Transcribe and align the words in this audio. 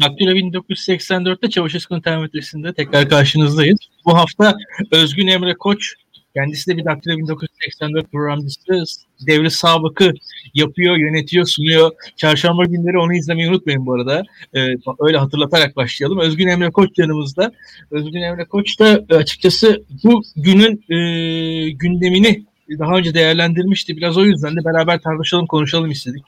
Daktilo 0.00 0.30
1984'te 0.30 1.50
Çavuşesku'nun 1.50 2.00
termometresinde 2.00 2.72
tekrar 2.72 3.08
karşınızdayız. 3.08 3.78
Bu 4.04 4.16
hafta 4.16 4.56
Özgün 4.92 5.26
Emre 5.26 5.54
Koç, 5.54 5.94
kendisi 6.34 6.70
de 6.70 6.76
bir 6.76 6.84
Daktilo 6.84 7.18
1984 7.18 8.12
programcısı, 8.12 8.84
devri 9.26 9.50
sabıkı 9.50 10.12
yapıyor, 10.54 10.96
yönetiyor, 10.96 11.46
sunuyor. 11.46 11.90
Çarşamba 12.16 12.64
günleri 12.64 12.98
onu 12.98 13.14
izlemeyi 13.14 13.48
unutmayın 13.48 13.86
bu 13.86 13.94
arada. 13.94 14.22
Ee, 14.54 14.60
öyle 15.00 15.18
hatırlatarak 15.18 15.76
başlayalım. 15.76 16.18
Özgün 16.18 16.48
Emre 16.48 16.70
Koç 16.70 16.90
yanımızda. 16.98 17.52
Özgün 17.90 18.22
Emre 18.22 18.44
Koç 18.44 18.80
da 18.80 19.16
açıkçası 19.16 19.82
bu 20.04 20.22
günün 20.36 20.84
e, 20.88 21.70
gündemini 21.70 22.44
daha 22.78 22.96
önce 22.96 23.14
değerlendirmişti. 23.14 23.96
Biraz 23.96 24.18
o 24.18 24.24
yüzden 24.24 24.56
de 24.56 24.64
beraber 24.64 25.00
tartışalım, 25.00 25.46
konuşalım 25.46 25.90
istedik. 25.90 26.24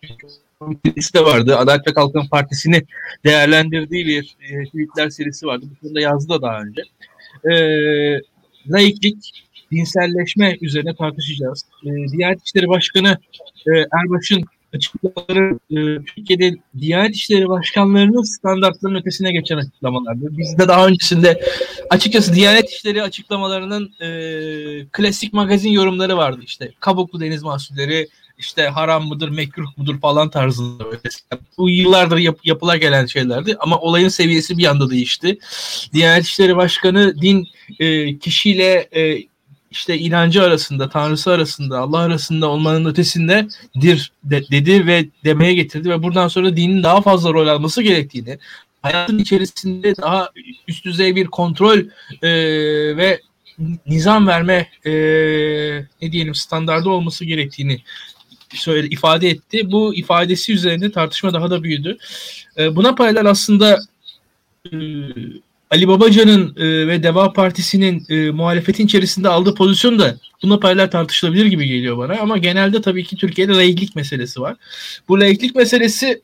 Birisi 0.84 1.14
de 1.14 1.24
vardı. 1.24 1.56
Adalet 1.56 1.88
ve 1.88 1.92
Kalkınma 1.92 2.24
Partisi'ni 2.30 2.82
değerlendirdiği 3.24 4.06
bir 4.06 4.36
e, 4.41 4.64
tweetler 4.64 5.10
serisi 5.10 5.46
vardı. 5.46 5.66
Bu 5.70 5.80
konuda 5.80 6.00
yazdı 6.00 6.28
da 6.28 6.42
daha 6.42 6.60
önce. 6.60 6.82
E, 7.50 7.55
laiklik, 8.66 9.44
dinselleşme 9.70 10.56
üzerine 10.60 10.94
tartışacağız. 10.94 11.64
E, 11.84 11.90
Diyanet 12.18 12.46
İşleri 12.46 12.68
Başkanı 12.68 13.18
e, 13.66 13.70
Erbaş'ın 13.70 14.44
açıklamaları 14.74 15.58
e, 15.70 16.05
Türkiye'de 16.05 16.56
Diyanet 16.78 17.14
İşleri 17.14 17.48
Başkanlarının 17.48 18.22
standartlarının 18.22 18.98
ötesine 18.98 19.33
geçen 19.33 19.56
açıklamalardı. 19.56 20.38
Bizde 20.38 20.68
daha 20.68 20.86
öncesinde 20.86 21.40
açıkçası 21.90 22.34
Diyanet 22.34 22.70
İşleri 22.70 23.02
açıklamalarının 23.02 23.92
e, 24.00 24.08
klasik 24.92 25.33
magazin 25.33 25.70
yorumları 25.70 26.16
vardı 26.16 26.40
işte. 26.44 26.72
Kabuklu 26.80 27.20
deniz 27.20 27.42
mahsulleri, 27.42 28.08
işte 28.42 28.62
haram 28.62 29.06
mıdır, 29.06 29.28
mekruh 29.28 29.78
mudur 29.78 30.00
falan 30.00 30.30
tarzında 30.30 30.84
böyle. 30.84 30.98
Bu 31.58 31.70
yıllardır 31.70 32.18
yap, 32.18 32.38
yapıla 32.44 32.76
gelen 32.76 33.06
şeylerdi 33.06 33.56
ama 33.60 33.78
olayın 33.78 34.08
seviyesi 34.08 34.58
bir 34.58 34.66
anda 34.66 34.90
değişti. 34.90 35.38
Diyanet 35.92 36.24
İşleri 36.24 36.56
Başkanı 36.56 37.22
din 37.22 37.48
e, 37.78 38.18
kişiyle 38.18 38.88
e, 38.96 39.24
işte 39.70 39.98
inancı 39.98 40.42
arasında, 40.42 40.88
tanrısı 40.88 41.32
arasında, 41.32 41.78
Allah 41.78 41.98
arasında 41.98 42.48
olmanın 42.48 42.84
ötesindedir 42.84 44.12
de, 44.24 44.42
dedi 44.50 44.86
ve 44.86 45.06
demeye 45.24 45.55
getirdi 45.55 45.90
ve 45.90 46.02
buradan 46.02 46.28
sonra 46.28 46.56
dinin 46.56 46.83
daha 46.83 47.02
fazla 47.02 47.33
rol 47.33 47.46
alması 47.46 47.83
gerektiğini, 47.83 48.38
hayatın 48.83 49.18
içerisinde 49.18 49.96
daha 49.96 50.30
üst 50.68 50.84
düzey 50.84 51.17
bir 51.17 51.27
kontrol 51.27 51.78
e, 52.22 52.30
ve 52.96 53.20
nizam 53.86 54.27
verme 54.27 54.68
e, 54.86 54.92
ne 56.02 56.12
diyelim 56.12 56.34
standardı 56.34 56.88
olması 56.88 57.24
gerektiğini 57.24 57.83
söyle 58.57 58.89
ifade 58.89 59.29
etti. 59.29 59.73
Bu 59.73 59.95
ifadesi 59.95 60.52
üzerinde 60.52 60.92
tartışma 60.92 61.35
daha 61.35 61.51
da 61.51 61.63
büyüdü. 61.63 61.98
E, 62.58 62.77
buna 62.77 62.95
paralel 62.95 63.27
aslında 63.27 63.80
e, 64.73 64.77
Ali 65.70 65.89
Babacan'ın 65.89 66.57
e, 66.57 66.86
ve 66.86 67.02
Deva 67.02 67.33
Partisi'nin 67.33 68.07
e, 68.08 68.30
muhalefetin 68.30 68.86
içerisinde 68.86 69.29
aldığı 69.29 69.55
pozisyon 69.55 69.98
da 69.98 70.17
buna 70.42 70.58
paralel 70.58 70.91
tartışılabilir 70.91 71.46
gibi 71.46 71.67
geliyor 71.67 71.98
bana. 71.98 72.18
Ama 72.20 72.39
genelde 72.39 72.83
tabii 72.83 73.05
ki 73.05 73.17
Türkiye'de 73.17 73.52
laiklik 73.52 73.96
meselesi 73.96 74.41
var. 74.41 74.57
Bu 75.08 75.20
laiklik 75.20 75.55
meselesi 75.55 76.20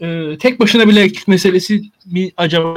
e, 0.00 0.38
tek 0.40 0.60
başına 0.60 0.88
bir 0.88 0.92
laiklik 0.92 1.28
meselesi 1.28 1.82
mi 2.06 2.30
acaba? 2.36 2.74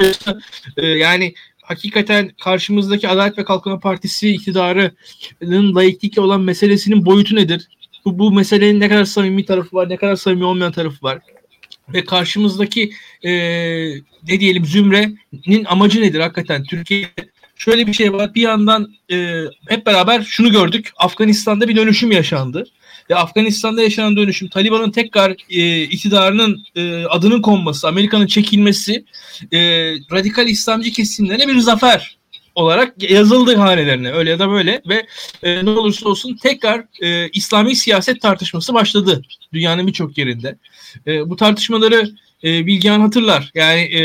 E, 0.76 0.86
yani 0.86 1.34
hakikaten 1.62 2.30
karşımızdaki 2.44 3.08
Adalet 3.08 3.38
ve 3.38 3.44
Kalkınma 3.44 3.80
Partisi 3.80 4.30
iktidarının 4.30 5.74
laiklikle 5.74 6.22
olan 6.22 6.40
meselesinin 6.40 7.06
boyutu 7.06 7.36
nedir? 7.36 7.68
Bu, 8.06 8.18
bu 8.18 8.32
meselenin 8.32 8.80
ne 8.80 8.88
kadar 8.88 9.04
samimi 9.04 9.44
tarafı 9.44 9.76
var, 9.76 9.88
ne 9.88 9.96
kadar 9.96 10.16
samimi 10.16 10.44
olmayan 10.44 10.72
tarafı 10.72 11.06
var? 11.06 11.18
Ve 11.88 12.04
karşımızdaki 12.04 12.90
e, 13.22 13.30
ne 14.28 14.40
diyelim 14.40 14.64
zümrenin 14.64 15.64
amacı 15.64 16.02
nedir 16.02 16.20
hakikaten? 16.20 16.64
Türkiye'de 16.64 17.30
şöyle 17.56 17.86
bir 17.86 17.92
şey 17.92 18.12
var. 18.12 18.34
Bir 18.34 18.42
yandan 18.42 18.94
e, 19.12 19.44
hep 19.68 19.86
beraber 19.86 20.22
şunu 20.22 20.52
gördük. 20.52 20.92
Afganistan'da 20.96 21.68
bir 21.68 21.76
dönüşüm 21.76 22.12
yaşandı. 22.12 22.64
Ve 23.10 23.14
Afganistan'da 23.14 23.82
yaşanan 23.82 24.16
dönüşüm 24.16 24.48
Taliban'ın 24.48 24.90
tekrar 24.90 25.36
e, 25.50 25.82
iktidarının 25.82 26.64
e, 26.76 27.04
adının 27.04 27.42
konması, 27.42 27.88
Amerika'nın 27.88 28.26
çekilmesi 28.26 29.04
e, 29.52 29.58
radikal 30.12 30.48
İslamcı 30.48 30.90
kesimlere 30.90 31.48
bir 31.48 31.58
zafer 31.58 32.15
olarak 32.56 33.10
yazıldı 33.10 33.56
hanelerine 33.56 34.12
öyle 34.12 34.30
ya 34.30 34.38
da 34.38 34.50
böyle 34.50 34.82
ve 34.88 35.06
e, 35.42 35.64
ne 35.64 35.70
olursa 35.70 36.08
olsun 36.08 36.38
tekrar 36.42 36.84
e, 37.02 37.28
İslami 37.28 37.76
siyaset 37.76 38.20
tartışması 38.20 38.74
başladı 38.74 39.22
dünyanın 39.52 39.86
birçok 39.86 40.18
yerinde. 40.18 40.58
E, 41.06 41.30
bu 41.30 41.36
tartışmaları 41.36 42.10
e, 42.44 42.66
Bilgehan 42.66 43.00
hatırlar. 43.00 43.50
Yani 43.54 43.80
e, 43.80 44.00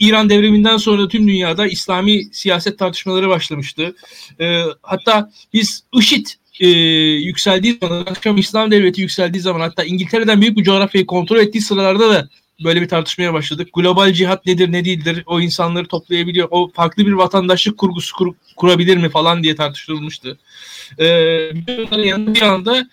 İran 0.00 0.30
devriminden 0.30 0.76
sonra 0.76 1.08
tüm 1.08 1.28
dünyada 1.28 1.66
İslami 1.66 2.24
siyaset 2.32 2.78
tartışmaları 2.78 3.28
başlamıştı. 3.28 3.94
E, 4.40 4.62
hatta 4.82 5.30
biz 5.52 5.84
IŞİD 5.92 6.26
e, 6.60 6.68
yükseldiği 6.68 7.78
zaman, 7.80 8.00
akşam 8.00 8.36
İslam 8.36 8.70
Devleti 8.70 9.00
yükseldiği 9.00 9.40
zaman 9.42 9.60
hatta 9.60 9.84
İngiltere'den 9.84 10.40
büyük 10.40 10.56
bir 10.56 10.64
coğrafyayı 10.64 11.06
kontrol 11.06 11.38
ettiği 11.38 11.60
sıralarda 11.60 12.10
da 12.10 12.28
böyle 12.64 12.82
bir 12.82 12.88
tartışmaya 12.88 13.34
başladık. 13.34 13.68
Global 13.74 14.12
cihat 14.12 14.46
nedir 14.46 14.72
ne 14.72 14.84
değildir? 14.84 15.22
O 15.26 15.40
insanları 15.40 15.86
toplayabiliyor. 15.86 16.48
O 16.50 16.70
farklı 16.74 17.06
bir 17.06 17.12
vatandaşlık 17.12 17.78
kurgusu 17.78 18.16
kur, 18.16 18.34
kurabilir 18.56 18.96
mi 18.96 19.08
falan 19.10 19.42
diye 19.42 19.56
tartışılmıştı. 19.56 20.38
Ee, 20.98 21.50
bir 22.34 22.42
anda 22.42 22.88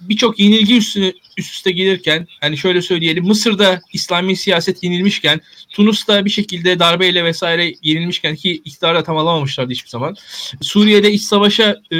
birçok 0.00 0.38
yenilgi 0.38 0.76
üstüne, 0.76 1.12
üst 1.36 1.54
üste 1.54 1.72
gelirken 1.72 2.26
hani 2.40 2.58
şöyle 2.58 2.82
söyleyelim 2.82 3.24
Mısır'da 3.24 3.80
İslami 3.92 4.36
siyaset 4.36 4.82
yenilmişken 4.82 5.40
Tunus'ta 5.70 6.24
bir 6.24 6.30
şekilde 6.30 6.78
darbeyle 6.78 7.24
vesaire 7.24 7.74
yenilmişken 7.82 8.36
ki 8.36 8.52
iktidarı 8.64 9.04
tam 9.04 9.16
alamamışlardı 9.16 9.72
hiçbir 9.72 9.90
zaman. 9.90 10.16
Suriye'de 10.60 11.12
iç 11.12 11.22
savaşa 11.22 11.76
e, 11.92 11.98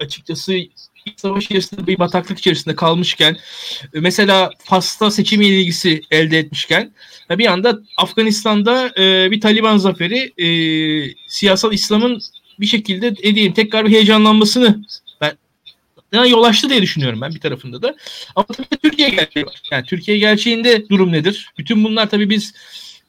açıkçası 0.00 0.54
savaş 1.16 1.44
içerisinde 1.44 1.86
bir 1.86 1.98
bataklık 1.98 2.38
içerisinde 2.38 2.76
kalmışken 2.76 3.36
e, 3.94 4.00
mesela 4.00 4.50
Fas'ta 4.64 5.10
seçim 5.10 5.40
yenilgisi 5.40 6.02
elde 6.10 6.38
etmişken 6.38 6.92
bir 7.30 7.46
anda 7.46 7.78
Afganistan'da 7.96 8.92
e, 8.98 9.30
bir 9.30 9.40
Taliban 9.40 9.78
zaferi 9.78 10.32
e, 10.38 10.48
siyasal 11.28 11.72
İslam'ın 11.72 12.20
bir 12.60 12.66
şekilde 12.66 13.14
edeyim 13.22 13.52
tekrar 13.52 13.86
bir 13.86 13.90
heyecanlanmasını 13.90 14.82
yani 16.12 16.30
yol 16.30 16.42
açtı 16.42 16.70
diye 16.70 16.82
düşünüyorum 16.82 17.20
ben 17.20 17.34
bir 17.34 17.40
tarafında 17.40 17.82
da. 17.82 17.96
Ama 18.36 18.46
tabii 18.46 18.80
Türkiye 18.82 19.08
gerçeği 19.08 19.46
var. 19.46 19.62
Yani 19.72 19.84
Türkiye 19.84 20.18
gerçeğinde 20.18 20.88
durum 20.88 21.12
nedir? 21.12 21.50
Bütün 21.58 21.84
bunlar 21.84 22.10
tabii 22.10 22.30
biz 22.30 22.54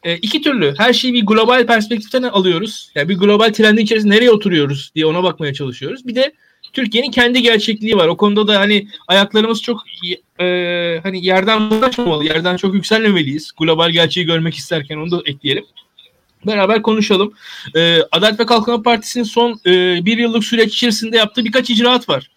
e, 0.03 0.17
iki 0.17 0.41
türlü 0.41 0.73
her 0.77 0.93
şeyi 0.93 1.13
bir 1.13 1.25
global 1.25 1.65
perspektiften 1.65 2.23
alıyoruz. 2.23 2.91
Yani 2.95 3.09
bir 3.09 3.17
global 3.17 3.53
trendin 3.53 3.83
içerisinde 3.83 4.15
nereye 4.15 4.31
oturuyoruz 4.31 4.91
diye 4.95 5.05
ona 5.05 5.23
bakmaya 5.23 5.53
çalışıyoruz. 5.53 6.07
Bir 6.07 6.15
de 6.15 6.33
Türkiye'nin 6.73 7.11
kendi 7.11 7.41
gerçekliği 7.41 7.97
var. 7.97 8.07
O 8.07 8.17
konuda 8.17 8.47
da 8.47 8.59
hani 8.59 8.87
ayaklarımız 9.07 9.61
çok 9.61 9.83
e, 10.39 10.99
hani 11.03 11.25
yerden 11.25 11.61
ulaşmamalı, 11.61 12.25
yerden 12.25 12.57
çok 12.57 12.73
yükselmemeliyiz. 12.73 13.51
Global 13.59 13.91
gerçeği 13.91 14.25
görmek 14.25 14.55
isterken 14.55 14.97
onu 14.97 15.11
da 15.11 15.21
ekleyelim. 15.25 15.65
Beraber 16.45 16.81
konuşalım. 16.81 17.33
E, 17.75 17.99
Adalet 18.11 18.39
ve 18.39 18.45
Kalkınma 18.45 18.83
Partisi'nin 18.83 19.23
son 19.23 19.59
e, 19.65 20.05
bir 20.05 20.17
yıllık 20.17 20.43
süreç 20.43 20.73
içerisinde 20.73 21.17
yaptığı 21.17 21.45
birkaç 21.45 21.69
icraat 21.69 22.09
var. 22.09 22.31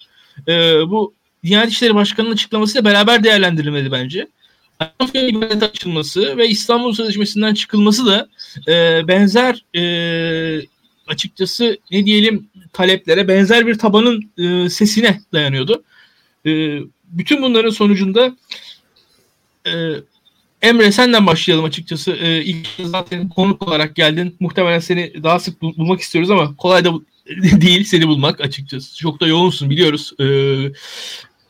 E, 0.49 0.53
bu 0.91 1.15
Diyanet 1.45 1.71
İşleri 1.71 1.95
Başkanı'nın 1.95 2.33
açıklamasıyla 2.33 2.85
beraber 2.85 3.25
değerlendirilmeli 3.25 3.93
bence. 3.93 4.27
Ayasofya 4.79 5.29
ibadet 5.29 5.63
açılması 5.63 6.37
ve 6.37 6.49
İstanbul 6.49 6.93
Sözleşmesi'nden 6.93 7.55
çıkılması 7.55 8.07
da 8.07 8.29
e, 8.69 9.09
benzer 9.09 9.65
e, 9.77 9.83
açıkçası 11.07 11.79
ne 11.91 12.07
diyelim 12.07 12.49
taleplere 12.73 13.29
benzer 13.29 13.67
bir 13.67 13.79
tabanın 13.79 14.31
e, 14.39 14.69
sesine 14.69 15.21
dayanıyordu. 15.33 15.83
E, 16.47 16.79
bütün 17.05 17.43
bunların 17.43 17.71
sonucunda 17.71 18.37
e, 19.67 19.73
Emre 20.63 20.93
senden 20.93 21.27
başlayalım 21.27 21.65
açıkçası. 21.65 22.13
E, 22.13 22.45
ilk 22.45 22.69
zaten 22.85 23.29
konuk 23.29 23.69
olarak 23.69 23.97
geldin. 23.97 24.37
Muhtemelen 24.41 24.79
seni 24.79 25.23
daha 25.23 25.39
sık 25.39 25.63
bulmak 25.63 26.01
istiyoruz 26.01 26.31
ama 26.31 26.57
kolay 26.57 26.85
da 26.85 26.93
değil 27.61 27.85
seni 27.85 28.09
bulmak 28.09 28.41
açıkçası. 28.41 28.97
Çok 28.97 29.21
da 29.21 29.27
yoğunsun 29.27 29.71
biliyoruz. 29.71 30.13
E, 30.21 30.27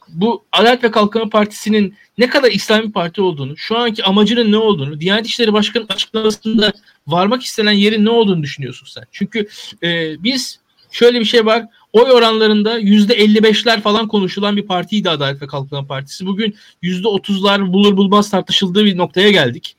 bu 0.09 0.45
Adalet 0.53 0.85
ve 0.85 0.91
Kalkınma 0.91 1.29
Partisi'nin 1.29 1.95
ne 2.19 2.27
kadar 2.27 2.51
İslami 2.51 2.93
Parti 2.93 3.23
olduğunu, 3.23 3.57
şu 3.57 3.79
anki 3.79 4.05
amacının 4.05 4.53
ne 4.53 4.57
olduğunu, 4.57 5.01
Diyanet 5.01 5.27
İşleri 5.27 5.53
Başkanı 5.53 5.87
açıklamasında 5.89 6.73
varmak 7.07 7.43
istenen 7.43 7.73
yerin 7.73 8.05
ne 8.05 8.11
olduğunu 8.11 8.43
düşünüyorsun 8.43 8.87
sen? 8.87 9.05
Çünkü 9.13 9.49
e, 9.83 10.23
biz 10.23 10.59
şöyle 10.93 11.21
bir 11.21 11.25
şey 11.25 11.47
var. 11.47 11.67
Oy 11.93 12.11
oranlarında 12.11 12.79
yüzde 12.79 13.19
55'ler 13.19 13.81
falan 13.81 14.09
konuşulan 14.09 14.57
bir 14.57 14.67
partiydi 14.67 15.11
Adalet 15.11 15.43
ve 15.43 15.47
Kalkınma 15.47 15.87
Partisi. 15.87 16.27
Bugün 16.27 16.57
yüzde 16.83 17.09
30'lar 17.09 17.73
bulur 17.73 17.97
bulmaz 17.97 18.31
tartışıldığı 18.31 18.85
bir 18.85 18.97
noktaya 18.97 19.31
geldik. 19.31 19.77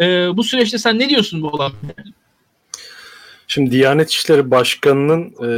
E, 0.00 0.04
bu 0.36 0.44
süreçte 0.44 0.78
sen 0.78 0.98
ne 0.98 1.08
diyorsun 1.08 1.42
bu 1.42 1.48
olan? 1.48 1.72
Şimdi 3.48 3.70
Diyanet 3.70 4.10
İşleri 4.10 4.50
Başkanı'nın 4.50 5.34
e, 5.44 5.50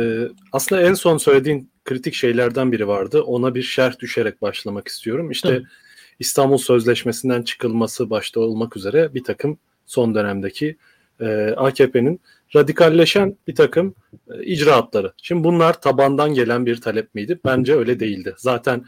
aslında 0.52 0.82
en 0.82 0.94
son 0.94 1.18
söylediğin 1.18 1.70
kritik 1.84 2.14
şeylerden 2.14 2.72
biri 2.72 2.88
vardı. 2.88 3.22
Ona 3.22 3.54
bir 3.54 3.62
şerh 3.62 3.98
düşerek 3.98 4.42
başlamak 4.42 4.88
istiyorum. 4.88 5.30
İşte 5.30 5.48
Tabii. 5.48 5.66
İstanbul 6.18 6.58
Sözleşmesi'nden 6.58 7.42
çıkılması 7.42 8.10
başta 8.10 8.40
olmak 8.40 8.76
üzere 8.76 9.14
bir 9.14 9.24
takım 9.24 9.58
son 9.86 10.14
dönemdeki 10.14 10.76
e, 11.20 11.54
AKP'nin 11.56 12.20
radikalleşen 12.56 13.36
bir 13.48 13.54
takım 13.54 13.94
e, 14.30 14.44
icraatları. 14.44 15.12
Şimdi 15.22 15.44
bunlar 15.44 15.80
tabandan 15.80 16.34
gelen 16.34 16.66
bir 16.66 16.80
talep 16.80 17.14
miydi? 17.14 17.40
Bence 17.44 17.74
öyle 17.74 18.00
değildi. 18.00 18.34
Zaten 18.36 18.84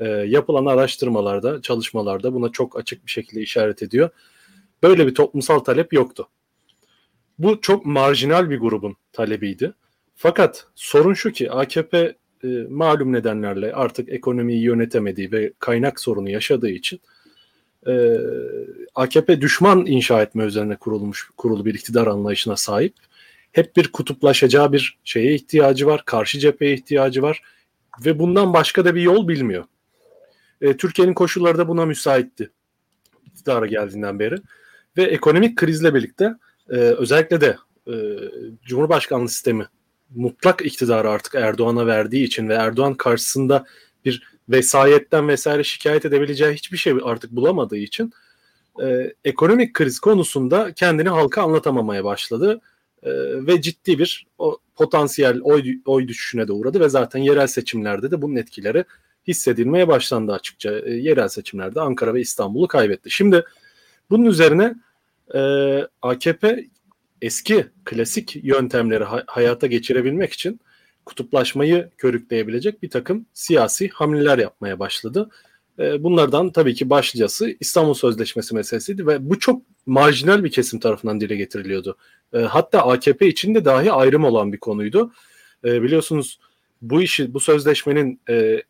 e, 0.00 0.08
yapılan 0.08 0.66
araştırmalarda, 0.66 1.62
çalışmalarda 1.62 2.34
buna 2.34 2.48
çok 2.48 2.78
açık 2.78 3.06
bir 3.06 3.10
şekilde 3.10 3.40
işaret 3.40 3.82
ediyor. 3.82 4.10
Böyle 4.82 5.06
bir 5.06 5.14
toplumsal 5.14 5.58
talep 5.58 5.92
yoktu. 5.92 6.28
Bu 7.38 7.60
çok 7.60 7.86
marjinal 7.86 8.50
bir 8.50 8.58
grubun 8.58 8.96
talebiydi. 9.12 9.72
Fakat 10.14 10.66
sorun 10.74 11.14
şu 11.14 11.32
ki 11.32 11.50
AKP 11.50 12.16
e, 12.44 12.48
malum 12.68 13.12
nedenlerle 13.12 13.72
artık 13.72 14.08
ekonomiyi 14.08 14.62
yönetemediği 14.62 15.32
ve 15.32 15.52
kaynak 15.58 16.00
sorunu 16.00 16.30
yaşadığı 16.30 16.70
için 16.70 17.00
e, 17.86 18.18
AKP 18.94 19.40
düşman 19.40 19.86
inşa 19.86 20.22
etme 20.22 20.44
üzerine 20.44 20.76
kurulmuş 20.76 21.30
kurulu 21.36 21.64
bir 21.64 21.74
iktidar 21.74 22.06
anlayışına 22.06 22.56
sahip. 22.56 22.94
Hep 23.52 23.76
bir 23.76 23.92
kutuplaşacağı 23.92 24.72
bir 24.72 24.98
şeye 25.04 25.34
ihtiyacı 25.34 25.86
var, 25.86 26.02
karşı 26.04 26.38
cepheye 26.38 26.74
ihtiyacı 26.74 27.22
var 27.22 27.42
ve 28.04 28.18
bundan 28.18 28.52
başka 28.52 28.84
da 28.84 28.94
bir 28.94 29.02
yol 29.02 29.28
bilmiyor. 29.28 29.64
E, 30.60 30.76
Türkiye'nin 30.76 31.14
koşulları 31.14 31.58
da 31.58 31.68
buna 31.68 31.86
müsaitti 31.86 32.50
iktidara 33.26 33.66
geldiğinden 33.66 34.18
beri 34.18 34.36
ve 34.96 35.02
ekonomik 35.02 35.56
krizle 35.56 35.94
birlikte 35.94 36.34
e, 36.70 36.74
özellikle 36.76 37.40
de 37.40 37.56
e, 37.86 37.94
Cumhurbaşkanlığı 38.64 39.28
sistemi 39.28 39.66
mutlak 40.14 40.66
iktidarı 40.66 41.10
artık 41.10 41.34
Erdoğan'a 41.34 41.86
verdiği 41.86 42.24
için 42.24 42.48
ve 42.48 42.54
Erdoğan 42.54 42.94
karşısında 42.94 43.64
bir 44.04 44.31
vesayetten 44.52 45.28
vesaire 45.28 45.64
şikayet 45.64 46.04
edebileceği 46.04 46.54
hiçbir 46.54 46.76
şey 46.76 46.94
artık 47.04 47.30
bulamadığı 47.30 47.76
için 47.76 48.12
e, 48.82 49.12
ekonomik 49.24 49.74
kriz 49.74 49.98
konusunda 49.98 50.72
kendini 50.72 51.08
halka 51.08 51.42
anlatamamaya 51.42 52.04
başladı 52.04 52.60
e, 53.02 53.10
ve 53.46 53.62
ciddi 53.62 53.98
bir 53.98 54.26
o, 54.38 54.58
potansiyel 54.76 55.40
oy, 55.42 55.64
oy 55.86 56.08
düşüşüne 56.08 56.48
de 56.48 56.52
uğradı 56.52 56.80
ve 56.80 56.88
zaten 56.88 57.20
yerel 57.20 57.46
seçimlerde 57.46 58.10
de 58.10 58.22
bunun 58.22 58.36
etkileri 58.36 58.84
hissedilmeye 59.28 59.88
başlandı 59.88 60.32
açıkça. 60.32 60.78
E, 60.78 60.90
yerel 60.90 61.28
seçimlerde 61.28 61.80
Ankara 61.80 62.14
ve 62.14 62.20
İstanbul'u 62.20 62.68
kaybetti. 62.68 63.10
Şimdi 63.10 63.44
bunun 64.10 64.24
üzerine 64.24 64.74
e, 65.34 65.40
AKP 66.02 66.66
eski 67.22 67.66
klasik 67.84 68.36
yöntemleri 68.44 69.04
ha- 69.04 69.24
hayata 69.26 69.66
geçirebilmek 69.66 70.32
için 70.32 70.60
kutuplaşmayı 71.06 71.90
körükleyebilecek 71.98 72.82
bir 72.82 72.90
takım 72.90 73.26
siyasi 73.34 73.88
hamleler 73.88 74.38
yapmaya 74.38 74.78
başladı. 74.78 75.30
E, 75.78 76.02
bunlardan 76.04 76.50
tabii 76.50 76.74
ki 76.74 76.90
başlıcası 76.90 77.56
İstanbul 77.60 77.94
Sözleşmesi 77.94 78.54
meselesiydi 78.54 79.06
ve 79.06 79.30
bu 79.30 79.38
çok 79.38 79.62
marjinal 79.86 80.44
bir 80.44 80.50
kesim 80.50 80.80
tarafından 80.80 81.20
dile 81.20 81.36
getiriliyordu. 81.36 81.96
E, 82.32 82.38
hatta 82.38 82.86
AKP 82.86 83.26
içinde 83.26 83.64
dahi 83.64 83.92
ayrım 83.92 84.24
olan 84.24 84.52
bir 84.52 84.58
konuydu. 84.58 85.12
E, 85.64 85.82
biliyorsunuz 85.82 86.38
bu 86.82 87.02
işi, 87.02 87.34
bu 87.34 87.40
sözleşmenin 87.40 88.20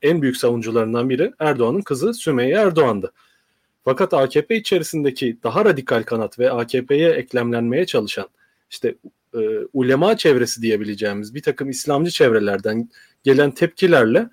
en 0.03 0.23
büyük 0.23 0.37
savunucularından 0.37 1.11
biri 1.11 1.33
Erdoğan'ın 1.39 1.81
kızı 1.81 2.15
Sümeyye 2.15 2.55
Erdoğan'dı. 2.55 3.13
Fakat 3.85 4.15
AKP 4.15 4.57
içerisindeki 4.57 5.39
daha 5.43 5.65
radikal 5.65 6.03
kanat 6.03 6.39
ve 6.39 6.51
AKP'ye 6.51 7.11
eklemlenmeye 7.11 7.87
çalışan 7.87 8.29
işte 8.71 8.95
e, 9.35 9.39
ulema 9.73 10.17
çevresi 10.17 10.63
diyebileceğimiz 10.63 11.35
bir 11.35 11.43
takım 11.43 11.71
İslamcı 11.71 12.11
çevrelerden 12.11 12.91
gelen 13.23 13.51
tepkilerle 13.51 14.29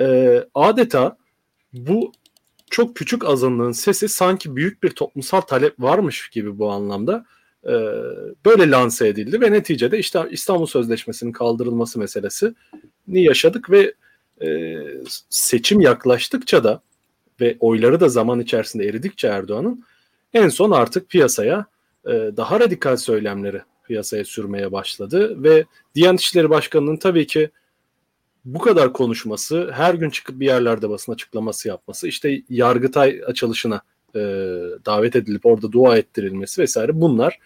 e, 0.00 0.38
adeta 0.54 1.16
bu 1.72 2.12
çok 2.70 2.96
küçük 2.96 3.24
azınlığın 3.24 3.72
sesi 3.72 4.08
sanki 4.08 4.56
büyük 4.56 4.82
bir 4.82 4.90
toplumsal 4.90 5.40
talep 5.40 5.80
varmış 5.80 6.28
gibi 6.28 6.58
bu 6.58 6.70
anlamda 6.70 7.24
e, 7.64 7.72
böyle 8.46 8.70
lanse 8.70 9.08
edildi 9.08 9.40
ve 9.40 9.52
neticede 9.52 9.98
işte 9.98 10.20
İstanbul 10.30 10.66
Sözleşmesi'nin 10.66 11.32
kaldırılması 11.32 11.98
meselesi 11.98 12.54
ni 13.08 13.22
yaşadık 13.22 13.70
ve 13.70 13.94
e, 14.42 14.76
seçim 15.28 15.80
yaklaştıkça 15.80 16.64
da 16.64 16.82
ve 17.40 17.56
oyları 17.60 18.00
da 18.00 18.08
zaman 18.08 18.40
içerisinde 18.40 18.84
eridikçe 18.86 19.28
Erdoğan'ın 19.28 19.84
en 20.34 20.48
son 20.48 20.70
artık 20.70 21.08
piyasaya 21.08 21.66
e, 22.06 22.10
daha 22.10 22.60
radikal 22.60 22.96
söylemleri 22.96 23.62
piyasaya 23.88 24.24
sürmeye 24.24 24.72
başladı 24.72 25.42
ve 25.42 25.64
Diyanet 25.94 26.20
İşleri 26.20 26.50
Başkanı'nın 26.50 26.96
tabii 26.96 27.26
ki 27.26 27.50
bu 28.44 28.58
kadar 28.58 28.92
konuşması, 28.92 29.70
her 29.72 29.94
gün 29.94 30.10
çıkıp 30.10 30.40
bir 30.40 30.46
yerlerde 30.46 30.90
basın 30.90 31.12
açıklaması 31.12 31.68
yapması, 31.68 32.08
işte 32.08 32.42
Yargıtay 32.48 33.20
açılışına 33.26 33.82
e, 34.14 34.20
davet 34.86 35.16
edilip 35.16 35.46
orada 35.46 35.72
dua 35.72 35.98
ettirilmesi 35.98 36.62
vesaire 36.62 37.00
bunlar 37.00 37.38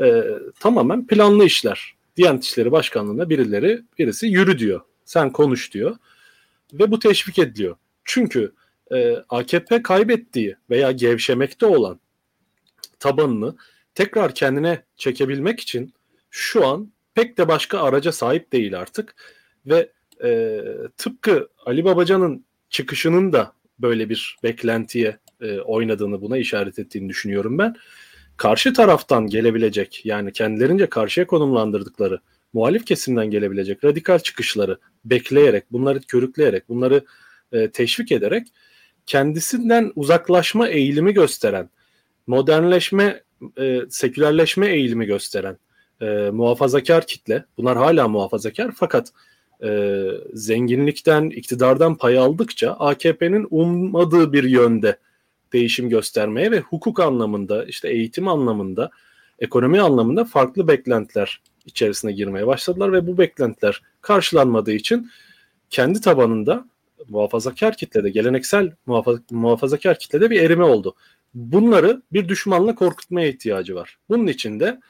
e, 0.00 0.24
tamamen 0.60 1.06
planlı 1.06 1.44
işler. 1.44 1.94
Diyanet 2.16 2.44
İşleri 2.44 2.72
Başkanlığı'na 2.72 3.30
birileri 3.30 3.82
birisi 3.98 4.26
yürü 4.26 4.58
diyor, 4.58 4.80
sen 5.04 5.30
konuş 5.30 5.72
diyor 5.72 5.96
ve 6.72 6.90
bu 6.90 6.98
teşvik 6.98 7.38
ediliyor. 7.38 7.76
Çünkü 8.04 8.52
e, 8.92 9.16
AKP 9.28 9.82
kaybettiği 9.82 10.56
veya 10.70 10.92
gevşemekte 10.92 11.66
olan 11.66 12.00
tabanını 12.98 13.54
tekrar 14.00 14.34
kendine 14.34 14.82
çekebilmek 14.96 15.60
için 15.60 15.94
şu 16.30 16.66
an 16.66 16.92
pek 17.14 17.38
de 17.38 17.48
başka 17.48 17.78
araca 17.78 18.12
sahip 18.12 18.52
değil 18.52 18.78
artık 18.80 19.14
ve 19.66 19.90
e, 20.24 20.60
tıpkı 20.96 21.48
Ali 21.66 21.84
Babacan'ın 21.84 22.44
çıkışının 22.70 23.32
da 23.32 23.52
böyle 23.78 24.08
bir 24.08 24.36
beklentiye 24.42 25.18
e, 25.40 25.58
oynadığını 25.60 26.20
buna 26.20 26.38
işaret 26.38 26.78
ettiğini 26.78 27.08
düşünüyorum 27.08 27.58
ben. 27.58 27.76
Karşı 28.36 28.72
taraftan 28.72 29.26
gelebilecek 29.26 30.00
yani 30.04 30.32
kendilerince 30.32 30.86
karşıya 30.86 31.26
konumlandırdıkları 31.26 32.20
muhalif 32.52 32.86
kesimden 32.86 33.30
gelebilecek 33.30 33.84
radikal 33.84 34.18
çıkışları 34.18 34.78
bekleyerek, 35.04 35.72
bunları 35.72 36.00
körükleyerek, 36.00 36.68
bunları 36.68 37.04
e, 37.52 37.70
teşvik 37.70 38.12
ederek 38.12 38.46
kendisinden 39.06 39.92
uzaklaşma 39.96 40.68
eğilimi 40.68 41.14
gösteren, 41.14 41.70
modernleşme 42.26 43.22
e, 43.58 43.80
sekülerleşme 43.88 44.68
eğilimi 44.68 45.06
gösteren 45.06 45.58
e, 46.00 46.30
muhafazakar 46.32 47.06
kitle. 47.06 47.44
Bunlar 47.58 47.76
hala 47.76 48.08
muhafazakar 48.08 48.72
fakat 48.76 49.12
e, 49.62 50.00
zenginlikten, 50.34 51.30
iktidardan 51.30 51.96
pay 51.96 52.18
aldıkça 52.18 52.72
AKP'nin 52.72 53.46
ummadığı 53.50 54.32
bir 54.32 54.44
yönde 54.44 54.98
değişim 55.52 55.88
göstermeye 55.88 56.50
ve 56.50 56.60
hukuk 56.60 57.00
anlamında, 57.00 57.64
işte 57.64 57.88
eğitim 57.88 58.28
anlamında, 58.28 58.90
ekonomi 59.38 59.80
anlamında 59.80 60.24
farklı 60.24 60.68
beklentiler 60.68 61.40
içerisine 61.66 62.12
girmeye 62.12 62.46
başladılar 62.46 62.92
ve 62.92 63.06
bu 63.06 63.18
beklentiler 63.18 63.82
karşılanmadığı 64.00 64.72
için 64.72 65.10
kendi 65.70 66.00
tabanında 66.00 66.64
muhafazakar 67.08 67.76
kitlede, 67.76 68.10
geleneksel 68.10 68.72
muhafaza, 68.86 69.20
muhafazakar 69.30 69.98
kitlede 69.98 70.30
bir 70.30 70.42
erime 70.42 70.64
oldu. 70.64 70.94
Bunları 71.34 72.02
bir 72.12 72.28
düşmanla 72.28 72.74
korkutmaya 72.74 73.28
ihtiyacı 73.28 73.74
var. 73.74 73.98
Bunun 74.08 74.26
için 74.26 74.60
de 74.60 74.80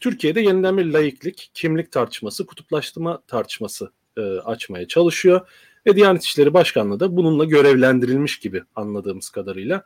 Türkiye'de 0.00 0.40
yeniden 0.40 0.78
bir 0.78 0.84
laiklik, 0.84 1.50
kimlik 1.54 1.92
tartışması, 1.92 2.46
kutuplaştırma 2.46 3.22
tartışması 3.26 3.90
e, 4.16 4.20
açmaya 4.20 4.88
çalışıyor. 4.88 5.48
Ve 5.86 5.96
Diyanet 5.96 6.24
İşleri 6.24 6.54
Başkanlığı 6.54 7.00
da 7.00 7.16
bununla 7.16 7.44
görevlendirilmiş 7.44 8.38
gibi 8.38 8.62
anladığımız 8.76 9.30
kadarıyla 9.30 9.84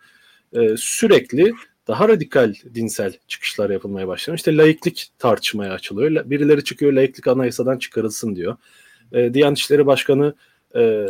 e, 0.53 0.77
sürekli 0.77 1.53
daha 1.87 2.09
radikal 2.09 2.55
dinsel 2.75 3.19
çıkışlar 3.29 3.71
yapılmaya 3.71 4.09
başlamış. 4.09 4.41
İşte 4.41 4.57
laiklik 4.57 5.09
tartışmaya 5.19 5.73
açılıyor. 5.73 6.31
Birileri 6.31 6.65
çıkıyor 6.65 6.93
laiklik 6.93 7.27
anayasadan 7.27 7.79
çıkarılsın 7.79 8.37
diyor. 8.37 8.57
E, 9.13 9.35
Diyanet 9.35 9.59
İşleri 9.59 9.87
Başkanı 9.87 10.35
e, 10.77 11.07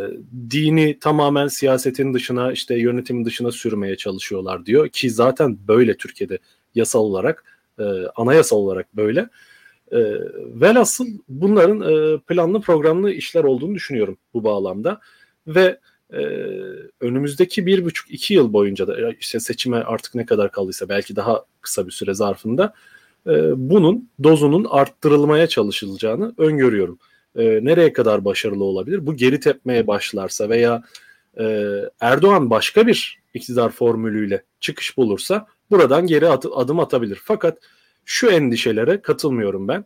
dini 0.49 0.99
tamamen 0.99 1.47
siyasetin 1.47 2.13
dışına 2.13 2.51
işte 2.51 2.75
yönetimin 2.75 3.25
dışına 3.25 3.51
sürmeye 3.51 3.95
çalışıyorlar 3.95 4.65
diyor. 4.65 4.89
Ki 4.89 5.09
zaten 5.09 5.57
böyle 5.67 5.97
Türkiye'de 5.97 6.39
yasal 6.75 6.99
olarak 6.99 7.43
e, 7.79 7.83
anayasal 8.15 8.57
olarak 8.57 8.95
böyle. 8.95 9.29
E, 9.91 9.99
velhasıl 10.61 11.07
bunların 11.27 11.81
e, 11.81 12.17
planlı 12.17 12.61
programlı 12.61 13.11
işler 13.11 13.43
olduğunu 13.43 13.75
düşünüyorum 13.75 14.17
bu 14.33 14.43
bağlamda. 14.43 14.99
Ve 15.47 15.79
e, 16.13 16.19
önümüzdeki 17.01 17.65
bir 17.65 17.85
buçuk 17.85 18.11
iki 18.11 18.33
yıl 18.33 18.53
boyunca 18.53 18.87
da 18.87 19.11
işte 19.19 19.39
seçime 19.39 19.77
artık 19.77 20.15
ne 20.15 20.25
kadar 20.25 20.51
kaldıysa 20.51 20.89
belki 20.89 21.15
daha 21.15 21.45
kısa 21.61 21.87
bir 21.87 21.91
süre 21.91 22.13
zarfında 22.13 22.73
e, 23.27 23.69
bunun 23.69 24.09
dozunun 24.23 24.67
arttırılmaya 24.69 25.47
çalışılacağını 25.47 26.33
öngörüyorum 26.37 26.99
e, 27.35 27.59
nereye 27.65 27.93
kadar 27.93 28.25
başarılı 28.25 28.63
olabilir? 28.63 29.05
Bu 29.05 29.15
geri 29.15 29.39
tepmeye 29.39 29.87
başlarsa 29.87 30.49
veya 30.49 30.83
e, 31.39 31.65
Erdoğan 31.99 32.49
başka 32.49 32.87
bir 32.87 33.19
iktidar 33.33 33.69
formülüyle 33.69 34.43
çıkış 34.59 34.97
bulursa 34.97 35.47
buradan 35.71 36.07
geri 36.07 36.27
at- 36.27 36.45
adım 36.55 36.79
atabilir. 36.79 37.19
Fakat 37.23 37.57
şu 38.05 38.27
endişelere 38.27 39.01
katılmıyorum 39.01 39.67
ben. 39.67 39.85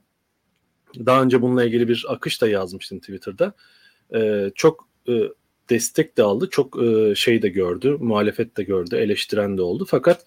Daha 1.05 1.23
önce 1.23 1.41
bununla 1.41 1.63
ilgili 1.63 1.87
bir 1.87 2.05
akış 2.09 2.41
da 2.41 2.47
yazmıştım 2.47 2.99
Twitter'da. 2.99 3.53
E, 4.15 4.51
çok 4.55 4.87
e, 5.09 5.13
destek 5.69 6.17
de 6.17 6.23
aldı. 6.23 6.47
Çok 6.51 6.83
e, 6.83 7.15
şey 7.15 7.41
de 7.41 7.49
gördü, 7.49 7.97
muhalefet 7.99 8.57
de 8.57 8.63
gördü, 8.63 8.95
eleştiren 8.95 9.57
de 9.57 9.61
oldu. 9.61 9.85
Fakat 9.87 10.25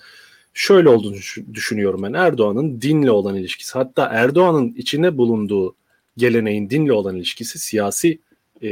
şöyle 0.54 0.88
olduğunu 0.88 1.16
düşünüyorum 1.54 2.02
ben. 2.02 2.12
Erdoğan'ın 2.12 2.80
dinle 2.80 3.10
olan 3.10 3.36
ilişkisi, 3.36 3.72
hatta 3.72 4.04
Erdoğan'ın 4.12 4.74
içine 4.74 5.18
bulunduğu 5.18 5.76
geleneğin 6.16 6.70
dinle 6.70 6.92
olan 6.92 7.16
ilişkisi, 7.16 7.58
siyasi 7.58 8.18
e, 8.62 8.68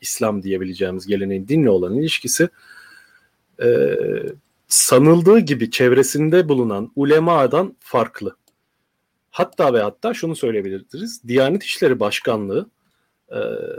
İslam 0.00 0.42
diyebileceğimiz 0.42 1.06
geleneğin 1.06 1.48
dinle 1.48 1.70
olan 1.70 1.96
ilişkisi 1.96 2.48
e, 3.62 3.96
sanıldığı 4.68 5.38
gibi 5.38 5.70
çevresinde 5.70 6.48
bulunan 6.48 6.92
ulemadan 6.96 7.76
farklı. 7.80 8.36
Hatta 9.30 9.74
ve 9.74 9.80
hatta 9.82 10.14
şunu 10.14 10.36
söyleyebiliriz. 10.36 11.24
Diyanet 11.28 11.62
İşleri 11.62 12.00
Başkanlığı 12.00 12.70
e, 13.30 13.38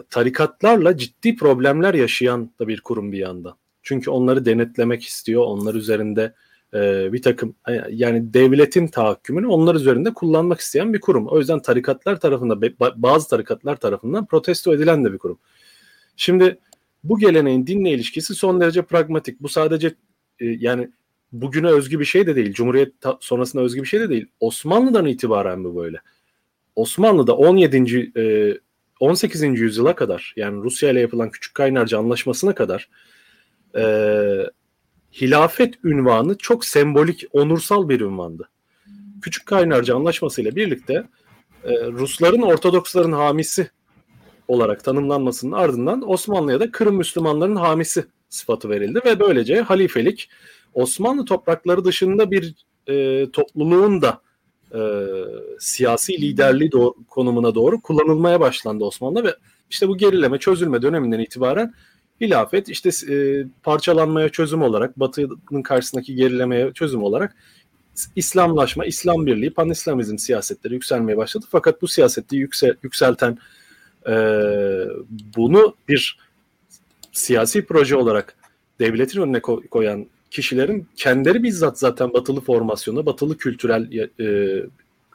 tarikatlarla 0.09 0.97
ciddi 0.97 1.35
problemler 1.35 1.93
yaşayan 1.93 2.51
da 2.59 2.67
bir 2.67 2.81
kurum 2.81 3.11
bir 3.11 3.17
yandan. 3.17 3.55
Çünkü 3.83 4.09
onları 4.09 4.45
denetlemek 4.45 5.03
istiyor, 5.03 5.43
onlar 5.43 5.75
üzerinde 5.75 6.33
e, 6.75 7.13
bir 7.13 7.21
takım 7.21 7.55
e, 7.69 7.81
yani 7.89 8.33
devletin 8.33 8.87
tahakkümünü 8.87 9.47
onlar 9.47 9.75
üzerinde 9.75 10.13
kullanmak 10.13 10.59
isteyen 10.59 10.93
bir 10.93 11.01
kurum. 11.01 11.27
O 11.27 11.39
yüzden 11.39 11.59
tarikatlar 11.59 12.19
tarafında 12.19 12.61
bazı 12.95 13.29
tarikatlar 13.29 13.75
tarafından 13.75 14.25
protesto 14.25 14.73
edilen 14.73 15.05
de 15.05 15.13
bir 15.13 15.17
kurum. 15.17 15.39
Şimdi 16.15 16.59
bu 17.03 17.19
geleneğin 17.19 17.67
dinle 17.67 17.91
ilişkisi 17.91 18.35
son 18.35 18.61
derece 18.61 18.81
pragmatik. 18.81 19.39
Bu 19.39 19.49
sadece 19.49 19.87
e, 20.39 20.45
yani 20.45 20.89
bugüne 21.31 21.67
özgü 21.67 21.99
bir 21.99 22.05
şey 22.05 22.27
de 22.27 22.35
değil. 22.35 22.53
Cumhuriyet 22.53 22.93
sonrasında 23.19 23.63
özgü 23.63 23.81
bir 23.81 23.87
şey 23.87 23.99
de 23.99 24.09
değil. 24.09 24.25
Osmanlı'dan 24.39 25.05
itibaren 25.05 25.59
mi 25.59 25.75
böyle? 25.75 26.01
Osmanlı'da 26.75 27.37
17. 27.37 28.11
E, 28.17 28.53
18. 28.99 29.41
yüzyıla 29.41 29.95
kadar 29.95 30.33
yani 30.35 30.63
Rusya 30.63 30.91
ile 30.91 30.99
yapılan 31.01 31.29
Küçük 31.29 31.55
Kaynarca 31.55 31.99
Anlaşması'na 31.99 32.55
kadar 32.55 32.89
e, 33.75 33.83
hilafet 35.21 35.85
ünvanı 35.85 36.37
çok 36.37 36.65
sembolik, 36.65 37.25
onursal 37.31 37.89
bir 37.89 38.01
ünvandı. 38.01 38.49
Küçük 39.21 39.45
Kaynarca 39.45 39.95
Anlaşması 39.95 40.41
ile 40.41 40.55
birlikte 40.55 41.07
e, 41.63 41.85
Rusların 41.87 42.41
Ortodoksların 42.41 43.11
hamisi 43.11 43.69
olarak 44.47 44.83
tanımlanmasının 44.83 45.51
ardından 45.51 46.09
Osmanlı'ya 46.09 46.59
da 46.59 46.71
Kırım 46.71 46.95
Müslümanların 46.95 47.55
hamisi 47.55 48.05
sıfatı 48.29 48.69
verildi 48.69 48.99
ve 49.05 49.19
böylece 49.19 49.61
halifelik 49.61 50.29
Osmanlı 50.73 51.25
toprakları 51.25 51.85
dışında 51.85 52.31
bir 52.31 52.55
e, 52.87 53.25
topluluğun 53.31 54.01
da 54.01 54.21
e, 54.73 54.79
siyasi 55.59 56.21
liderliği 56.21 56.71
doğru, 56.71 56.93
konumuna 57.07 57.55
doğru 57.55 57.81
kullanılmaya 57.81 58.39
başlandı 58.39 58.83
Osmanlı 58.83 59.23
ve 59.23 59.35
işte 59.69 59.87
bu 59.87 59.97
gerileme 59.97 60.37
çözülme 60.37 60.81
döneminden 60.81 61.19
itibaren 61.19 61.73
hilafet 62.21 62.69
işte 62.69 62.89
e, 63.13 63.45
parçalanmaya 63.63 64.29
çözüm 64.29 64.61
olarak 64.61 64.99
Batı'nın 64.99 65.61
karşısındaki 65.61 66.15
gerilemeye 66.15 66.73
çözüm 66.73 67.03
olarak 67.03 67.35
İslamlaşma, 68.15 68.85
İslam 68.85 69.25
birliği, 69.25 69.53
pan-İslamizm 69.53 70.17
siyasetleri 70.17 70.73
yükselmeye 70.73 71.17
başladı. 71.17 71.45
Fakat 71.49 71.81
bu 71.81 71.87
siyaseti 71.87 72.35
yüksel, 72.35 72.75
yükselten 72.83 73.37
e, 74.07 74.13
bunu 75.37 75.75
bir 75.89 76.19
siyasi 77.11 77.65
proje 77.65 77.95
olarak 77.95 78.35
devletin 78.79 79.21
önüne 79.21 79.41
koyan 79.41 80.05
kişilerin 80.31 80.87
kendileri 80.95 81.43
bizzat 81.43 81.79
zaten 81.79 82.13
batılı 82.13 82.41
formasyona, 82.41 83.05
batılı 83.05 83.37
kültürel 83.37 84.09
e, 84.19 84.63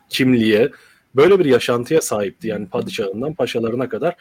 kimliğe, 0.08 0.70
böyle 1.16 1.38
bir 1.38 1.44
yaşantıya 1.44 2.00
sahipti. 2.00 2.48
Yani 2.48 2.66
padişahından 2.66 3.34
paşalarına 3.34 3.88
kadar 3.88 4.16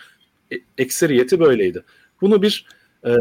e, 0.54 0.56
ekseriyeti 0.78 1.40
böyleydi. 1.40 1.84
Bunu 2.22 2.42
bir 2.42 2.66
e, 3.06 3.16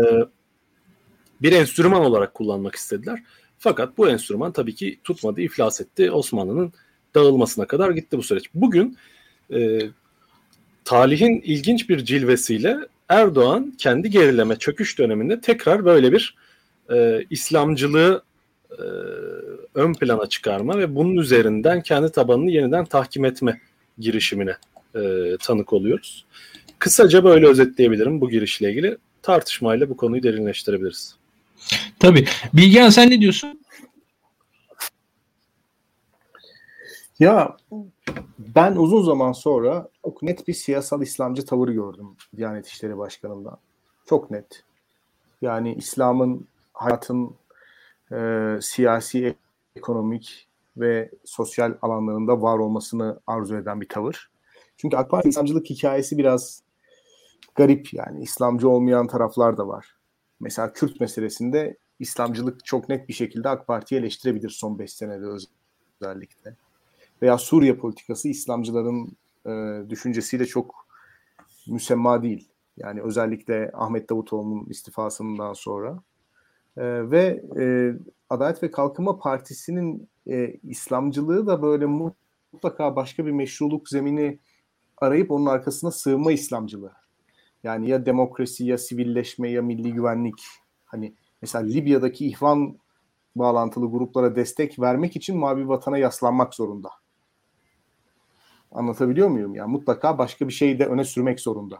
bir 1.42 1.52
enstrüman 1.52 2.04
olarak 2.04 2.34
kullanmak 2.34 2.74
istediler. 2.74 3.22
Fakat 3.58 3.98
bu 3.98 4.08
enstrüman 4.08 4.52
tabii 4.52 4.74
ki 4.74 4.98
tutmadı, 5.04 5.40
iflas 5.40 5.80
etti. 5.80 6.10
Osmanlı'nın 6.10 6.72
dağılmasına 7.14 7.66
kadar 7.66 7.90
gitti 7.90 8.18
bu 8.18 8.22
süreç. 8.22 8.44
Bugün 8.54 8.96
e, 9.52 9.80
talihin 10.84 11.40
ilginç 11.44 11.88
bir 11.88 12.04
cilvesiyle 12.04 12.78
Erdoğan 13.08 13.74
kendi 13.78 14.10
gerileme 14.10 14.56
çöküş 14.56 14.98
döneminde 14.98 15.40
tekrar 15.40 15.84
böyle 15.84 16.12
bir 16.12 16.36
e, 16.92 17.24
İslamcılığı 17.30 18.22
e, 18.70 18.82
ön 19.74 19.94
plana 19.94 20.26
çıkarma 20.26 20.78
ve 20.78 20.94
bunun 20.94 21.16
üzerinden 21.16 21.82
kendi 21.82 22.12
tabanını 22.12 22.50
yeniden 22.50 22.84
tahkim 22.84 23.24
etme 23.24 23.60
girişimine 23.98 24.56
e, 24.94 25.00
tanık 25.40 25.72
oluyoruz. 25.72 26.24
Kısaca 26.78 27.24
böyle 27.24 27.46
özetleyebilirim 27.46 28.20
bu 28.20 28.30
girişle 28.30 28.70
ilgili. 28.70 28.98
Tartışmayla 29.22 29.90
bu 29.90 29.96
konuyu 29.96 30.22
derinleştirebiliriz. 30.22 31.16
Tabii. 31.98 32.24
Bilgehan 32.54 32.90
sen 32.90 33.10
ne 33.10 33.20
diyorsun? 33.20 33.60
Ya 37.18 37.56
ben 38.38 38.76
uzun 38.76 39.02
zaman 39.02 39.32
sonra 39.32 39.88
çok 40.04 40.22
net 40.22 40.48
bir 40.48 40.54
siyasal 40.54 41.02
İslamcı 41.02 41.46
tavır 41.46 41.68
gördüm 41.68 42.06
Diyanet 42.36 42.66
İşleri 42.66 42.98
Başkanı'ndan. 42.98 43.58
Çok 44.06 44.30
net. 44.30 44.62
Yani 45.42 45.74
İslam'ın 45.74 46.46
hayatın 46.72 47.34
e, 48.12 48.18
siyasi, 48.60 49.34
ekonomik 49.76 50.46
ve 50.76 51.10
sosyal 51.24 51.74
alanlarında 51.82 52.42
var 52.42 52.58
olmasını 52.58 53.20
arzu 53.26 53.56
eden 53.56 53.80
bir 53.80 53.88
tavır. 53.88 54.30
Çünkü 54.76 54.96
AK 54.96 55.10
Parti 55.10 55.28
İslamcılık 55.28 55.70
hikayesi 55.70 56.18
biraz 56.18 56.62
garip 57.58 57.94
yani. 57.94 58.22
İslamcı 58.22 58.68
olmayan 58.68 59.06
taraflar 59.06 59.56
da 59.56 59.68
var. 59.68 59.96
Mesela 60.40 60.72
Kürt 60.72 61.00
meselesinde 61.00 61.76
İslamcılık 61.98 62.64
çok 62.64 62.88
net 62.88 63.08
bir 63.08 63.14
şekilde 63.14 63.48
AK 63.48 63.66
Parti'yi 63.66 64.00
eleştirebilir 64.00 64.50
son 64.50 64.78
5 64.78 64.92
senede 64.92 65.26
özellikle. 65.26 66.56
Veya 67.22 67.38
Suriye 67.38 67.76
politikası 67.76 68.28
İslamcıların 68.28 69.16
e, 69.46 69.82
düşüncesiyle 69.90 70.46
çok 70.46 70.88
müsemma 71.68 72.22
değil. 72.22 72.48
Yani 72.76 73.02
özellikle 73.02 73.70
Ahmet 73.74 74.10
Davutoğlu'nun 74.10 74.66
istifasından 74.66 75.52
sonra. 75.52 76.02
E, 76.76 77.10
ve 77.10 77.42
e, 77.60 77.94
Adalet 78.30 78.62
ve 78.62 78.70
Kalkınma 78.70 79.18
Partisi'nin 79.18 80.08
e, 80.26 80.52
İslamcılığı 80.62 81.46
da 81.46 81.62
böyle 81.62 81.86
mutlaka 81.86 82.96
başka 82.96 83.26
bir 83.26 83.30
meşruluk 83.30 83.88
zemini 83.88 84.38
arayıp 84.96 85.30
onun 85.30 85.46
arkasına 85.46 85.90
sığınma 85.90 86.32
İslamcılığı. 86.32 87.07
Yani 87.64 87.90
ya 87.90 88.06
demokrasi 88.06 88.66
ya 88.66 88.78
sivilleşme 88.78 89.50
ya 89.50 89.62
milli 89.62 89.92
güvenlik. 89.92 90.42
Hani 90.84 91.14
mesela 91.42 91.64
Libya'daki 91.64 92.26
ihvan 92.26 92.78
bağlantılı 93.36 93.90
gruplara 93.90 94.36
destek 94.36 94.80
vermek 94.80 95.16
için 95.16 95.38
mavi 95.38 95.68
vatana 95.68 95.98
yaslanmak 95.98 96.54
zorunda. 96.54 96.90
Anlatabiliyor 98.72 99.28
muyum? 99.28 99.54
Yani 99.54 99.70
mutlaka 99.70 100.18
başka 100.18 100.48
bir 100.48 100.52
şeyi 100.52 100.78
de 100.78 100.86
öne 100.86 101.04
sürmek 101.04 101.40
zorunda. 101.40 101.78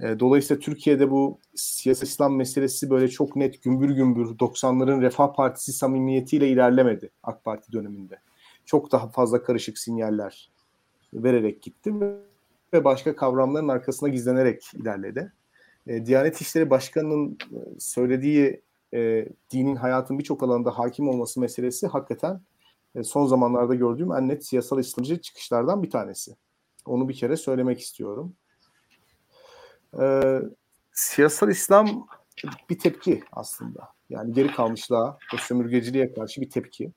E, 0.00 0.20
dolayısıyla 0.20 0.60
Türkiye'de 0.60 1.10
bu 1.10 1.38
siyasi 1.54 2.04
İslam 2.04 2.36
meselesi 2.36 2.90
böyle 2.90 3.08
çok 3.08 3.36
net 3.36 3.62
gümbür 3.62 3.90
gümbür 3.90 4.26
90'ların 4.26 5.02
Refah 5.02 5.34
Partisi 5.34 5.72
samimiyetiyle 5.72 6.48
ilerlemedi 6.48 7.10
AK 7.22 7.44
Parti 7.44 7.72
döneminde. 7.72 8.20
Çok 8.64 8.92
daha 8.92 9.08
fazla 9.08 9.42
karışık 9.42 9.78
sinyaller 9.78 10.50
vererek 11.14 11.62
gitti 11.62 11.94
ve 12.74 12.84
başka 12.84 13.16
kavramların 13.16 13.68
arkasına 13.68 14.08
gizlenerek 14.08 14.70
ilerledi. 14.74 15.32
E, 15.86 16.06
Diyanet 16.06 16.40
İşleri 16.40 16.70
Başkanı'nın 16.70 17.32
e, 17.32 17.58
söylediği 17.78 18.62
e, 18.94 19.28
dinin 19.50 19.76
hayatın 19.76 20.18
birçok 20.18 20.42
alanında 20.42 20.78
hakim 20.78 21.08
olması 21.08 21.40
meselesi 21.40 21.86
hakikaten 21.86 22.40
e, 22.94 23.02
son 23.02 23.26
zamanlarda 23.26 23.74
gördüğüm 23.74 24.12
en 24.12 24.28
net 24.28 24.46
siyasal 24.46 24.78
İslamcı 24.78 25.20
çıkışlardan 25.20 25.82
bir 25.82 25.90
tanesi. 25.90 26.36
Onu 26.86 27.08
bir 27.08 27.14
kere 27.14 27.36
söylemek 27.36 27.80
istiyorum. 27.80 28.34
E, 30.00 30.38
siyasal 30.92 31.50
İslam 31.50 32.06
bir 32.70 32.78
tepki 32.78 33.22
aslında. 33.32 33.88
Yani 34.10 34.32
geri 34.32 34.48
kalmışlığa 34.48 35.18
ve 35.34 35.38
sömürgeciliğe 35.38 36.14
karşı 36.14 36.40
bir 36.40 36.50
tepki. 36.50 36.92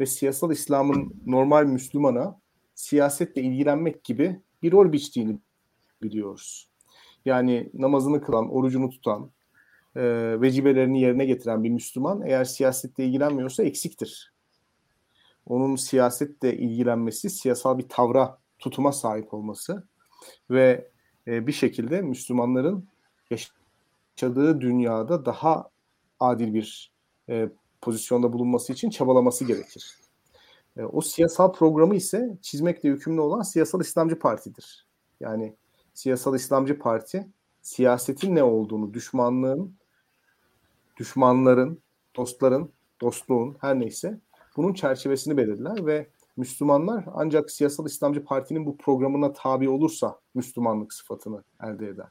Ve 0.00 0.06
siyasal 0.06 0.52
İslam'ın 0.52 1.14
normal 1.26 1.64
Müslümana 1.64 2.40
siyasetle 2.74 3.42
ilgilenmek 3.42 4.04
gibi 4.04 4.40
bir 4.62 4.72
rol 4.72 4.92
biçtiğini 4.92 5.38
biliyoruz. 6.02 6.68
Yani 7.24 7.70
namazını 7.74 8.22
kılan, 8.22 8.50
orucunu 8.50 8.90
tutan, 8.90 9.30
e, 9.96 10.02
vecibelerini 10.40 11.00
yerine 11.00 11.24
getiren 11.24 11.64
bir 11.64 11.70
Müslüman 11.70 12.22
eğer 12.26 12.44
siyasetle 12.44 13.04
ilgilenmiyorsa 13.04 13.64
eksiktir. 13.64 14.32
Onun 15.46 15.76
siyasetle 15.76 16.56
ilgilenmesi, 16.56 17.30
siyasal 17.30 17.78
bir 17.78 17.88
tavra, 17.88 18.38
tutuma 18.58 18.92
sahip 18.92 19.34
olması 19.34 19.86
ve 20.50 20.90
e, 21.26 21.46
bir 21.46 21.52
şekilde 21.52 22.02
Müslümanların 22.02 22.88
yaşadığı 23.30 24.60
dünyada 24.60 25.26
daha 25.26 25.70
adil 26.20 26.54
bir 26.54 26.92
e, 27.28 27.48
pozisyonda 27.80 28.32
bulunması 28.32 28.72
için 28.72 28.90
çabalaması 28.90 29.44
gerekir. 29.44 29.98
E, 30.78 30.84
o 30.84 31.00
siyasal 31.00 31.52
programı 31.52 31.94
ise 31.94 32.38
çizmekle 32.42 32.88
yükümlü 32.88 33.20
olan 33.20 33.42
Siyasal 33.42 33.80
İslamcı 33.80 34.18
Parti'dir. 34.18 34.86
Yani 35.20 35.56
Siyasal 35.94 36.34
İslamcı 36.34 36.78
Parti 36.78 37.28
siyasetin 37.62 38.34
ne 38.34 38.42
olduğunu, 38.42 38.94
düşmanlığın, 38.94 39.74
düşmanların, 40.96 41.82
dostların, 42.16 42.72
dostluğun 43.00 43.56
her 43.60 43.80
neyse 43.80 44.20
bunun 44.56 44.74
çerçevesini 44.74 45.36
belirler 45.36 45.86
ve 45.86 46.08
Müslümanlar 46.36 47.04
ancak 47.14 47.50
siyasal 47.50 47.86
İslamcı 47.86 48.24
partinin 48.24 48.66
bu 48.66 48.76
programına 48.76 49.32
tabi 49.32 49.68
olursa 49.68 50.20
Müslümanlık 50.34 50.92
sıfatını 50.92 51.42
elde 51.62 51.88
eder. 51.88 52.08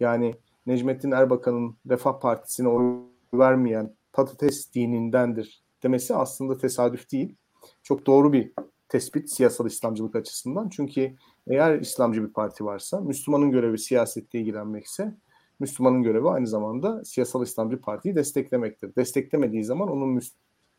Yani 0.00 0.34
Necmettin 0.66 1.10
Erbakan'ın 1.10 1.76
Refah 1.88 2.20
Partisi'ne 2.20 2.68
oy 2.68 3.00
vermeyen 3.34 3.94
patates 4.12 4.74
dinindendir 4.74 5.62
demesi 5.82 6.14
aslında 6.14 6.58
tesadüf 6.58 7.12
değil. 7.12 7.36
Çok 7.82 8.06
doğru 8.06 8.32
bir 8.32 8.52
tespit 8.88 9.30
siyasal 9.30 9.66
İslamcılık 9.66 10.16
açısından. 10.16 10.68
Çünkü 10.68 11.14
eğer 11.46 11.80
İslamcı 11.80 12.22
bir 12.22 12.32
parti 12.32 12.64
varsa, 12.64 13.00
Müslümanın 13.00 13.50
görevi 13.50 13.78
siyasette 13.78 14.38
ilgilenmekse, 14.38 15.14
Müslümanın 15.60 16.02
görevi 16.02 16.28
aynı 16.28 16.46
zamanda 16.46 17.04
siyasal 17.04 17.42
İslamcı 17.42 17.80
partiyi 17.80 18.16
desteklemektir. 18.16 18.96
Desteklemediği 18.96 19.64
zaman 19.64 19.88
onun 19.88 20.08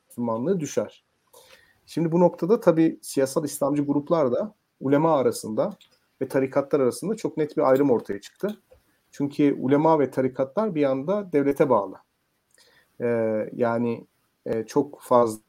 Müslümanlığı 0.10 0.60
düşer. 0.60 1.06
Şimdi 1.86 2.12
bu 2.12 2.20
noktada 2.20 2.60
tabii 2.60 3.00
siyasal 3.02 3.46
İslamcı 3.46 3.86
gruplar 3.86 4.32
da 4.32 4.56
ulema 4.80 5.18
arasında 5.18 5.78
ve 6.22 6.28
tarikatlar 6.28 6.80
arasında 6.80 7.16
çok 7.16 7.38
net 7.38 7.58
bir 7.58 7.70
ayrım 7.70 7.92
ortaya 7.92 8.22
çıktı. 8.22 8.62
Çünkü 9.12 9.58
ulema 9.60 10.00
ve 10.00 10.12
tarikatlar 10.12 10.76
bir 10.76 10.84
anda 10.84 11.32
devlete 11.32 11.70
bağlı. 11.70 11.96
Ee, 13.02 13.50
yani 13.54 14.08
e, 14.46 14.66
çok 14.66 15.02
fazla 15.02 15.42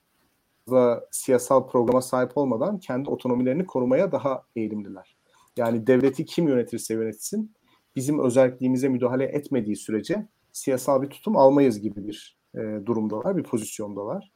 siyasal 1.11 1.69
programa 1.69 2.03
sahip 2.03 2.39
olmadan 2.39 2.79
kendi 2.79 3.11
otonomilerini 3.11 3.67
korumaya 3.67 4.13
daha 4.13 4.43
eğilimliler. 4.57 5.17
Yani 5.57 5.87
devleti 5.87 6.25
kim 6.25 6.49
yönetirse 6.49 6.95
yönetsin 6.95 7.53
bizim 7.97 8.25
özelliğimize 8.25 8.89
müdahale 8.89 9.25
etmediği 9.25 9.77
sürece 9.77 10.27
siyasal 10.53 11.03
bir 11.03 11.11
tutum 11.11 11.37
almayız 11.37 11.81
gibi 11.81 12.07
bir 12.07 12.39
e, 12.55 12.87
durumdalar, 12.87 13.37
bir 13.37 13.43
pozisyondalar. 13.43 14.33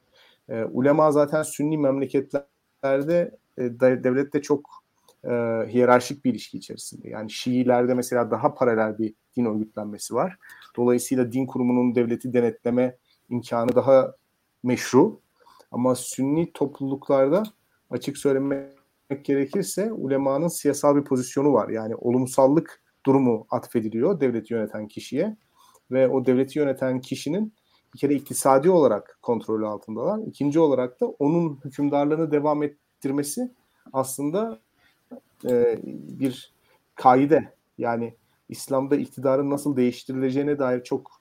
E, 0.49 0.63
ulema 0.63 1.11
zaten 1.11 1.43
sünni 1.43 1.77
memleketlerde 1.77 3.37
e, 3.57 3.79
devlette 3.79 4.41
çok 4.41 4.69
e, 5.23 5.29
hiyerarşik 5.67 6.25
bir 6.25 6.31
ilişki 6.31 6.57
içerisinde. 6.57 7.09
Yani 7.09 7.31
Şiilerde 7.31 7.93
mesela 7.93 8.31
daha 8.31 8.53
paralel 8.53 8.97
bir 8.97 9.13
din 9.37 9.45
örgütlenmesi 9.45 10.13
var. 10.13 10.37
Dolayısıyla 10.77 11.31
din 11.31 11.45
kurumunun 11.45 11.95
devleti 11.95 12.33
denetleme 12.33 12.97
imkanı 13.29 13.75
daha 13.75 14.13
meşru. 14.63 15.21
Ama 15.71 15.95
sünni 15.95 16.51
topluluklarda 16.53 17.43
açık 17.89 18.17
söylemek 18.17 18.77
gerekirse 19.23 19.91
ulemanın 19.91 20.47
siyasal 20.47 20.95
bir 20.95 21.03
pozisyonu 21.03 21.53
var. 21.53 21.69
Yani 21.69 21.95
olumsallık 21.95 22.81
durumu 23.05 23.47
atfediliyor 23.49 24.19
devleti 24.19 24.53
yöneten 24.53 24.87
kişiye 24.87 25.37
ve 25.91 26.07
o 26.07 26.25
devleti 26.25 26.59
yöneten 26.59 27.01
kişinin 27.01 27.53
bir 27.93 27.99
kere 27.99 28.13
iktisadi 28.13 28.69
olarak 28.69 29.19
kontrolü 29.21 29.67
altındalar. 29.67 30.19
İkinci 30.19 30.59
olarak 30.59 31.01
da 31.01 31.07
onun 31.07 31.59
hükümdarlığını 31.65 32.31
devam 32.31 32.63
ettirmesi 32.63 33.51
aslında 33.93 34.59
e, 35.49 35.79
bir 36.19 36.53
kaide. 36.95 37.53
Yani 37.77 38.13
İslam'da 38.49 38.95
iktidarın 38.95 39.49
nasıl 39.49 39.77
değiştirileceğine 39.77 40.59
dair 40.59 40.83
çok 40.83 41.11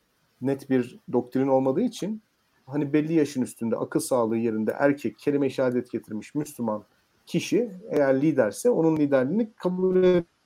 net 0.40 0.70
bir 0.70 0.98
doktrin 1.12 1.48
olmadığı 1.48 1.80
için 1.80 2.22
hani 2.66 2.92
belli 2.92 3.12
yaşın 3.12 3.42
üstünde 3.42 3.76
akıl 3.76 4.00
sağlığı 4.00 4.36
yerinde 4.36 4.76
erkek 4.78 5.18
kelime-i 5.18 5.50
şehadet 5.50 5.90
getirmiş 5.90 6.34
Müslüman 6.34 6.84
kişi 7.26 7.70
eğer 7.90 8.22
liderse 8.22 8.70
onun 8.70 8.96
liderliğini 8.96 9.52
kabul 9.52 10.04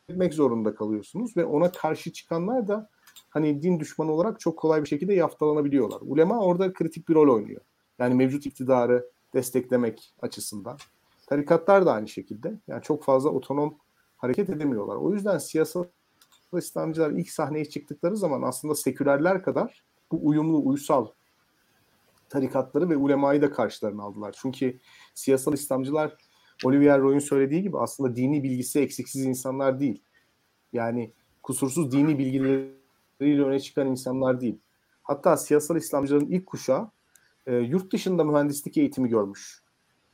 etmek 0.09 0.35
zorunda 0.35 0.75
kalıyorsunuz 0.75 1.37
ve 1.37 1.45
ona 1.45 1.73
karşı 1.73 2.13
çıkanlar 2.13 2.69
da 2.69 2.89
hani 3.31 3.63
din 3.63 3.81
düşmanı 3.81 4.13
olarak 4.13 4.41
çok 4.41 4.59
kolay 4.59 4.83
bir 4.83 4.89
şekilde 4.89 5.15
yaftalanabiliyorlar. 5.15 6.01
Ulema 6.01 6.41
orada 6.41 6.73
kritik 6.73 7.09
bir 7.09 7.15
rol 7.15 7.35
oynuyor. 7.35 7.61
Yani 7.99 8.15
mevcut 8.15 8.47
iktidarı 8.47 9.11
desteklemek 9.35 10.15
açısından. 10.23 10.79
Tarikatlar 11.27 11.87
da 11.87 11.93
aynı 11.93 12.09
şekilde. 12.09 12.55
Yani 12.69 12.83
çok 12.83 13.05
fazla 13.05 13.31
otonom 13.31 13.75
hareket 14.17 14.51
edemiyorlar. 14.51 14.97
O 14.97 15.13
yüzden 15.13 15.39
siyasal 15.39 15.85
İslamcılar 16.59 17.11
ilk 17.11 17.31
sahneye 17.31 17.65
çıktıkları 17.65 18.17
zaman 18.17 18.43
aslında 18.43 18.75
sekülerler 18.75 19.43
kadar 19.43 19.85
bu 20.13 20.27
uyumlu, 20.27 20.67
uysal 20.67 21.07
tarikatları 22.31 22.91
ve 22.91 22.97
ulemayı 22.97 23.43
da 23.43 23.51
karşılarına 23.51 24.03
aldılar. 24.03 24.35
Çünkü 24.43 24.79
siyasal 25.15 25.53
İslamcılar 25.53 26.17
Olivier 26.65 27.01
Roy'un 27.01 27.19
söylediği 27.19 27.63
gibi 27.63 27.79
aslında 27.79 28.17
dini 28.17 28.43
bilgisi 28.43 28.81
eksiksiz 28.81 29.25
insanlar 29.25 29.81
değil. 29.81 30.03
Yani 30.73 31.13
kusursuz 31.43 31.93
dini 31.93 32.19
bilgileriyle 32.19 33.43
öne 33.43 33.61
çıkan 33.61 33.87
insanlar 33.87 34.41
değil. 34.41 34.59
Hatta 35.03 35.37
siyasal 35.37 35.77
İslamcıların 35.77 36.27
ilk 36.27 36.47
kuşağı 36.47 36.91
e, 37.47 37.57
yurt 37.57 37.93
dışında 37.93 38.25
mühendislik 38.25 38.77
eğitimi 38.77 39.09
görmüş. 39.09 39.63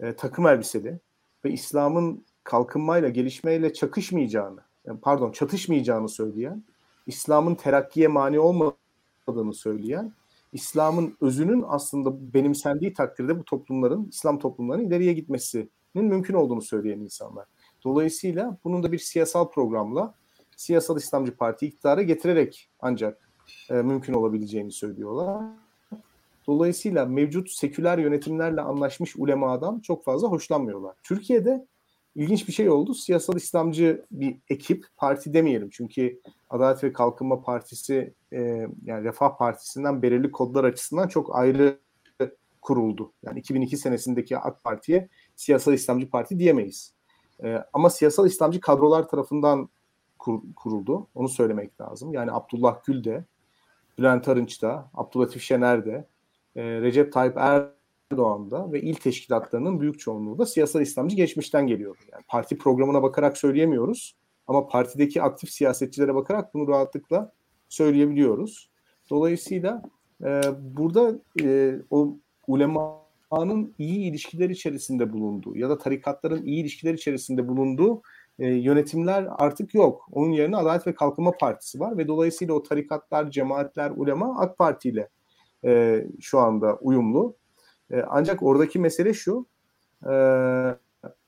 E, 0.01 0.17
takım 0.17 0.47
elbiseli 0.47 1.01
ve 1.45 1.51
İslam'ın 1.51 2.25
kalkınmayla, 2.45 3.09
gelişmeyle 3.09 3.73
çakışmayacağını, 3.73 4.61
yani 4.85 5.01
pardon 5.01 5.33
çatışmayacağını 5.33 6.09
söyleyen, 6.09 6.65
İslam'ın 7.07 7.55
terakkiye 7.55 8.09
mani 8.09 8.41
olmadığını 8.41 9.55
söyleyen, 9.55 10.13
İslam'ın 10.57 11.17
özünün 11.21 11.65
aslında 11.69 12.35
benimsendiği 12.35 12.93
takdirde 12.93 13.39
bu 13.39 13.45
toplumların, 13.45 14.09
İslam 14.11 14.39
toplumlarının 14.39 14.87
ileriye 14.87 15.13
gitmesinin 15.13 15.71
mümkün 15.95 16.35
olduğunu 16.35 16.63
söyleyen 16.63 17.01
insanlar. 17.01 17.47
Dolayısıyla 17.85 18.59
bunun 18.65 18.83
da 18.83 18.93
bir 18.93 18.99
siyasal 18.99 19.51
programla 19.51 20.15
siyasal 20.57 20.97
İslamcı 20.97 21.37
Parti 21.37 21.67
iktidara 21.67 22.03
getirerek 22.03 22.71
ancak 22.81 23.31
e, 23.71 23.75
mümkün 23.75 24.15
olabileceğini 24.15 24.73
söylüyorlar. 24.73 25.45
Dolayısıyla 26.47 27.07
mevcut 27.07 27.51
seküler 27.51 27.99
yönetimlerle 27.99 28.61
anlaşmış 28.61 29.17
ulemadan 29.17 29.81
çok 29.81 30.05
fazla 30.05 30.29
hoşlanmıyorlar. 30.29 30.95
Türkiye'de 31.03 31.67
ilginç 32.17 32.49
bir 32.49 32.53
şey 32.53 32.71
oldu. 32.71 32.95
Siyasal 32.95 33.37
İslamcı 33.37 34.05
bir 34.11 34.37
ekip, 34.51 34.85
parti 34.97 35.33
demeyelim. 35.33 35.71
Çünkü 35.73 36.21
Adalet 36.51 36.85
ve 36.85 36.93
Kalkınma 36.93 37.43
Partisi 37.43 38.15
e, 38.33 38.39
yani 38.85 39.05
Refah 39.05 39.37
Partisi'nden 39.39 40.03
belirli 40.03 40.31
kodlar 40.31 40.65
açısından 40.65 41.09
çok 41.09 41.37
ayrı 41.37 41.79
kuruldu. 42.63 43.13
Yani 43.23 43.39
2002 43.39 43.77
senesindeki 43.77 44.39
AK 44.39 44.65
Parti'ye 44.65 45.09
Siyasal 45.37 45.75
İslamcı 45.75 46.11
Parti 46.11 46.39
diyemeyiz. 46.39 46.95
E, 47.45 47.65
ama 47.73 47.91
Siyasal 47.91 48.27
İslamcı 48.27 48.61
kadrolar 48.61 49.09
tarafından 49.09 49.69
kur, 50.19 50.43
kuruldu. 50.57 51.09
Onu 51.15 51.29
söylemek 51.29 51.81
lazım. 51.81 52.13
Yani 52.13 52.33
Abdullah 52.33 52.85
Gül 52.85 53.05
de, 53.05 53.25
Bülent 53.99 54.29
Arınç 54.29 54.63
da, 54.63 54.91
Abdülatif 54.95 55.43
Şener 55.43 55.87
de, 55.87 56.07
e, 56.57 56.63
Recep 56.63 57.13
Tayyip 57.13 57.37
Erdoğan 57.37 57.76
da 58.11 58.73
ve 58.73 58.81
il 58.81 58.95
teşkilatlarının 58.95 59.81
büyük 59.81 60.01
çoğunluğu 60.01 60.39
da 60.39 60.47
siyasal 60.47 60.83
İslamcı 60.83 61.17
geçmişten 61.17 61.67
geliyordu. 61.67 62.01
Yani 62.13 62.23
parti 62.29 62.59
programına 62.59 63.03
bakarak 63.03 63.39
söyleyemiyoruz 63.39 64.17
ama 64.47 64.67
partideki 64.67 65.23
aktif 65.23 65.51
siyasetçilere 65.51 66.15
bakarak 66.15 66.55
bunu 66.55 66.69
rahatlıkla 66.69 67.33
söyleyebiliyoruz. 67.69 68.71
Dolayısıyla 69.11 69.83
e, 70.25 70.41
burada 70.61 71.19
e, 71.43 71.77
o 71.91 72.17
ulemanın 72.47 73.75
iyi 73.79 74.11
ilişkiler 74.11 74.51
içerisinde 74.51 75.13
bulunduğu 75.13 75.57
ya 75.57 75.71
da 75.71 75.79
tarikatların 75.79 76.45
iyi 76.45 76.61
ilişkiler 76.61 76.95
içerisinde 76.95 77.49
bulunduğu 77.49 78.03
e, 78.39 78.47
yönetimler 78.47 79.29
artık 79.39 79.75
yok. 79.75 80.09
Onun 80.13 80.31
yerine 80.31 80.57
Adalet 80.57 80.87
ve 80.87 80.95
Kalkınma 80.95 81.31
Partisi 81.31 81.81
var 81.81 81.99
ve 81.99 82.09
dolayısıyla 82.09 82.55
o 82.55 82.63
tarikatlar, 82.63 83.31
cemaatler, 83.31 83.93
ulema 83.97 84.39
AK 84.39 84.59
Parti 84.59 84.89
ile 84.89 85.09
e, 85.65 86.05
şu 86.21 86.39
anda 86.39 86.77
uyumlu. 86.77 87.35
E, 87.91 88.03
ancak 88.09 88.43
oradaki 88.43 88.79
mesele 88.79 89.15
şu, 89.15 89.47
e, 90.07 90.13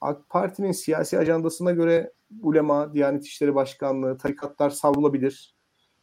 AK 0.00 0.28
Parti'nin 0.28 0.72
siyasi 0.72 1.18
ajandasına 1.18 1.72
göre 1.72 2.12
ulema, 2.42 2.94
Diyanet 2.94 3.26
İşleri 3.26 3.54
Başkanlığı, 3.54 4.18
tarikatlar 4.18 4.70
savrulabilir. 4.70 5.54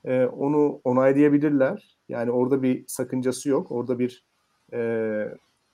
E, 0.06 0.26
onu 0.26 0.82
onaylayabilirler. 0.84 1.98
Yani 2.10 2.32
orada 2.32 2.64
bir 2.64 2.84
sakıncası 2.88 3.50
yok. 3.50 3.72
Orada 3.72 4.00
bir 4.00 4.26
e, 4.74 4.80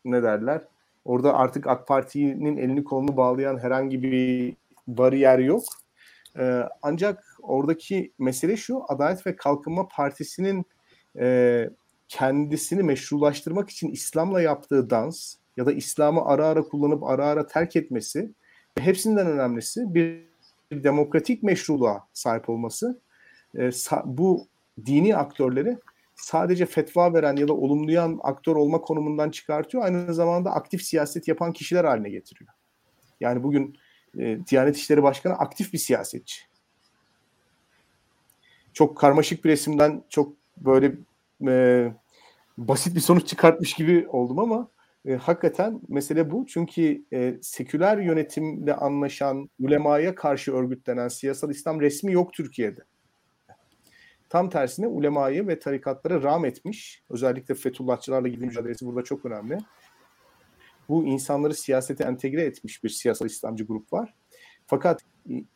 ne 0.05 0.23
derler? 0.23 0.67
Orada 1.05 1.33
artık 1.33 1.67
AK 1.67 1.87
Parti'nin 1.87 2.57
elini 2.57 2.83
kolunu 2.83 3.17
bağlayan 3.17 3.57
herhangi 3.57 4.03
bir 4.03 4.55
bariyer 4.87 5.39
yok. 5.39 5.63
E, 6.39 6.63
ancak 6.81 7.23
oradaki 7.41 8.13
mesele 8.19 8.57
şu, 8.57 8.83
Adalet 8.87 9.27
ve 9.27 9.35
Kalkınma 9.35 9.87
Partisi'nin 9.87 10.65
e, 11.19 11.69
kendisini 12.11 12.83
meşrulaştırmak 12.83 13.69
için 13.69 13.89
İslam'la 13.89 14.41
yaptığı 14.41 14.89
dans 14.89 15.35
ya 15.57 15.65
da 15.65 15.71
İslam'ı 15.71 16.25
ara 16.25 16.47
ara 16.47 16.63
kullanıp 16.63 17.03
ara 17.03 17.25
ara 17.25 17.47
terk 17.47 17.75
etmesi 17.75 18.31
hepsinden 18.79 19.27
önemlisi 19.27 19.93
bir 19.93 20.25
demokratik 20.71 21.43
meşruluğa 21.43 22.07
sahip 22.13 22.49
olması 22.49 23.01
e, 23.57 23.69
bu 24.05 24.47
dini 24.85 25.15
aktörleri 25.15 25.77
sadece 26.15 26.65
fetva 26.65 27.13
veren 27.13 27.35
ya 27.35 27.47
da 27.47 27.53
olumlayan 27.53 28.19
aktör 28.23 28.55
olma 28.55 28.81
konumundan 28.81 29.29
çıkartıyor. 29.29 29.83
Aynı 29.83 30.13
zamanda 30.13 30.51
aktif 30.51 30.81
siyaset 30.81 31.27
yapan 31.27 31.53
kişiler 31.53 31.85
haline 31.85 32.09
getiriyor. 32.09 32.51
Yani 33.19 33.43
bugün 33.43 33.77
e, 34.19 34.39
Diyanet 34.47 34.77
İşleri 34.77 35.03
Başkanı 35.03 35.33
aktif 35.33 35.73
bir 35.73 35.77
siyasetçi. 35.77 36.41
çok 38.73 38.97
karmaşık 38.97 39.45
bir 39.45 39.49
resimden 39.49 40.03
çok 40.09 40.33
böyle 40.57 40.95
e, 41.47 41.93
basit 42.67 42.95
bir 42.95 43.01
sonuç 43.01 43.27
çıkartmış 43.27 43.73
gibi 43.73 44.07
oldum 44.07 44.39
ama 44.39 44.71
e, 45.05 45.15
hakikaten 45.15 45.81
mesele 45.87 46.31
bu. 46.31 46.45
Çünkü 46.45 47.05
e, 47.13 47.37
seküler 47.41 47.97
yönetimle 47.97 48.75
anlaşan, 48.75 49.49
ulemaya 49.59 50.15
karşı 50.15 50.53
örgütlenen 50.53 51.07
siyasal 51.07 51.49
İslam 51.49 51.81
resmi 51.81 52.13
yok 52.13 52.33
Türkiye'de. 52.33 52.81
Tam 54.29 54.49
tersine 54.49 54.87
ulemayı 54.87 55.47
ve 55.47 55.59
tarikatlara 55.59 56.23
rağm 56.23 56.45
etmiş. 56.45 57.03
Özellikle 57.09 57.55
Fethullahçılarla 57.55 58.27
ilgili 58.27 58.45
mücadelesi 58.45 58.85
burada 58.85 59.03
çok 59.03 59.25
önemli. 59.25 59.57
Bu 60.89 61.05
insanları 61.05 61.53
siyasete 61.53 62.03
entegre 62.03 62.41
etmiş 62.41 62.83
bir 62.83 62.89
siyasal 62.89 63.25
İslamcı 63.25 63.65
grup 63.65 63.93
var. 63.93 64.13
Fakat 64.67 65.01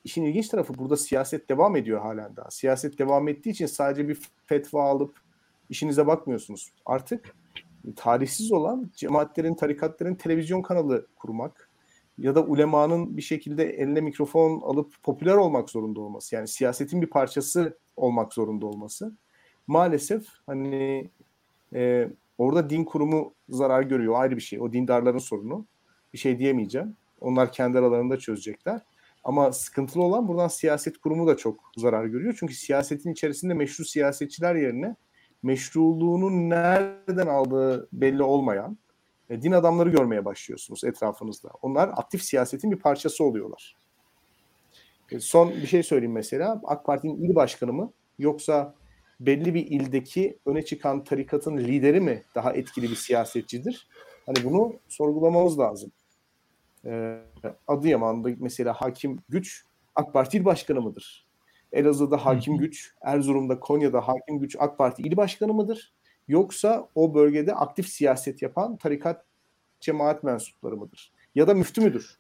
işin 0.04 0.24
ilginç 0.24 0.48
tarafı 0.48 0.78
burada 0.78 0.98
siyaset 0.98 1.50
devam 1.50 1.76
ediyor 1.76 2.02
halen 2.02 2.36
daha. 2.36 2.52
Siyaset 2.52 3.00
devam 3.00 3.28
ettiği 3.28 3.50
için 3.50 3.66
sadece 3.66 4.08
bir 4.08 4.20
fetva 4.46 4.84
alıp 4.84 5.25
işinize 5.70 6.08
bakmıyorsunuz. 6.08 6.72
Artık 6.86 7.36
tarihsiz 7.96 8.52
olan 8.52 8.92
cemaatlerin, 8.96 9.56
tarikatların 9.56 10.16
televizyon 10.16 10.62
kanalı 10.62 11.08
kurmak 11.16 11.70
ya 12.18 12.36
da 12.36 12.44
ulemanın 12.44 13.18
bir 13.18 13.22
şekilde 13.22 13.64
eline 13.64 14.02
mikrofon 14.02 14.62
alıp 14.62 14.94
popüler 15.04 15.36
olmak 15.36 15.70
zorunda 15.70 16.02
olması. 16.02 16.36
Yani 16.36 16.48
siyasetin 16.48 17.02
bir 17.02 17.08
parçası 17.08 17.78
olmak 17.96 18.34
zorunda 18.34 18.66
olması. 18.66 19.18
Maalesef 19.68 20.26
hani 20.46 21.10
e, 21.74 22.10
orada 22.38 22.70
din 22.70 22.84
kurumu 22.84 23.34
zarar 23.50 23.82
görüyor. 23.82 24.14
Ayrı 24.18 24.36
bir 24.36 24.42
şey. 24.42 24.62
O 24.62 24.74
dindarların 24.74 25.18
sorunu. 25.18 25.66
Bir 26.14 26.18
şey 26.18 26.40
diyemeyeceğim. 26.40 26.96
Onlar 27.22 27.52
kendi 27.52 27.80
aralarında 27.80 28.18
çözecekler. 28.18 28.82
Ama 29.24 29.52
sıkıntılı 29.52 30.04
olan 30.04 30.28
buradan 30.28 30.48
siyaset 30.48 30.98
kurumu 30.98 31.28
da 31.28 31.38
çok 31.38 31.72
zarar 31.78 32.06
görüyor. 32.06 32.36
Çünkü 32.40 32.54
siyasetin 32.54 33.12
içerisinde 33.12 33.54
meşru 33.54 33.86
siyasetçiler 33.86 34.56
yerine 34.56 34.96
meşruluğunu 35.46 36.50
nereden 36.50 37.28
aldığı 37.28 37.88
belli 37.94 38.24
olmayan 38.24 38.78
e, 39.30 39.42
din 39.42 39.52
adamları 39.52 39.90
görmeye 39.90 40.26
başlıyorsunuz 40.26 40.84
etrafınızda. 40.84 41.50
Onlar 41.62 41.90
aktif 41.96 42.24
siyasetin 42.24 42.72
bir 42.72 42.80
parçası 42.80 43.24
oluyorlar. 43.24 43.76
E, 45.12 45.20
son 45.20 45.52
bir 45.52 45.68
şey 45.68 45.84
söyleyeyim 45.84 46.14
mesela. 46.14 46.62
AK 46.64 46.86
Parti'nin 46.86 47.24
il 47.24 47.36
başkanı 47.36 47.74
mı 47.74 47.92
yoksa 48.20 48.76
belli 49.20 49.54
bir 49.54 49.66
ildeki 49.66 50.40
öne 50.46 50.66
çıkan 50.66 51.04
tarikatın 51.04 51.58
lideri 51.58 52.02
mi 52.02 52.24
daha 52.36 52.54
etkili 52.54 52.90
bir 52.90 52.96
siyasetçidir? 52.96 53.88
Hani 54.26 54.38
bunu 54.44 54.74
sorgulamamız 54.90 55.60
lazım. 55.60 55.92
Ee, 56.86 57.22
Adıyaman'da 57.68 58.30
mesela 58.40 58.74
hakim 58.74 59.20
güç 59.30 59.64
AK 59.96 60.14
Parti 60.14 60.38
il 60.38 60.46
başkanı 60.46 60.82
mıdır? 60.82 61.25
Elazığ'da 61.76 62.26
hakim 62.26 62.58
güç, 62.58 62.94
Erzurum'da, 63.02 63.60
Konya'da 63.60 64.08
hakim 64.08 64.40
güç 64.40 64.56
AK 64.60 64.78
Parti 64.78 65.02
il 65.02 65.18
başkanı 65.18 65.54
mıdır? 65.54 65.94
Yoksa 66.28 66.90
o 66.96 67.14
bölgede 67.14 67.54
aktif 67.54 67.88
siyaset 67.90 68.42
yapan 68.42 68.78
tarikat 68.78 69.26
cemaat 69.80 70.24
mensupları 70.24 70.78
mıdır? 70.78 71.12
Ya 71.36 71.48
da 71.48 71.54
müftü 71.54 71.82
müdür? 71.82 72.18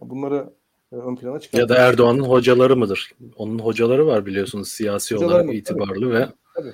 Bunları 0.00 0.52
e, 0.92 0.96
ön 0.96 1.16
plana 1.16 1.40
çıkartıyor. 1.40 1.68
Ya 1.68 1.76
da 1.76 1.88
Erdoğan'ın 1.88 2.24
hocaları 2.24 2.76
mıdır? 2.76 3.12
Onun 3.36 3.58
hocaları 3.58 4.06
var 4.06 4.26
biliyorsunuz 4.26 4.68
siyasi 4.68 5.14
hocaları 5.14 5.34
olarak 5.34 5.46
mı? 5.46 5.54
itibarlı 5.54 6.00
tabii. 6.00 6.14
ve 6.14 6.28
tabii. 6.54 6.72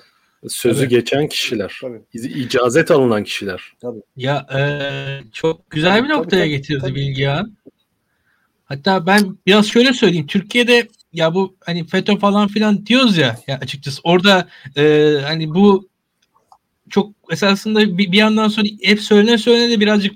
sözü 0.48 0.80
tabii. 0.80 0.88
geçen 0.88 1.28
kişiler. 1.28 1.78
Tabii. 1.80 2.02
İcazet 2.14 2.90
alınan 2.90 3.24
kişiler. 3.24 3.72
Tabii. 3.80 4.02
Ya 4.16 4.46
e, 4.54 4.60
çok 5.32 5.70
güzel 5.70 6.04
bir 6.04 6.08
noktaya 6.08 6.30
tabii, 6.30 6.40
tabii, 6.40 6.50
getirdi 6.50 6.80
tabii. 6.80 6.94
Bilgi 6.94 7.28
Hatta 8.64 9.06
ben 9.06 9.38
biraz 9.46 9.66
şöyle 9.66 9.92
söyleyeyim. 9.92 10.26
Türkiye'de 10.26 10.88
ya 11.12 11.34
bu 11.34 11.56
hani 11.60 11.86
FETÖ 11.86 12.16
falan 12.16 12.48
filan 12.48 12.86
diyoruz 12.86 13.16
ya, 13.16 13.38
ya 13.46 13.58
açıkçası 13.58 14.00
orada 14.04 14.48
e, 14.76 15.14
hani 15.22 15.54
bu 15.54 15.88
çok 16.90 17.12
esasında 17.30 17.98
bir, 17.98 18.12
bir 18.12 18.18
yandan 18.18 18.48
sonra 18.48 18.66
hep 18.82 19.00
söylene 19.00 19.38
söylene 19.38 19.70
de 19.70 19.80
birazcık 19.80 20.14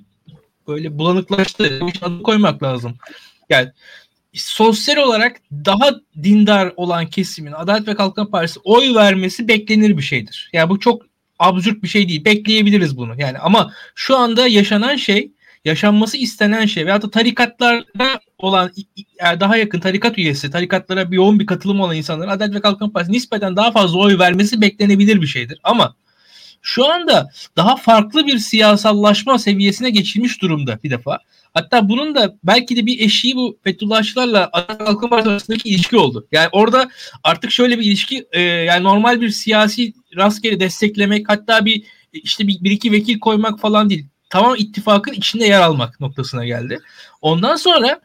böyle 0.69 0.99
bulanıklaştı. 0.99 1.81
Adını 2.03 2.23
koymak 2.23 2.63
lazım. 2.63 2.97
Yani 3.51 3.71
sosyal 4.35 4.97
olarak 4.97 5.37
daha 5.53 5.91
dindar 6.23 6.73
olan 6.77 7.07
kesimin 7.07 7.53
Adalet 7.53 7.89
ve 7.89 7.95
Kalkınma 7.95 8.31
Partisi 8.31 8.61
oy 8.65 8.95
vermesi 8.95 9.49
beklenir 9.49 9.97
bir 9.97 10.03
şeydir. 10.03 10.51
Yani 10.53 10.71
bu 10.71 10.81
çok 10.81 11.03
absürt 11.39 11.83
bir 11.83 11.89
şey 11.89 12.09
değil. 12.09 12.25
Bekleyebiliriz 12.25 12.97
bunu. 12.97 13.15
Yani 13.19 13.39
ama 13.39 13.73
şu 13.95 14.17
anda 14.17 14.47
yaşanan 14.47 14.97
şey, 14.97 15.33
yaşanması 15.65 16.17
istenen 16.17 16.67
şey 16.67 16.87
veyahut 16.87 17.03
da 17.03 17.11
tarikatlarda 17.11 18.21
olan 18.39 18.73
daha 19.21 19.57
yakın 19.57 19.81
tarikat 19.81 20.19
üyesi, 20.19 20.51
tarikatlara 20.51 21.11
bir 21.11 21.17
yoğun 21.17 21.41
bir 21.41 21.47
katılım 21.47 21.81
olan 21.81 21.97
insanların 21.97 22.31
Adalet 22.31 22.55
ve 22.55 22.61
Kalkınma 22.61 22.93
Partisi 22.93 23.13
nispeten 23.13 23.57
daha 23.57 23.73
fazla 23.73 23.99
oy 23.99 24.19
vermesi 24.19 24.61
beklenebilir 24.61 25.23
bir 25.23 25.27
şeydir. 25.27 25.59
Ama 25.63 25.97
şu 26.63 26.93
anda 26.93 27.31
daha 27.57 27.77
farklı 27.77 28.27
bir 28.27 28.39
siyasallaşma 28.39 29.39
seviyesine 29.39 29.91
geçilmiş 29.91 30.43
durumda 30.43 30.79
bir 30.85 30.91
defa. 30.91 31.19
Hatta 31.55 31.89
bunun 31.89 32.15
da 32.15 32.37
belki 32.45 32.77
de 32.77 32.87
bir 32.87 33.01
eşiği 33.01 33.37
bu 33.37 33.59
Fethullahçılarla 33.65 34.51
Adalet 34.53 34.79
Kalkınma 34.79 35.09
Partisi 35.11 35.31
arasındaki 35.31 35.69
ilişki 35.69 35.97
oldu. 35.97 36.27
Yani 36.33 36.49
orada 36.53 36.89
artık 37.25 37.51
şöyle 37.51 37.79
bir 37.79 37.85
ilişki 37.85 38.27
e, 38.33 38.41
yani 38.41 38.85
normal 38.85 39.21
bir 39.21 39.29
siyasi 39.29 39.93
rastgele 40.17 40.61
desteklemek 40.61 41.29
hatta 41.29 41.65
bir 41.65 41.83
işte 42.13 42.47
bir, 42.47 42.65
bir 42.65 42.71
iki 42.71 42.93
vekil 42.93 43.19
koymak 43.19 43.61
falan 43.61 43.91
değil. 43.91 44.07
Tamam 44.31 44.55
ittifakın 44.59 45.13
içinde 45.13 45.45
yer 45.45 45.61
almak 45.61 46.01
noktasına 46.01 46.45
geldi. 46.47 46.79
Ondan 47.21 47.57
sonra 47.57 48.01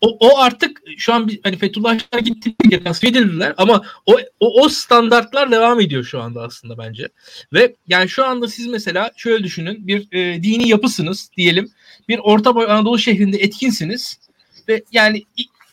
o, 0.00 0.16
o 0.20 0.38
artık 0.38 0.80
şu 0.98 1.14
an 1.14 1.28
bir, 1.28 1.40
hani 1.42 1.56
Fethullahçılar 1.56 2.20
gitti 2.20 2.54
diye 2.70 2.84
tasfiye 2.84 3.10
edildiler 3.10 3.54
ama 3.56 3.82
o, 4.06 4.16
o, 4.40 4.62
o 4.62 4.68
standartlar 4.68 5.50
devam 5.50 5.80
ediyor 5.80 6.04
şu 6.04 6.20
anda 6.20 6.42
aslında 6.42 6.78
bence. 6.78 7.08
Ve 7.52 7.74
yani 7.88 8.08
şu 8.08 8.24
anda 8.24 8.48
siz 8.48 8.66
mesela 8.66 9.10
şöyle 9.16 9.44
düşünün 9.44 9.86
bir 9.86 10.12
e, 10.12 10.42
dini 10.42 10.68
yapısınız 10.68 11.30
diyelim. 11.36 11.70
Bir 12.08 12.18
Orta 12.18 12.54
Boy 12.54 12.64
Anadolu 12.64 12.98
şehrinde 12.98 13.36
etkinsiniz 13.36 14.18
ve 14.68 14.82
yani 14.92 15.24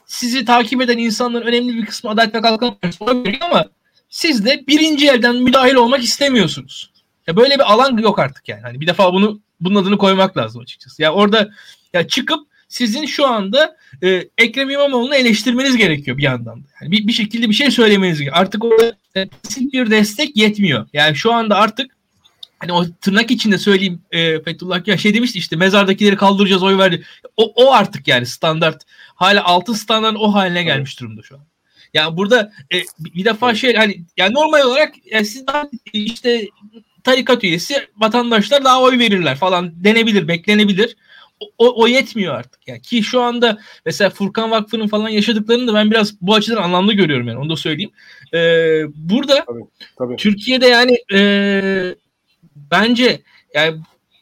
sizi 0.05 0.45
takip 0.45 0.81
eden 0.81 0.97
insanların 0.97 1.45
önemli 1.45 1.77
bir 1.77 1.85
kısmı 1.85 2.09
Adalet 2.09 2.35
ve 2.35 2.41
Kalkınma 2.41 2.77
Partisi 2.77 3.03
olabilir 3.03 3.39
ama 3.41 3.65
siz 4.09 4.45
de 4.45 4.63
birinci 4.67 5.09
elden 5.09 5.35
müdahil 5.35 5.75
olmak 5.75 6.03
istemiyorsunuz. 6.03 6.91
Ya 7.27 7.35
böyle 7.35 7.55
bir 7.55 7.73
alan 7.73 7.97
yok 7.97 8.19
artık 8.19 8.49
yani. 8.49 8.61
Hani 8.61 8.81
bir 8.81 8.87
defa 8.87 9.13
bunu 9.13 9.39
bunun 9.59 9.83
adını 9.83 9.97
koymak 9.97 10.37
lazım 10.37 10.61
açıkçası. 10.61 11.01
Ya 11.01 11.13
orada 11.13 11.49
ya 11.93 12.07
çıkıp 12.07 12.52
sizin 12.73 13.05
şu 13.05 13.27
anda 13.27 13.77
e, 14.03 14.27
Ekrem 14.37 14.69
İmamoğlu'nu 14.69 15.15
eleştirmeniz 15.15 15.77
gerekiyor 15.77 16.17
bir 16.17 16.23
yandan 16.23 16.63
da. 16.63 16.67
Yani 16.81 16.91
bir, 16.91 17.07
bir 17.07 17.11
şekilde 17.11 17.49
bir 17.49 17.53
şey 17.53 17.71
söylemeniz 17.71 18.19
gerekiyor. 18.19 18.41
Artık 18.41 18.65
orada 18.65 18.95
e, 19.15 19.29
bir 19.57 19.91
destek 19.91 20.37
yetmiyor. 20.37 20.87
Yani 20.93 21.15
şu 21.15 21.33
anda 21.33 21.55
artık 21.55 21.91
hani 22.59 22.73
o 22.73 22.85
tırnak 23.01 23.31
içinde 23.31 23.57
söyleyeyim 23.57 24.01
e, 24.11 24.41
Fethullah 24.43 24.87
ya 24.87 24.97
şey 24.97 25.13
demişti 25.13 25.39
işte 25.39 25.55
mezardakileri 25.55 26.15
kaldıracağız 26.15 26.63
oy 26.63 26.77
verdi. 26.77 27.03
O, 27.37 27.53
o 27.55 27.73
artık 27.73 28.07
yani 28.07 28.25
standart. 28.25 28.83
Hala 29.15 29.43
altın 29.43 29.73
standart 29.73 30.15
o 30.19 30.33
haline 30.33 30.63
gelmiş 30.63 30.99
durumda 30.99 31.21
şu 31.21 31.35
an. 31.35 31.41
Yani 31.93 32.17
burada 32.17 32.51
e, 32.73 32.77
bir 32.99 33.25
defa 33.25 33.55
şey 33.55 33.75
hani 33.75 34.03
yani 34.17 34.33
normal 34.33 34.61
olarak 34.61 34.93
yani 35.05 35.25
siz 35.25 35.47
daha 35.47 35.69
işte 35.93 36.47
tarikat 37.03 37.43
üyesi 37.43 37.87
vatandaşlar 37.97 38.63
daha 38.63 38.81
oy 38.81 38.99
verirler 38.99 39.35
falan 39.35 39.83
denebilir, 39.83 40.27
beklenebilir 40.27 40.95
o, 41.57 41.83
o 41.83 41.87
yetmiyor 41.87 42.35
artık. 42.35 42.67
Yani 42.67 42.81
ki 42.81 43.03
şu 43.03 43.21
anda 43.21 43.57
mesela 43.85 44.09
Furkan 44.09 44.51
Vakfı'nın 44.51 44.87
falan 44.87 45.09
yaşadıklarını 45.09 45.67
da 45.67 45.73
ben 45.73 45.91
biraz 45.91 46.21
bu 46.21 46.35
açıdan 46.35 46.63
anlamlı 46.63 46.93
görüyorum 46.93 47.27
yani 47.27 47.39
onu 47.39 47.49
da 47.49 47.55
söyleyeyim. 47.55 47.91
Ee, 48.33 48.81
burada 48.95 49.45
tabii, 49.45 49.63
tabii. 49.97 50.15
Türkiye'de 50.15 50.67
yani 50.67 50.97
e, 51.13 51.95
bence 52.71 53.21
yani 53.53 53.77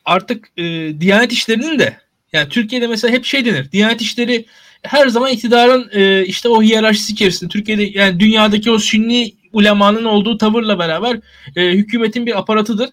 artık 0.06 0.50
e, 0.58 0.64
Diyanet 1.00 1.32
işlerinin 1.32 1.80
de 1.80 1.98
yani 2.34 2.50
Türkiye'de 2.50 2.88
mesela 2.88 3.14
hep 3.14 3.26
şey 3.26 3.46
denir. 3.46 3.72
Diyanet 3.72 4.02
işleri 4.02 4.46
her 4.84 5.08
zaman 5.08 5.32
iktidarın 5.32 5.90
e, 5.94 6.26
işte 6.26 6.50
o 6.50 6.64
hiyerarşisi 6.64 7.14
içerisinde 7.14 7.50
Türkiye'de 7.50 7.84
yani 7.84 8.20
dünyadaki 8.20 8.72
o 8.72 8.80
sünni 8.80 9.34
ulemanın 9.54 10.06
olduğu 10.06 10.38
tavırla 10.38 10.80
beraber 10.80 11.20
e, 11.56 11.72
hükümetin 11.72 12.26
bir 12.26 12.40
aparatıdır. 12.40 12.90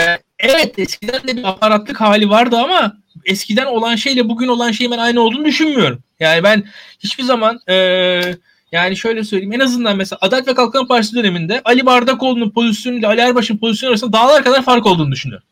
E, 0.00 0.04
evet 0.38 0.78
eskiden 0.78 1.28
de 1.28 1.36
bir 1.36 1.44
aparatlık 1.44 2.00
hali 2.00 2.30
vardı 2.30 2.56
ama 2.56 2.96
eskiden 3.26 3.66
olan 3.66 3.96
şeyle 3.96 4.28
bugün 4.28 4.48
olan 4.48 4.70
şeyin 4.70 4.92
ben 4.92 4.98
aynı 4.98 5.20
olduğunu 5.20 5.44
düşünmüyorum. 5.44 5.98
Yani 6.20 6.42
ben 6.42 6.64
hiçbir 6.98 7.24
zaman 7.24 7.60
e, 7.68 7.74
yani 8.72 8.96
şöyle 8.96 9.24
söyleyeyim 9.24 9.52
en 9.52 9.60
azından 9.60 9.96
mesela 9.96 10.18
Adalet 10.20 10.48
ve 10.48 10.54
Kalkınma 10.54 10.86
Partisi 10.86 11.16
döneminde 11.16 11.62
Ali 11.64 11.86
Bardakoğlu'nun 11.86 12.50
pozisyonu 12.50 12.96
ile 12.96 13.06
Ali 13.06 13.20
Erbaş'ın 13.20 13.56
pozisyonu 13.56 13.90
arasında 13.90 14.12
dağlar 14.12 14.44
kadar 14.44 14.62
fark 14.62 14.86
olduğunu 14.86 15.12
düşünüyorum. 15.12 15.46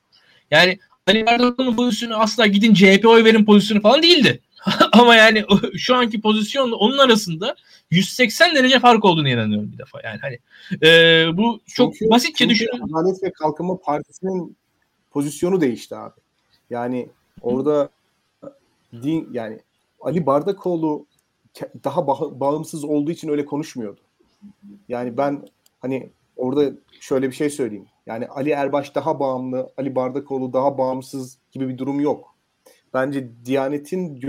Yani 0.50 0.78
Ali 1.06 1.26
Bardakoğlu'nun 1.26 1.76
pozisyonu 1.76 2.16
asla 2.16 2.46
gidin 2.46 2.74
CHP 2.74 3.06
oy 3.06 3.24
verin 3.24 3.44
pozisyonu 3.44 3.82
falan 3.82 4.02
değildi. 4.02 4.40
Ama 4.92 5.14
yani 5.14 5.44
şu 5.76 5.96
anki 5.96 6.20
pozisyonla 6.20 6.76
onun 6.76 6.98
arasında 6.98 7.56
180 7.90 8.54
derece 8.54 8.80
fark 8.80 9.04
olduğunu 9.04 9.28
inanıyorum 9.28 9.72
bir 9.72 9.78
defa. 9.78 10.00
Yani 10.04 10.18
hani 10.20 10.38
e, 10.82 11.26
bu 11.36 11.60
çok 11.66 11.94
çünkü, 11.94 12.10
basitçe 12.10 12.48
düşünün. 12.48 12.94
Adalet 12.94 13.22
ve 13.22 13.32
Kalkınma 13.32 13.80
Partisi'nin 13.80 14.56
pozisyonu 15.10 15.60
değişti 15.60 15.96
abi. 15.96 16.20
Yani 16.70 17.08
Orada 17.44 17.88
din 18.92 19.28
yani 19.32 19.58
Ali 20.00 20.26
Bardakoğlu 20.26 21.06
daha 21.84 22.06
bağımsız 22.40 22.84
olduğu 22.84 23.10
için 23.10 23.28
öyle 23.28 23.44
konuşmuyordu. 23.44 24.00
Yani 24.88 25.16
ben 25.16 25.48
hani 25.80 26.10
orada 26.36 26.72
şöyle 27.00 27.28
bir 27.28 27.34
şey 27.34 27.50
söyleyeyim. 27.50 27.86
Yani 28.06 28.26
Ali 28.28 28.50
Erbaş 28.50 28.94
daha 28.94 29.20
bağımlı, 29.20 29.72
Ali 29.76 29.94
Bardakoğlu 29.94 30.52
daha 30.52 30.78
bağımsız 30.78 31.38
gibi 31.52 31.68
bir 31.68 31.78
durum 31.78 32.00
yok. 32.00 32.34
Bence 32.94 33.30
Diyanet'in 33.44 34.20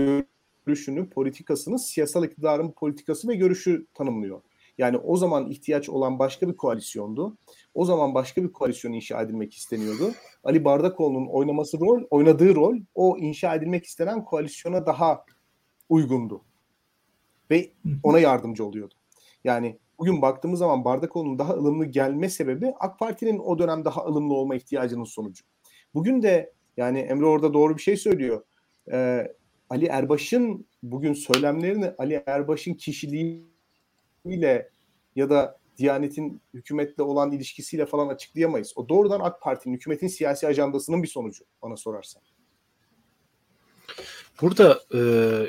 görüşünü, 0.66 1.10
politikasını 1.10 1.78
siyasal 1.78 2.24
iktidarın 2.24 2.70
politikası 2.70 3.28
ve 3.28 3.34
görüşü 3.34 3.86
tanımlıyor. 3.94 4.40
Yani 4.78 4.96
o 4.98 5.16
zaman 5.16 5.50
ihtiyaç 5.50 5.88
olan 5.88 6.18
başka 6.18 6.48
bir 6.48 6.56
koalisyondu. 6.56 7.36
O 7.76 7.84
zaman 7.84 8.14
başka 8.14 8.42
bir 8.42 8.52
koalisyon 8.52 8.92
inşa 8.92 9.22
edilmek 9.22 9.54
isteniyordu. 9.54 10.12
Ali 10.44 10.64
Bardakoğlu'nun 10.64 11.26
oynaması 11.26 11.80
rol, 11.80 12.02
oynadığı 12.10 12.54
rol 12.54 12.76
o 12.94 13.18
inşa 13.18 13.54
edilmek 13.54 13.84
istenen 13.84 14.24
koalisyona 14.24 14.86
daha 14.86 15.24
uygundu. 15.88 16.44
Ve 17.50 17.70
ona 18.02 18.18
yardımcı 18.18 18.64
oluyordu. 18.64 18.94
Yani 19.44 19.78
bugün 19.98 20.22
baktığımız 20.22 20.58
zaman 20.58 20.84
Bardakoğlu'nun 20.84 21.38
daha 21.38 21.54
ılımlı 21.54 21.84
gelme 21.84 22.28
sebebi 22.28 22.72
AK 22.80 22.98
Parti'nin 22.98 23.38
o 23.38 23.58
dönem 23.58 23.84
daha 23.84 24.04
ılımlı 24.04 24.34
olma 24.34 24.54
ihtiyacının 24.54 25.04
sonucu. 25.04 25.44
Bugün 25.94 26.22
de 26.22 26.52
yani 26.76 26.98
Emre 26.98 27.26
orada 27.26 27.54
doğru 27.54 27.76
bir 27.76 27.82
şey 27.82 27.96
söylüyor. 27.96 28.42
Ee, 28.92 29.34
Ali 29.70 29.86
Erbaş'ın 29.86 30.66
bugün 30.82 31.12
söylemlerini 31.12 31.90
Ali 31.98 32.22
Erbaş'ın 32.26 32.74
kişiliğiyle 32.74 34.70
ya 35.16 35.30
da 35.30 35.58
Diyanet'in 35.78 36.40
hükümetle 36.54 37.02
olan 37.02 37.32
ilişkisiyle 37.32 37.86
falan 37.86 38.08
açıklayamayız. 38.08 38.72
O 38.76 38.88
doğrudan 38.88 39.20
AK 39.20 39.42
Parti'nin, 39.42 39.74
hükümetin 39.74 40.08
siyasi 40.08 40.46
ajandasının 40.46 41.02
bir 41.02 41.08
sonucu 41.08 41.44
bana 41.62 41.76
sorarsan. 41.76 42.22
Burada 44.42 44.80
e, 44.94 45.00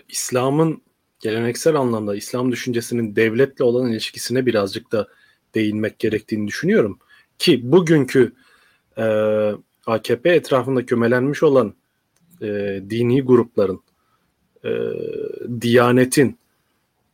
İslam'ın 0.10 0.82
geleneksel 1.20 1.76
anlamda 1.76 2.16
İslam 2.16 2.52
düşüncesinin 2.52 3.16
devletle 3.16 3.64
olan 3.64 3.92
ilişkisine 3.92 4.46
birazcık 4.46 4.92
da 4.92 5.08
değinmek 5.56 6.00
gerektiğini 6.00 6.48
düşünüyorum. 6.48 7.00
Ki 7.40 7.72
bugünkü 7.72 8.34
e, 8.98 9.04
AKP 9.86 10.30
etrafında 10.30 10.86
kömelenmiş 10.86 11.44
olan 11.44 11.74
e, 12.42 12.48
dini 12.90 13.22
grupların, 13.22 13.82
e, 14.66 14.70
Diyanet'in 15.62 16.40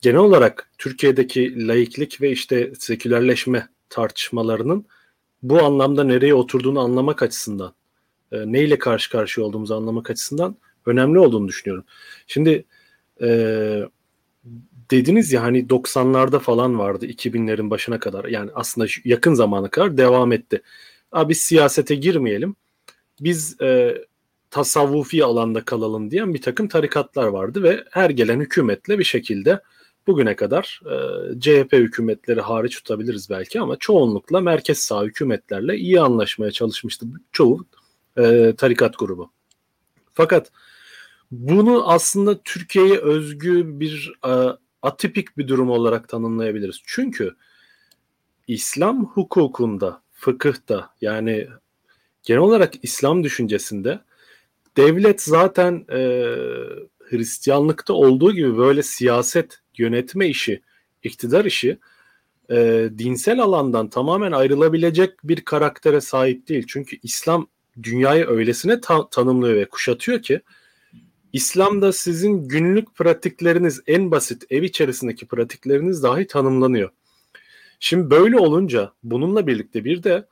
genel 0.03 0.19
olarak 0.19 0.69
Türkiye'deki 0.77 1.67
laiklik 1.67 2.21
ve 2.21 2.31
işte 2.31 2.73
sekülerleşme 2.79 3.67
tartışmalarının 3.89 4.85
bu 5.43 5.63
anlamda 5.63 6.03
nereye 6.03 6.33
oturduğunu 6.33 6.79
anlamak 6.79 7.23
açısından, 7.23 7.73
e, 8.31 8.51
neyle 8.51 8.79
karşı 8.79 9.11
karşıya 9.11 9.47
olduğumuzu 9.47 9.75
anlamak 9.75 10.09
açısından 10.09 10.55
önemli 10.85 11.19
olduğunu 11.19 11.47
düşünüyorum. 11.47 11.85
Şimdi 12.27 12.65
e, 13.21 13.27
dediniz 14.91 15.31
ya 15.31 15.43
hani 15.43 15.67
90'larda 15.67 16.39
falan 16.39 16.79
vardı 16.79 17.05
2000'lerin 17.05 17.69
başına 17.69 17.99
kadar 17.99 18.25
yani 18.25 18.51
aslında 18.55 18.87
yakın 19.05 19.33
zamana 19.33 19.69
kadar 19.69 19.97
devam 19.97 20.31
etti. 20.31 20.61
Abi 21.11 21.35
siyasete 21.35 21.95
girmeyelim. 21.95 22.55
Biz 23.21 23.61
e, 23.61 23.97
tasavvufi 24.51 25.23
alanda 25.25 25.65
kalalım 25.65 26.11
diyen 26.11 26.33
bir 26.33 26.41
takım 26.41 26.67
tarikatlar 26.67 27.27
vardı 27.27 27.63
ve 27.63 27.83
her 27.91 28.09
gelen 28.09 28.39
hükümetle 28.39 28.99
bir 28.99 29.03
şekilde 29.03 29.59
bugüne 30.07 30.35
kadar 30.35 30.81
e, 30.85 30.95
CHP 31.39 31.73
hükümetleri 31.73 32.41
hariç 32.41 32.75
tutabiliriz 32.75 33.29
belki 33.29 33.61
ama 33.61 33.75
çoğunlukla 33.75 34.41
merkez 34.41 34.77
sağ 34.77 35.03
hükümetlerle 35.03 35.77
iyi 35.77 36.01
anlaşmaya 36.01 36.51
çalışmıştı 36.51 37.05
çoğu 37.31 37.65
e, 38.17 38.53
tarikat 38.57 38.99
grubu. 38.99 39.31
Fakat 40.13 40.51
bunu 41.31 41.89
aslında 41.89 42.41
Türkiye'ye 42.43 42.97
özgü 42.97 43.79
bir 43.79 44.13
e, 44.25 44.57
atipik 44.81 45.37
bir 45.37 45.47
durum 45.47 45.69
olarak 45.69 46.09
tanımlayabiliriz. 46.09 46.81
Çünkü 46.85 47.35
İslam 48.47 49.05
hukukunda, 49.05 50.01
fıkıhta 50.11 50.89
yani 51.01 51.47
genel 52.23 52.41
olarak 52.41 52.73
İslam 52.83 53.23
düşüncesinde 53.23 53.99
devlet 54.77 55.21
zaten 55.21 55.85
e, 55.91 56.25
Hristiyanlıkta 57.13 57.93
olduğu 57.93 58.33
gibi 58.33 58.57
böyle 58.57 58.83
siyaset, 58.83 59.59
yönetme 59.77 60.27
işi, 60.27 60.61
iktidar 61.03 61.45
işi 61.45 61.79
e, 62.51 62.89
dinsel 62.97 63.39
alandan 63.39 63.89
tamamen 63.89 64.31
ayrılabilecek 64.31 65.11
bir 65.23 65.41
karaktere 65.41 66.01
sahip 66.01 66.47
değil. 66.47 66.65
Çünkü 66.67 66.97
İslam 67.03 67.47
dünyayı 67.83 68.27
öylesine 68.27 68.81
ta- 68.81 69.09
tanımlıyor 69.09 69.55
ve 69.55 69.65
kuşatıyor 69.65 70.21
ki 70.21 70.41
İslam'da 71.33 71.91
sizin 71.91 72.47
günlük 72.47 72.95
pratikleriniz 72.95 73.81
en 73.87 74.11
basit 74.11 74.43
ev 74.49 74.63
içerisindeki 74.63 75.27
pratikleriniz 75.27 76.03
dahi 76.03 76.27
tanımlanıyor. 76.27 76.89
Şimdi 77.79 78.09
böyle 78.09 78.37
olunca 78.37 78.93
bununla 79.03 79.47
birlikte 79.47 79.85
bir 79.85 80.03
de 80.03 80.25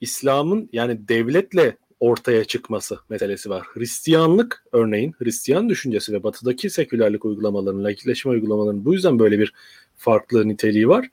İslam'ın 0.00 0.68
yani 0.72 1.08
devletle 1.08 1.76
ortaya 2.00 2.44
çıkması 2.44 2.98
meselesi 3.08 3.50
var. 3.50 3.66
Hristiyanlık 3.74 4.64
örneğin 4.72 5.14
Hristiyan 5.18 5.68
düşüncesi 5.68 6.12
ve 6.12 6.22
batıdaki 6.22 6.70
sekülerlik 6.70 7.24
uygulamalarının, 7.24 7.84
laikleşme 7.84 8.32
uygulamalarının 8.32 8.84
bu 8.84 8.94
yüzden 8.94 9.18
böyle 9.18 9.38
bir 9.38 9.52
farklı 9.96 10.48
niteliği 10.48 10.88
var. 10.88 11.08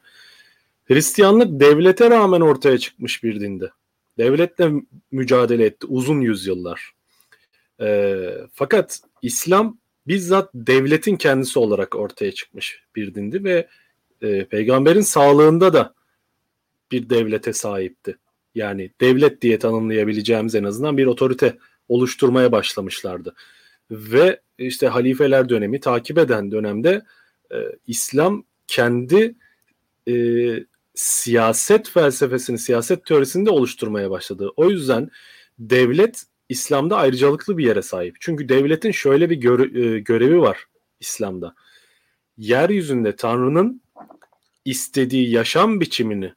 Hristiyanlık 0.85 1.59
devlete 1.59 2.09
rağmen 2.09 2.41
ortaya 2.41 2.77
çıkmış 2.77 3.23
bir 3.23 3.39
dindi. 3.39 3.71
Devletle 4.17 4.71
mücadele 5.11 5.65
etti 5.65 5.87
uzun 5.87 6.21
yüzyıllar. 6.21 6.91
E, 7.81 8.17
fakat 8.53 8.99
İslam 9.21 9.77
bizzat 10.07 10.49
devletin 10.53 11.15
kendisi 11.15 11.59
olarak 11.59 11.95
ortaya 11.95 12.31
çıkmış 12.31 12.83
bir 12.95 13.15
dindi 13.15 13.43
ve 13.43 13.67
e, 14.21 14.45
peygamberin 14.45 15.01
sağlığında 15.01 15.73
da 15.73 15.93
bir 16.91 17.09
devlete 17.09 17.53
sahipti. 17.53 18.17
Yani 18.55 18.91
devlet 19.01 19.41
diye 19.41 19.59
tanımlayabileceğimiz 19.59 20.55
en 20.55 20.63
azından 20.63 20.97
bir 20.97 21.05
otorite 21.05 21.57
oluşturmaya 21.89 22.51
başlamışlardı. 22.51 23.35
Ve 23.91 24.41
işte 24.57 24.87
halifeler 24.87 25.49
dönemi 25.49 25.79
takip 25.79 26.17
eden 26.17 26.51
dönemde 26.51 27.01
e, 27.51 27.57
İslam 27.87 28.43
kendi 28.67 29.35
e, 30.07 30.13
siyaset 30.95 31.89
felsefesini, 31.89 32.57
siyaset 32.57 33.05
teorisini 33.05 33.45
de 33.45 33.49
oluşturmaya 33.49 34.11
başladı. 34.11 34.49
O 34.55 34.69
yüzden 34.69 35.09
devlet 35.59 36.23
İslam'da 36.49 36.97
ayrıcalıklı 36.97 37.57
bir 37.57 37.65
yere 37.65 37.81
sahip. 37.81 38.15
Çünkü 38.19 38.49
devletin 38.49 38.91
şöyle 38.91 39.29
bir 39.29 39.35
göre- 39.35 39.95
e, 39.95 39.99
görevi 39.99 40.41
var 40.41 40.65
İslam'da. 40.99 41.55
Yeryüzünde 42.37 43.15
Tanrı'nın 43.15 43.81
istediği 44.65 45.29
yaşam 45.31 45.79
biçimini 45.81 46.33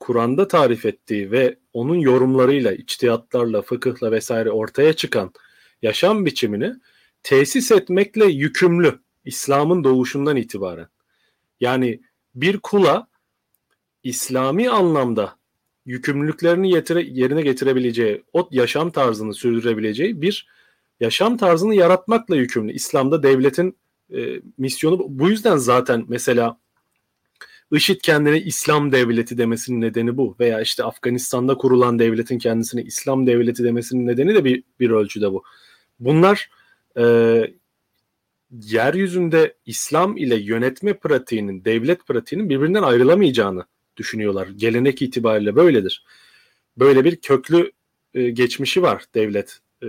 Kur'an'da 0.00 0.48
tarif 0.48 0.86
ettiği 0.86 1.30
ve 1.30 1.56
onun 1.72 1.94
yorumlarıyla, 1.94 2.72
içtihatlarla, 2.72 3.62
fıkıhla 3.62 4.12
vesaire 4.12 4.50
ortaya 4.50 4.92
çıkan 4.92 5.32
yaşam 5.82 6.26
biçimini 6.26 6.74
tesis 7.22 7.72
etmekle 7.72 8.24
yükümlü 8.24 9.00
İslam'ın 9.24 9.84
doğuşundan 9.84 10.36
itibaren. 10.36 10.88
Yani 11.60 12.00
bir 12.34 12.58
kula 12.58 13.08
İslami 14.02 14.70
anlamda 14.70 15.36
yükümlülüklerini 15.86 16.70
yetire, 16.70 17.02
yerine 17.02 17.42
getirebileceği, 17.42 18.24
o 18.32 18.48
yaşam 18.50 18.90
tarzını 18.90 19.34
sürdürebileceği 19.34 20.22
bir 20.22 20.48
yaşam 21.00 21.36
tarzını 21.36 21.74
yaratmakla 21.74 22.36
yükümlü. 22.36 22.72
İslam'da 22.72 23.22
devletin 23.22 23.78
e, 24.14 24.40
misyonu 24.58 25.06
bu 25.08 25.28
yüzden 25.28 25.56
zaten 25.56 26.04
mesela 26.08 26.58
IŞİD 27.72 28.00
kendine 28.00 28.40
İslam 28.40 28.92
devleti 28.92 29.38
demesinin 29.38 29.80
nedeni 29.80 30.16
bu. 30.16 30.36
Veya 30.40 30.60
işte 30.60 30.84
Afganistan'da 30.84 31.54
kurulan 31.54 31.98
devletin 31.98 32.38
kendisine 32.38 32.82
İslam 32.82 33.26
devleti 33.26 33.64
demesinin 33.64 34.06
nedeni 34.06 34.34
de 34.34 34.44
bir, 34.44 34.62
bir 34.80 34.90
ölçüde 34.90 35.32
bu. 35.32 35.42
Bunlar 36.00 36.50
e, 36.98 37.04
yeryüzünde 38.50 39.54
İslam 39.66 40.16
ile 40.16 40.36
yönetme 40.36 40.94
pratiğinin, 40.94 41.64
devlet 41.64 42.06
pratiğinin 42.06 42.48
birbirinden 42.48 42.82
ayrılamayacağını 42.82 43.64
düşünüyorlar. 43.96 44.48
Gelenek 44.56 45.02
itibariyle 45.02 45.56
böyledir. 45.56 46.04
Böyle 46.76 47.04
bir 47.04 47.16
köklü 47.16 47.72
e, 48.14 48.30
geçmişi 48.30 48.82
var 48.82 49.04
devlet 49.14 49.58
e, 49.82 49.86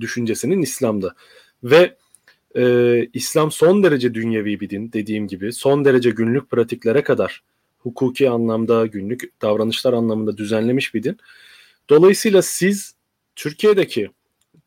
düşüncesinin 0.00 0.62
İslam'da. 0.62 1.14
Ve 1.62 1.96
e, 2.56 3.04
İslam 3.14 3.50
son 3.50 3.82
derece 3.82 4.14
dünyevi 4.14 4.60
bir 4.60 4.70
din 4.70 4.92
dediğim 4.92 5.26
gibi. 5.26 5.52
Son 5.52 5.84
derece 5.84 6.10
günlük 6.10 6.50
pratiklere 6.50 7.02
kadar 7.02 7.42
hukuki 7.78 8.30
anlamda, 8.30 8.86
günlük 8.86 9.42
davranışlar 9.42 9.92
anlamında 9.92 10.36
düzenlemiş 10.36 10.94
bir 10.94 11.02
din. 11.02 11.16
Dolayısıyla 11.90 12.42
siz 12.42 12.94
Türkiye'deki 13.36 14.10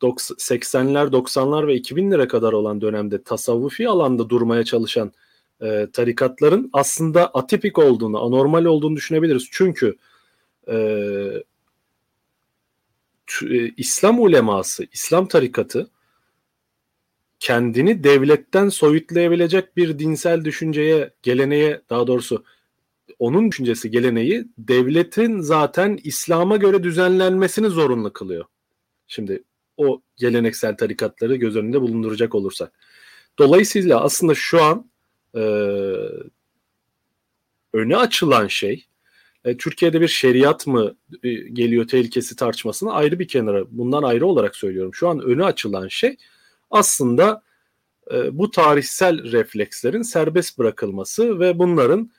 80'ler, 0.00 1.10
90'lar 1.10 1.66
ve 1.66 1.76
2000'lere 1.76 2.28
kadar 2.28 2.52
olan 2.52 2.80
dönemde 2.80 3.22
tasavvufi 3.22 3.88
alanda 3.88 4.28
durmaya 4.28 4.64
çalışan 4.64 5.12
e, 5.62 5.86
tarikatların 5.92 6.70
aslında 6.72 7.28
atipik 7.28 7.78
olduğunu, 7.78 8.24
anormal 8.24 8.64
olduğunu 8.64 8.96
düşünebiliriz. 8.96 9.48
Çünkü 9.50 9.96
e, 10.68 10.76
t- 13.26 13.56
e, 13.56 13.72
İslam 13.76 14.20
uleması, 14.20 14.86
İslam 14.92 15.28
tarikatı 15.28 15.90
kendini 17.44 18.04
devletten 18.04 18.68
soyutlayabilecek 18.68 19.76
bir 19.76 19.98
dinsel 19.98 20.44
düşünceye, 20.44 21.10
geleneğe 21.22 21.80
daha 21.90 22.06
doğrusu 22.06 22.44
onun 23.18 23.50
düşüncesi 23.50 23.90
geleneği 23.90 24.48
devletin 24.58 25.40
zaten 25.40 25.98
İslam'a 26.04 26.56
göre 26.56 26.82
düzenlenmesini 26.82 27.68
zorunlu 27.68 28.12
kılıyor. 28.12 28.44
Şimdi 29.08 29.42
o 29.76 30.02
geleneksel 30.16 30.76
tarikatları 30.76 31.36
göz 31.36 31.56
önünde 31.56 31.80
bulunduracak 31.80 32.34
olursak. 32.34 32.72
Dolayısıyla 33.38 34.00
aslında 34.00 34.34
şu 34.34 34.62
an 34.62 34.90
e, 35.34 35.40
öne 37.72 37.96
açılan 37.96 38.46
şey 38.46 38.84
e, 39.44 39.56
Türkiye'de 39.56 40.00
bir 40.00 40.08
şeriat 40.08 40.66
mı 40.66 40.96
e, 41.22 41.32
geliyor 41.32 41.88
tehlikesi 41.88 42.36
tartışmasını 42.36 42.92
ayrı 42.92 43.18
bir 43.18 43.28
kenara 43.28 43.64
bundan 43.70 44.02
ayrı 44.02 44.26
olarak 44.26 44.56
söylüyorum. 44.56 44.94
Şu 44.94 45.08
an 45.08 45.20
öne 45.20 45.44
açılan 45.44 45.88
şey 45.88 46.16
aslında 46.74 47.42
e, 48.12 48.38
bu 48.38 48.50
tarihsel 48.50 49.32
reflekslerin 49.32 50.02
serbest 50.02 50.58
bırakılması 50.58 51.40
ve 51.40 51.58
bunların 51.58 52.10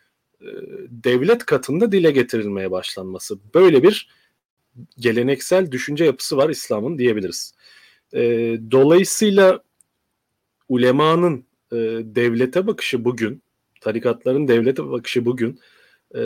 e, 0.41 0.47
devlet 0.89 1.45
katında 1.45 1.91
dile 1.91 2.11
getirilmeye 2.11 2.71
başlanması. 2.71 3.39
Böyle 3.53 3.83
bir 3.83 4.09
geleneksel 4.99 5.71
düşünce 5.71 6.05
yapısı 6.05 6.37
var 6.37 6.49
İslam'ın 6.49 6.97
diyebiliriz. 6.97 7.55
E, 8.13 8.21
dolayısıyla 8.71 9.63
ulemanın 10.69 11.45
e, 11.71 11.75
devlete 12.03 12.67
bakışı 12.67 13.05
bugün, 13.05 13.41
tarikatların 13.81 14.47
devlete 14.47 14.89
bakışı 14.89 15.25
bugün 15.25 15.59
e, 16.15 16.23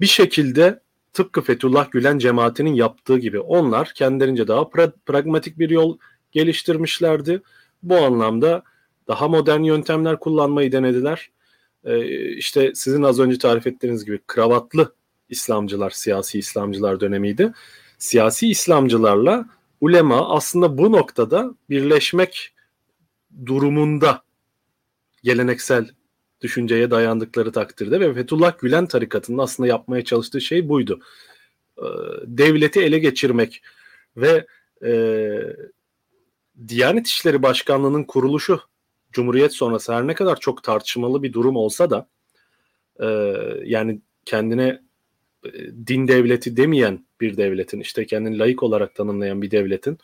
bir 0.00 0.06
şekilde 0.06 0.80
tıpkı 1.12 1.42
Fethullah 1.42 1.90
Gülen 1.90 2.18
cemaatinin 2.18 2.74
yaptığı 2.74 3.18
gibi 3.18 3.40
onlar 3.40 3.92
kendilerince 3.94 4.48
daha 4.48 4.60
pra- 4.60 4.92
pragmatik 5.06 5.58
bir 5.58 5.70
yol 5.70 5.98
geliştirmişlerdi. 6.32 7.42
Bu 7.82 7.96
anlamda 7.96 8.62
daha 9.08 9.28
modern 9.28 9.62
yöntemler 9.62 10.20
kullanmayı 10.20 10.72
denediler. 10.72 11.30
Ee, 11.84 12.34
işte 12.34 12.72
sizin 12.74 13.02
az 13.02 13.20
önce 13.20 13.38
tarif 13.38 13.66
ettiğiniz 13.66 14.04
gibi 14.04 14.20
kravatlı 14.26 14.94
İslamcılar, 15.28 15.90
siyasi 15.90 16.38
İslamcılar 16.38 17.00
dönemiydi. 17.00 17.52
Siyasi 17.98 18.48
İslamcılarla 18.48 19.48
ulema 19.80 20.34
aslında 20.34 20.78
bu 20.78 20.92
noktada 20.92 21.54
birleşmek 21.70 22.54
durumunda 23.46 24.22
geleneksel 25.22 25.88
düşünceye 26.40 26.90
dayandıkları 26.90 27.52
takdirde 27.52 28.00
ve 28.00 28.14
Fethullah 28.14 28.58
Gülen 28.58 28.86
tarikatının 28.86 29.38
aslında 29.38 29.66
yapmaya 29.66 30.04
çalıştığı 30.04 30.40
şey 30.40 30.68
buydu. 30.68 31.00
Ee, 31.78 31.82
devleti 32.24 32.80
ele 32.80 32.98
geçirmek 32.98 33.62
ve 34.16 34.46
e, 34.84 34.92
Diyanet 36.68 37.06
İşleri 37.06 37.42
Başkanlığı'nın 37.42 38.04
kuruluşu 38.04 38.60
Cumhuriyet 39.12 39.54
sonrası 39.54 39.94
her 39.94 40.06
ne 40.06 40.14
kadar 40.14 40.40
çok 40.40 40.62
tartışmalı 40.62 41.22
bir 41.22 41.32
durum 41.32 41.56
olsa 41.56 41.90
da 41.90 42.08
e, 43.00 43.06
yani 43.64 44.00
kendine 44.24 44.82
e, 45.44 45.50
din 45.86 46.08
devleti 46.08 46.56
demeyen 46.56 47.06
bir 47.20 47.36
devletin 47.36 47.80
işte 47.80 48.06
kendini 48.06 48.38
layık 48.38 48.62
olarak 48.62 48.94
tanımlayan 48.94 49.42
bir 49.42 49.50
devletin 49.50 49.98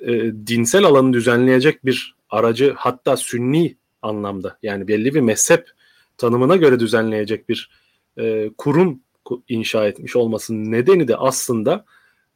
e, 0.00 0.32
dinsel 0.46 0.84
alanı 0.84 1.12
düzenleyecek 1.12 1.84
bir 1.84 2.16
aracı 2.30 2.74
hatta 2.76 3.16
sünni 3.16 3.76
anlamda 4.02 4.58
yani 4.62 4.88
belli 4.88 5.14
bir 5.14 5.20
mezhep 5.20 5.70
tanımına 6.18 6.56
göre 6.56 6.80
düzenleyecek 6.80 7.48
bir 7.48 7.70
e, 8.18 8.50
kurum 8.58 9.00
inşa 9.48 9.86
etmiş 9.86 10.16
olmasının 10.16 10.72
nedeni 10.72 11.08
de 11.08 11.16
aslında 11.16 11.84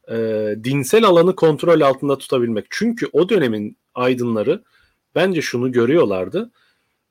e, 0.09 0.15
dinsel 0.63 1.05
alanı 1.05 1.35
kontrol 1.35 1.81
altında 1.81 2.17
tutabilmek. 2.17 2.65
Çünkü 2.69 3.07
o 3.11 3.29
dönemin 3.29 3.77
aydınları 3.95 4.63
bence 5.15 5.41
şunu 5.41 5.71
görüyorlardı. 5.71 6.51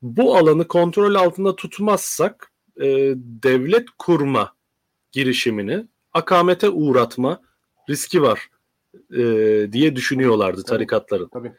Bu 0.02 0.36
alanı 0.36 0.68
kontrol 0.68 1.14
altında 1.14 1.56
tutmazsak 1.56 2.52
e, 2.80 2.86
devlet 3.16 3.86
kurma 3.98 4.52
girişimini 5.12 5.86
akamete 6.12 6.68
uğratma 6.68 7.42
riski 7.90 8.22
var 8.22 8.48
e, 9.12 9.22
diye 9.72 9.96
düşünüyorlardı 9.96 10.62
tarikatların. 10.62 11.28
Tabii. 11.28 11.52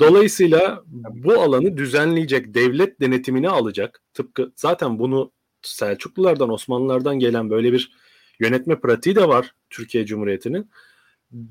Dolayısıyla 0.00 0.82
bu 1.10 1.40
alanı 1.40 1.76
düzenleyecek, 1.76 2.54
devlet 2.54 3.00
denetimini 3.00 3.48
alacak. 3.48 4.02
Tıpkı 4.14 4.52
zaten 4.56 4.98
bunu 4.98 5.32
Selçuklulardan, 5.62 6.50
Osmanlılardan 6.50 7.18
gelen 7.18 7.50
böyle 7.50 7.72
bir 7.72 7.92
yönetme 8.40 8.80
pratiği 8.80 9.16
de 9.16 9.28
var 9.28 9.54
Türkiye 9.70 10.06
Cumhuriyeti'nin. 10.06 10.70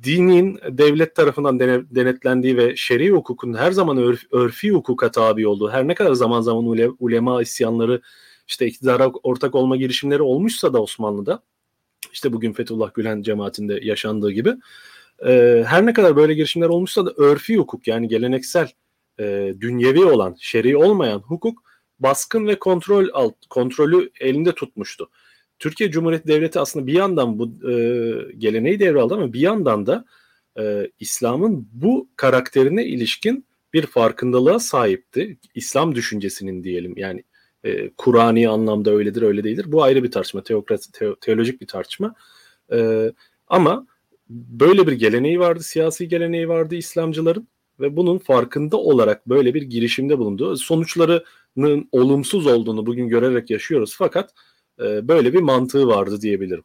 Dinin 0.03 0.59
devlet 0.69 1.15
tarafından 1.15 1.59
denetlendiği 1.95 2.57
ve 2.57 2.75
şer'i 2.75 3.11
hukukun 3.11 3.53
her 3.53 3.71
zaman 3.71 3.97
örf, 3.97 4.21
örfi 4.31 4.71
hukuka 4.71 5.11
tabi 5.11 5.47
olduğu, 5.47 5.69
her 5.71 5.87
ne 5.87 5.95
kadar 5.95 6.13
zaman 6.13 6.41
zaman 6.41 6.65
ule, 6.65 6.89
ulema 6.99 7.41
isyanları, 7.41 8.01
işte 8.47 8.65
iktidara 8.67 9.07
ortak 9.07 9.55
olma 9.55 9.77
girişimleri 9.77 10.21
olmuşsa 10.21 10.73
da 10.73 10.81
Osmanlı'da, 10.81 11.43
işte 12.13 12.33
bugün 12.33 12.53
Fethullah 12.53 12.93
Gülen 12.93 13.21
cemaatinde 13.21 13.79
yaşandığı 13.83 14.31
gibi, 14.31 14.55
e, 15.25 15.63
her 15.67 15.85
ne 15.85 15.93
kadar 15.93 16.15
böyle 16.15 16.33
girişimler 16.33 16.69
olmuşsa 16.69 17.05
da 17.05 17.13
örfi 17.17 17.57
hukuk 17.57 17.87
yani 17.87 18.07
geleneksel 18.07 18.71
e, 19.19 19.53
dünyevi 19.59 20.05
olan, 20.05 20.35
şer'i 20.39 20.77
olmayan 20.77 21.19
hukuk 21.19 21.63
baskın 21.99 22.47
ve 22.47 22.59
kontrol 22.59 23.07
alt 23.13 23.35
kontrolü 23.49 24.11
elinde 24.19 24.51
tutmuştu. 24.51 25.09
Türkiye 25.63 25.91
Cumhuriyeti 25.91 26.27
Devleti 26.27 26.59
aslında 26.59 26.87
bir 26.87 26.93
yandan 26.93 27.39
bu 27.39 27.69
e, 27.69 27.73
geleneği 28.37 28.79
devraldı 28.79 29.13
ama 29.13 29.33
bir 29.33 29.39
yandan 29.39 29.85
da 29.85 30.05
e, 30.59 30.91
İslam'ın 30.99 31.67
bu 31.73 32.09
karakterine 32.15 32.85
ilişkin 32.85 33.45
bir 33.73 33.85
farkındalığa 33.85 34.59
sahipti. 34.59 35.37
İslam 35.55 35.95
düşüncesinin 35.95 36.63
diyelim 36.63 36.93
yani 36.97 37.23
e, 37.63 37.89
Kur'ani 37.89 38.49
anlamda 38.49 38.91
öyledir 38.91 39.21
öyle 39.21 39.43
değildir. 39.43 39.65
Bu 39.67 39.83
ayrı 39.83 40.03
bir 40.03 40.11
tartışma, 40.11 40.43
teokrasi, 40.43 40.91
te, 40.91 41.15
teolojik 41.21 41.61
bir 41.61 41.67
tartışma. 41.67 42.15
E, 42.73 43.11
ama 43.47 43.87
böyle 44.29 44.87
bir 44.87 44.93
geleneği 44.93 45.39
vardı, 45.39 45.63
siyasi 45.63 46.07
geleneği 46.07 46.49
vardı 46.49 46.75
İslamcıların 46.75 47.47
ve 47.79 47.97
bunun 47.97 48.17
farkında 48.17 48.77
olarak 48.77 49.29
böyle 49.29 49.53
bir 49.53 49.61
girişimde 49.61 50.17
bulundu. 50.17 50.57
Sonuçlarının 50.57 51.87
olumsuz 51.91 52.47
olduğunu 52.47 52.85
bugün 52.85 53.07
görerek 53.07 53.49
yaşıyoruz 53.49 53.95
fakat 53.97 54.33
e, 54.79 55.07
böyle 55.07 55.33
bir 55.33 55.41
mantığı 55.41 55.87
vardı 55.87 56.21
diyebilirim. 56.21 56.63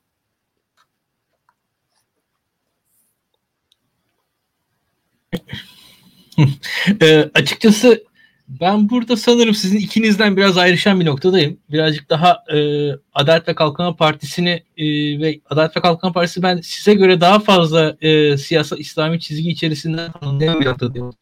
e, 7.02 7.30
açıkçası 7.34 8.07
ben 8.48 8.90
burada 8.90 9.16
sanırım 9.16 9.54
sizin 9.54 9.78
ikinizden 9.78 10.36
biraz 10.36 10.58
ayrışan 10.58 11.00
bir 11.00 11.06
noktadayım. 11.06 11.60
Birazcık 11.70 12.10
daha 12.10 12.44
e, 12.52 12.88
Adalet 13.14 13.48
ve 13.48 13.54
Kalkınma 13.54 13.96
Partisi'ni 13.96 14.62
e, 14.76 14.86
ve 15.20 15.40
Adalet 15.50 15.76
ve 15.76 15.80
Kalkınma 15.80 16.12
Partisi 16.12 16.42
ben 16.42 16.60
size 16.60 16.94
göre 16.94 17.20
daha 17.20 17.38
fazla 17.38 17.96
e, 18.00 18.36
siyasal 18.36 18.78
İslami 18.78 19.20
çizgi 19.20 19.50
içerisinde 19.50 20.08
tanımlayan 20.20 20.60
bir 20.60 20.66
noktadayım. 20.66 21.12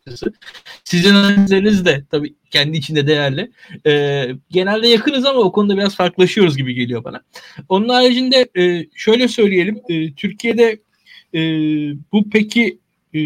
Sizin 0.84 1.14
analizleriniz 1.14 1.84
de 1.84 2.04
tabii 2.10 2.34
kendi 2.50 2.76
içinde 2.76 3.06
değerli. 3.06 3.50
E, 3.86 4.26
genelde 4.50 4.88
yakınız 4.88 5.26
ama 5.26 5.40
o 5.40 5.52
konuda 5.52 5.76
biraz 5.76 5.96
farklılaşıyoruz 5.96 6.56
gibi 6.56 6.74
geliyor 6.74 7.04
bana. 7.04 7.22
Onun 7.68 7.88
haricinde 7.88 8.48
e, 8.58 8.86
şöyle 8.94 9.28
söyleyelim. 9.28 9.80
E, 9.88 10.12
Türkiye'de 10.12 10.78
e, 11.34 11.40
bu 12.12 12.30
peki 12.30 12.78
e, 13.14 13.18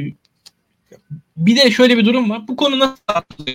bir 1.40 1.56
de 1.56 1.70
şöyle 1.70 1.98
bir 1.98 2.04
durum 2.04 2.30
var. 2.30 2.48
Bu 2.48 2.56
konu 2.56 2.78
nasıl 2.78 2.96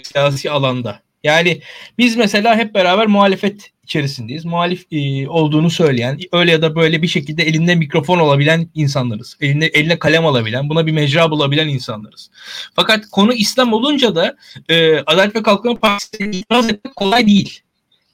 siyasi 0.03 0.51
alanda? 0.51 0.99
Yani 1.23 1.61
biz 1.97 2.15
mesela 2.15 2.55
hep 2.55 2.73
beraber 2.73 3.07
muhalefet 3.07 3.71
içerisindeyiz. 3.83 4.45
Muhalif 4.45 4.86
e, 4.91 5.29
olduğunu 5.29 5.69
söyleyen, 5.69 6.19
öyle 6.31 6.51
ya 6.51 6.61
da 6.61 6.75
böyle 6.75 7.01
bir 7.01 7.07
şekilde 7.07 7.43
elinde 7.43 7.75
mikrofon 7.75 8.19
olabilen 8.19 8.69
insanlarız. 8.75 9.38
Elinde 9.41 9.67
eline 9.67 9.99
kalem 9.99 10.25
alabilen, 10.25 10.69
buna 10.69 10.88
bir 10.88 10.91
mecra 10.91 11.31
bulabilen 11.31 11.67
insanlarız. 11.67 12.29
Fakat 12.75 13.05
konu 13.11 13.33
İslam 13.33 13.73
olunca 13.73 14.15
da 14.15 14.36
e, 14.69 14.99
Adalet 14.99 15.36
ve 15.36 15.43
Kalkınma 15.43 15.79
Partisi'ne 15.79 16.38
itiraz 16.38 16.69
etmek 16.69 16.95
kolay 16.95 17.27
değil. 17.27 17.59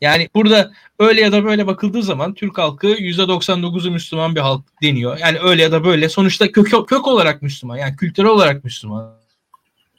Yani 0.02 0.30
burada 0.36 0.72
öyle 1.00 1.22
ya 1.22 1.32
da 1.32 1.44
böyle 1.44 1.68
bakıldığı 1.68 2.04
zaman 2.04 2.34
Türk 2.34 2.58
halkı 2.58 2.88
%99'u 2.88 3.92
Müslüman 3.92 4.36
bir 4.36 4.42
halk 4.42 4.66
deniyor. 4.82 5.18
Yani 5.18 5.40
öyle 5.40 5.62
ya 5.62 5.72
da 5.72 5.84
böyle 5.84 6.10
sonuçta 6.10 6.52
kök, 6.52 6.88
kök 6.88 7.08
olarak 7.08 7.42
Müslüman 7.42 7.78
yani 7.78 7.96
kültürel 7.96 8.30
olarak 8.30 8.64
Müslüman 8.64 9.21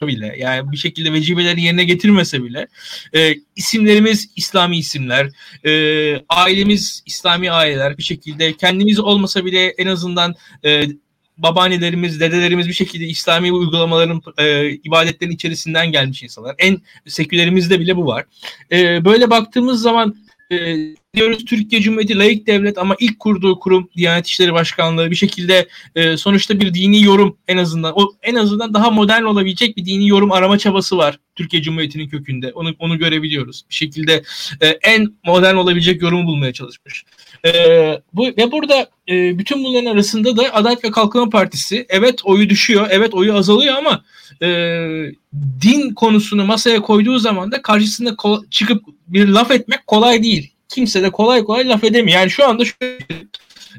bile 0.06 0.36
yani 0.38 0.72
bir 0.72 0.76
şekilde 0.76 1.12
vecibeleri 1.12 1.62
yerine 1.62 1.84
getirmese 1.84 2.44
bile 2.44 2.66
e, 3.14 3.34
isimlerimiz 3.56 4.30
İslami 4.36 4.78
isimler, 4.78 5.28
e, 5.64 5.72
ailemiz 6.28 7.02
İslami 7.06 7.50
aileler 7.50 7.98
bir 7.98 8.02
şekilde 8.02 8.56
kendimiz 8.56 8.98
olmasa 8.98 9.44
bile 9.44 9.66
en 9.66 9.86
azından 9.86 10.34
e, 10.64 10.86
babaannelerimiz, 11.38 12.20
dedelerimiz 12.20 12.68
bir 12.68 12.72
şekilde 12.72 13.04
İslami 13.06 13.52
uygulamaların, 13.52 14.22
e, 14.38 14.70
ibadetlerin 14.70 15.30
içerisinden 15.30 15.92
gelmiş 15.92 16.22
insanlar. 16.22 16.54
En 16.58 16.78
sekülerimizde 17.06 17.80
bile 17.80 17.96
bu 17.96 18.06
var. 18.06 18.24
E, 18.72 19.04
böyle 19.04 19.30
baktığımız 19.30 19.82
zaman 19.82 20.14
e, 20.52 20.94
diyoruz 21.14 21.44
Türkiye 21.44 21.82
Cumhuriyeti 21.82 22.18
layık 22.18 22.46
devlet 22.46 22.78
ama 22.78 22.96
ilk 23.00 23.20
kurduğu 23.20 23.60
kurum 23.60 23.90
Diyanet 23.96 24.26
İşleri 24.26 24.52
Başkanlığı 24.52 25.10
bir 25.10 25.16
şekilde 25.16 25.68
e, 25.94 26.16
sonuçta 26.16 26.60
bir 26.60 26.74
dini 26.74 27.02
yorum 27.02 27.38
en 27.48 27.56
azından 27.56 27.92
o 27.96 28.12
en 28.22 28.34
azından 28.34 28.74
daha 28.74 28.90
modern 28.90 29.22
olabilecek 29.22 29.76
bir 29.76 29.84
dini 29.84 30.08
yorum 30.08 30.32
arama 30.32 30.58
çabası 30.58 30.96
var 30.96 31.18
Türkiye 31.34 31.62
Cumhuriyeti'nin 31.62 32.08
kökünde. 32.08 32.52
Onu 32.52 32.74
onu 32.78 32.98
görebiliyoruz. 32.98 33.62
Bir 33.70 33.74
şekilde 33.74 34.22
e, 34.60 34.66
en 34.68 35.14
modern 35.26 35.56
olabilecek 35.56 36.02
yorumu 36.02 36.26
bulmaya 36.26 36.52
çalışmış. 36.52 37.04
E, 37.46 37.52
bu 38.12 38.26
ve 38.26 38.52
burada 38.52 38.88
e, 39.08 39.38
bütün 39.38 39.64
bunların 39.64 39.90
arasında 39.90 40.36
da 40.36 40.54
Adalet 40.54 40.84
ve 40.84 40.90
Kalkınma 40.90 41.30
Partisi 41.30 41.86
evet 41.88 42.20
oyu 42.24 42.50
düşüyor, 42.50 42.88
evet 42.90 43.14
oyu 43.14 43.34
azalıyor 43.34 43.74
ama 43.74 44.04
e, 44.42 44.48
din 45.62 45.94
konusunu 45.94 46.44
masaya 46.44 46.80
koyduğu 46.80 47.18
zaman 47.18 47.52
da 47.52 47.62
karşısında 47.62 48.16
çıkıp 48.50 48.82
bir 49.06 49.28
laf 49.28 49.50
etmek 49.50 49.86
kolay 49.86 50.22
değil 50.22 50.52
kimse 50.74 51.02
de 51.02 51.10
kolay 51.10 51.44
kolay 51.44 51.68
laf 51.68 51.84
edemiyor. 51.84 52.18
Yani 52.18 52.30
şu 52.30 52.48
anda 52.48 52.64
şöyle, 52.64 53.04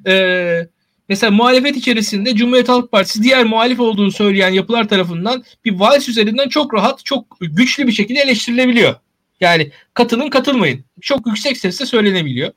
e, 0.08 0.68
mesela 1.10 1.32
muhalefet 1.32 1.78
içerisinde 1.78 2.36
Cumhuriyet 2.36 2.70
Halk 2.70 2.92
Partisi 2.92 3.24
diğer 3.24 3.44
muhalif 3.44 3.80
olduğunu 3.80 4.12
söyleyen 4.12 4.50
yapılar 4.50 4.88
tarafından 4.88 5.44
bir 5.66 5.80
vals 5.80 6.10
üzerinden 6.10 6.50
çok 6.50 6.74
rahat, 6.74 7.06
çok 7.06 7.38
güçlü 7.42 7.88
bir 7.88 7.92
şekilde 7.92 8.20
eleştirilebiliyor. 8.20 8.96
Yani 9.40 9.72
katılın 9.94 10.30
katılmayın. 10.30 10.86
Çok 11.02 11.28
yüksek 11.28 11.58
sesle 11.58 11.86
söylenebiliyor. 11.86 12.52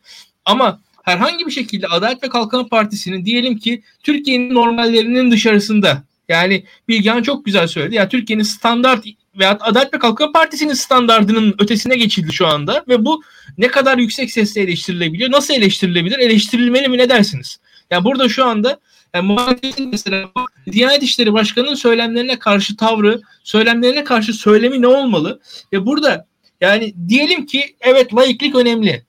Ama 0.45 0.81
herhangi 1.07 1.47
bir 1.47 1.51
şekilde 1.51 1.87
Adalet 1.87 2.23
ve 2.23 2.29
Kalkınma 2.29 2.69
Partisi'nin 2.69 3.25
diyelim 3.25 3.59
ki 3.59 3.83
Türkiye'nin 4.03 4.55
normallerinin 4.55 5.31
dışarısında 5.31 6.03
yani 6.29 6.65
Bilgehan 6.89 7.23
çok 7.23 7.45
güzel 7.45 7.67
söyledi. 7.67 7.95
Ya 7.95 8.09
Türkiye'nin 8.09 8.43
standart 8.43 9.05
veya 9.39 9.59
Adalet 9.61 9.95
ve 9.95 9.99
Kalkınma 9.99 10.33
Partisi'nin 10.33 10.75
standartının 10.75 11.55
ötesine 11.59 11.97
geçildi 11.97 12.33
şu 12.33 12.47
anda 12.47 12.85
ve 12.89 13.05
bu 13.05 13.23
ne 13.59 13.69
kadar 13.69 13.99
yüksek 13.99 14.31
sesle 14.31 14.61
eleştirilebiliyor? 14.61 15.31
Nasıl 15.31 15.55
eleştirilebilir? 15.55 16.19
Eleştirilmeli 16.19 16.89
mi 16.89 16.99
ne 16.99 17.09
dersiniz? 17.09 17.59
Yani 17.91 18.05
burada 18.05 18.29
şu 18.29 18.45
anda 18.45 18.81
yani 19.15 19.37
mesela 19.93 20.31
Diyanet 20.73 21.03
İşleri 21.03 21.33
Başkanı'nın 21.33 21.75
söylemlerine 21.75 22.39
karşı 22.39 22.77
tavrı, 22.77 23.21
söylemlerine 23.45 24.05
karşı 24.05 24.33
söylemi 24.33 24.83
ne 24.83 24.87
olmalı? 24.87 25.41
Ve 25.73 25.87
burada 25.87 26.27
yani 26.61 26.95
diyelim 27.09 27.47
ki 27.47 27.77
evet 27.81 28.15
laiklik 28.15 28.55
önemli. 28.55 29.03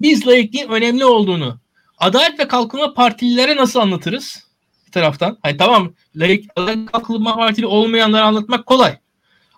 Biz 0.00 0.26
laikliğin 0.26 0.68
önemli 0.68 1.04
olduğunu 1.04 1.58
Adalet 1.98 2.40
ve 2.40 2.48
Kalkınma 2.48 2.94
Partililere 2.94 3.56
nasıl 3.56 3.80
anlatırız? 3.80 4.46
Bir 4.86 4.92
taraftan. 4.92 5.38
Hani 5.42 5.56
tamam 5.56 5.92
laik, 6.16 6.44
Adalet 6.56 6.92
Kalkınma 6.92 7.36
Partili 7.36 7.66
olmayanları 7.66 8.24
anlatmak 8.24 8.66
kolay. 8.66 8.96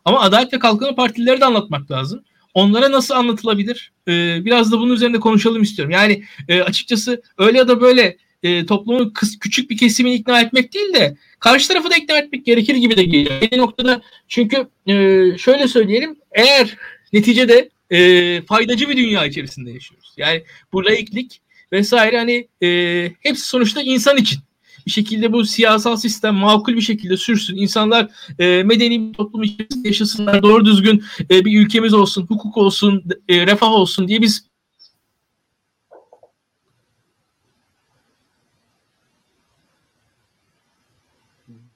Ama 0.04 0.20
Adalet 0.20 0.52
ve 0.52 0.58
Kalkınma 0.58 0.94
Partilileri 0.94 1.40
de 1.40 1.44
anlatmak 1.44 1.90
lazım. 1.90 2.24
Onlara 2.54 2.92
nasıl 2.92 3.14
anlatılabilir? 3.14 3.92
Ee, 4.08 4.44
biraz 4.44 4.72
da 4.72 4.78
bunun 4.78 4.94
üzerinde 4.94 5.20
konuşalım 5.20 5.62
istiyorum. 5.62 5.92
Yani 5.92 6.24
e, 6.48 6.62
açıkçası 6.62 7.22
öyle 7.38 7.58
ya 7.58 7.68
da 7.68 7.80
böyle 7.80 8.16
e, 8.42 8.66
toplumun 8.66 9.10
kıs, 9.10 9.38
küçük 9.38 9.70
bir 9.70 9.76
kesimini 9.76 10.14
ikna 10.14 10.40
etmek 10.40 10.74
değil 10.74 10.94
de 10.94 11.16
karşı 11.40 11.68
tarafı 11.68 11.90
da 11.90 11.96
ikna 11.96 12.18
etmek 12.18 12.46
gerekir 12.46 12.74
gibi 12.74 12.96
de 12.96 13.04
geliyor. 13.04 13.40
Bir 13.40 13.58
noktada 13.58 14.00
çünkü 14.28 14.68
e, 14.86 14.94
şöyle 15.38 15.68
söyleyelim 15.68 16.16
eğer 16.32 16.76
neticede 17.12 17.70
e, 17.90 18.42
faydacı 18.42 18.88
bir 18.88 18.96
dünya 18.96 19.26
içerisinde 19.26 19.70
yaşıyoruz. 19.70 20.14
Yani 20.16 20.44
bu 20.72 20.84
laiklik 20.84 21.40
vesaire 21.72 22.18
hani 22.18 22.48
e, 22.62 23.12
hepsi 23.20 23.48
sonuçta 23.48 23.82
insan 23.82 24.16
için 24.16 24.38
bir 24.86 24.90
şekilde 24.90 25.32
bu 25.32 25.44
siyasal 25.44 25.96
sistem 25.96 26.34
makul 26.34 26.74
bir 26.76 26.80
şekilde 26.80 27.16
sürsün. 27.16 27.56
İnsanlar 27.56 28.10
e, 28.38 28.62
medeni 28.62 29.08
bir 29.08 29.14
toplum 29.14 29.42
içerisinde 29.42 29.88
yaşasınlar. 29.88 30.42
Doğru 30.42 30.64
düzgün 30.64 31.04
e, 31.30 31.44
bir 31.44 31.60
ülkemiz 31.60 31.94
olsun, 31.94 32.26
hukuk 32.26 32.56
olsun, 32.56 33.04
e, 33.28 33.46
refah 33.46 33.72
olsun 33.72 34.08
diye 34.08 34.22
biz 34.22 34.48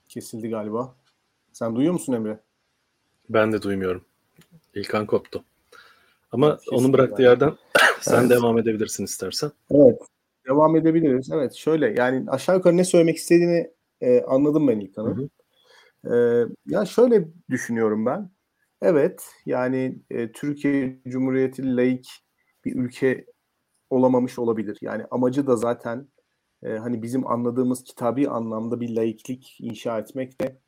kesildi 0.09 0.49
galiba. 0.49 0.95
Sen 1.53 1.77
duyuyor 1.77 1.93
musun 1.93 2.13
Emre? 2.13 2.41
Ben 3.29 3.53
de 3.53 3.63
duymuyorum. 3.63 4.05
İlkan 4.75 5.07
koptu. 5.07 5.45
Ama 6.33 6.57
kesildi 6.57 6.75
onun 6.77 6.93
bıraktığı 6.93 7.23
yerden 7.23 7.53
sen 8.01 8.21
evet. 8.21 8.31
devam 8.31 8.59
edebilirsin 8.59 9.05
istersen. 9.05 9.51
Evet. 9.71 9.99
Devam 10.49 10.77
edebiliriz. 10.77 11.31
Evet 11.33 11.55
şöyle 11.55 11.95
yani 12.01 12.31
aşağı 12.31 12.57
yukarı 12.57 12.77
ne 12.77 12.85
söylemek 12.85 13.17
istediğini 13.17 13.71
e, 14.01 14.23
anladım 14.23 14.69
ben 14.69 14.81
İlkan'ın. 14.81 15.31
E, 16.05 16.15
ya 16.67 16.85
şöyle 16.85 17.29
düşünüyorum 17.51 18.07
ben. 18.07 18.31
Evet 18.83 19.25
yani 19.47 19.99
e, 20.11 20.33
Türkiye 20.33 20.99
Cumhuriyeti 21.09 21.77
laik 21.77 22.09
bir 22.65 22.77
ülke 22.77 23.27
olamamış 23.91 24.39
olabilir. 24.39 24.79
Yani 24.81 25.05
amacı 25.11 25.47
da 25.47 25.57
zaten 25.57 26.09
e, 26.63 26.73
hani 26.73 27.03
bizim 27.03 27.27
anladığımız 27.27 27.85
kitabi 27.85 28.29
anlamda 28.29 28.81
bir 28.81 28.97
laiklik 28.97 29.57
inşa 29.61 29.99
etmek 29.99 30.41
de 30.41 30.61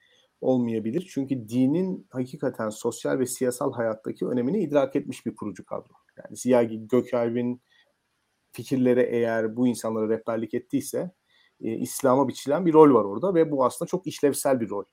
olmayabilir. 0.44 1.10
Çünkü 1.14 1.48
dinin 1.48 2.06
hakikaten 2.10 2.68
sosyal 2.68 3.18
ve 3.18 3.26
siyasal 3.26 3.72
hayattaki 3.72 4.26
önemini 4.26 4.58
idrak 4.58 4.96
etmiş 4.96 5.26
bir 5.26 5.34
kurucu 5.34 5.64
kadro. 5.64 5.92
Yani 6.18 6.36
Ziya 6.36 6.62
Gökalp'in 6.62 7.62
fikirlere 8.52 9.02
eğer 9.02 9.56
bu 9.56 9.66
insanlara 9.66 10.08
rehberlik 10.08 10.54
ettiyse 10.54 11.10
e, 11.60 11.70
İslam'a 11.72 12.28
biçilen 12.28 12.66
bir 12.66 12.72
rol 12.72 12.94
var 12.94 13.04
orada 13.04 13.34
ve 13.34 13.50
bu 13.50 13.64
aslında 13.64 13.88
çok 13.88 14.06
işlevsel 14.06 14.60
bir 14.60 14.70
rol. 14.70 14.84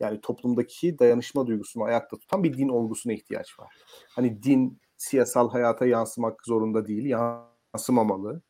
Yani 0.00 0.20
toplumdaki 0.20 0.98
dayanışma 0.98 1.46
duygusunu 1.46 1.84
ayakta 1.84 2.18
tutan 2.18 2.44
bir 2.44 2.58
din 2.58 2.68
olgusuna 2.68 3.12
ihtiyaç 3.12 3.58
var. 3.58 3.74
Hani 4.10 4.42
din 4.42 4.80
siyasal 4.96 5.50
hayata 5.50 5.86
yansımak 5.86 6.46
zorunda 6.46 6.86
değil, 6.86 7.04
yansımamalı. 7.04 8.42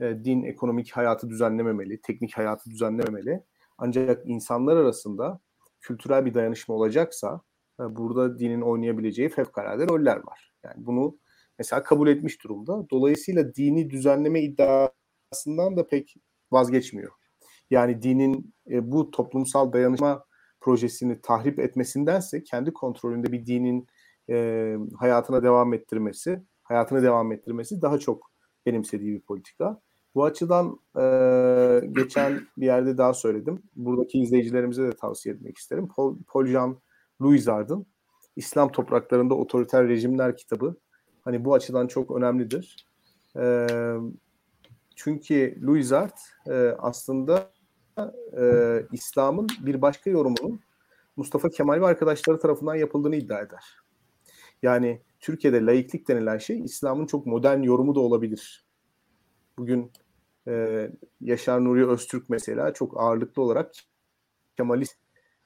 E, 0.00 0.24
din 0.24 0.42
ekonomik 0.42 0.92
hayatı 0.92 1.28
düzenlememeli, 1.28 2.00
teknik 2.00 2.38
hayatı 2.38 2.70
düzenlememeli. 2.70 3.44
Ancak 3.78 4.22
insanlar 4.26 4.76
arasında 4.76 5.40
kültürel 5.86 6.26
bir 6.26 6.34
dayanışma 6.34 6.74
olacaksa 6.74 7.40
e, 7.80 7.96
burada 7.96 8.38
dinin 8.38 8.60
oynayabileceği 8.60 9.28
fevkalade 9.28 9.88
roller 9.88 10.16
var. 10.16 10.52
Yani 10.64 10.86
bunu 10.86 11.18
mesela 11.58 11.82
kabul 11.82 12.08
etmiş 12.08 12.44
durumda. 12.44 12.86
Dolayısıyla 12.90 13.54
dini 13.54 13.90
düzenleme 13.90 14.42
iddiasından 14.42 15.76
da 15.76 15.86
pek 15.86 16.14
vazgeçmiyor. 16.52 17.12
Yani 17.70 18.02
dinin 18.02 18.54
e, 18.70 18.92
bu 18.92 19.10
toplumsal 19.10 19.72
dayanışma 19.72 20.24
projesini 20.60 21.20
tahrip 21.20 21.58
etmesindense 21.58 22.42
kendi 22.42 22.72
kontrolünde 22.72 23.32
bir 23.32 23.46
dinin 23.46 23.86
e, 24.30 24.76
hayatına 24.98 25.42
devam 25.42 25.74
ettirmesi, 25.74 26.42
hayatını 26.62 27.02
devam 27.02 27.32
ettirmesi 27.32 27.82
daha 27.82 27.98
çok 27.98 28.30
benimsediği 28.66 29.14
bir 29.14 29.20
politika. 29.20 29.80
Bu 30.16 30.24
açıdan 30.24 30.80
e, 30.96 31.02
geçen 31.92 32.40
bir 32.58 32.66
yerde 32.66 32.98
daha 32.98 33.14
söyledim. 33.14 33.62
Buradaki 33.76 34.18
izleyicilerimize 34.18 34.82
de 34.82 34.92
tavsiye 34.92 35.34
etmek 35.34 35.58
isterim. 35.58 35.88
Paul, 35.88 36.16
Paul 36.26 36.46
Jean 36.46 36.78
Louisard'ın 37.22 37.86
İslam 38.36 38.72
Topraklarında 38.72 39.34
Otoriter 39.34 39.88
Rejimler 39.88 40.36
kitabı 40.36 40.76
Hani 41.26 41.44
bu 41.44 41.54
açıdan 41.54 41.86
çok 41.86 42.10
önemlidir. 42.10 42.86
E, 43.36 43.66
çünkü 44.96 45.58
Louis 45.62 45.92
Art 45.92 46.20
e, 46.46 46.74
aslında 46.78 47.50
e, 48.38 48.42
İslam'ın 48.92 49.46
bir 49.60 49.82
başka 49.82 50.10
yorumunun 50.10 50.60
Mustafa 51.16 51.50
Kemal 51.50 51.80
ve 51.80 51.86
arkadaşları 51.86 52.38
tarafından 52.38 52.74
yapıldığını 52.74 53.16
iddia 53.16 53.40
eder. 53.40 53.64
Yani 54.62 55.02
Türkiye'de 55.20 55.66
laiklik 55.66 56.08
denilen 56.08 56.38
şey 56.38 56.60
İslam'ın 56.60 57.06
çok 57.06 57.26
modern 57.26 57.62
yorumu 57.62 57.94
da 57.94 58.00
olabilir. 58.00 58.64
Bugün 59.58 59.92
e, 60.48 60.88
Yaşar 61.20 61.64
Nuri 61.64 61.88
Öztürk 61.88 62.28
mesela 62.30 62.74
çok 62.74 63.00
ağırlıklı 63.00 63.42
olarak 63.42 63.74
Kemalist 64.56 64.96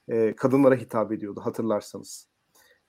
e, 0.09 0.36
kadınlara 0.36 0.74
hitap 0.74 1.12
ediyordu 1.12 1.40
hatırlarsanız. 1.44 2.28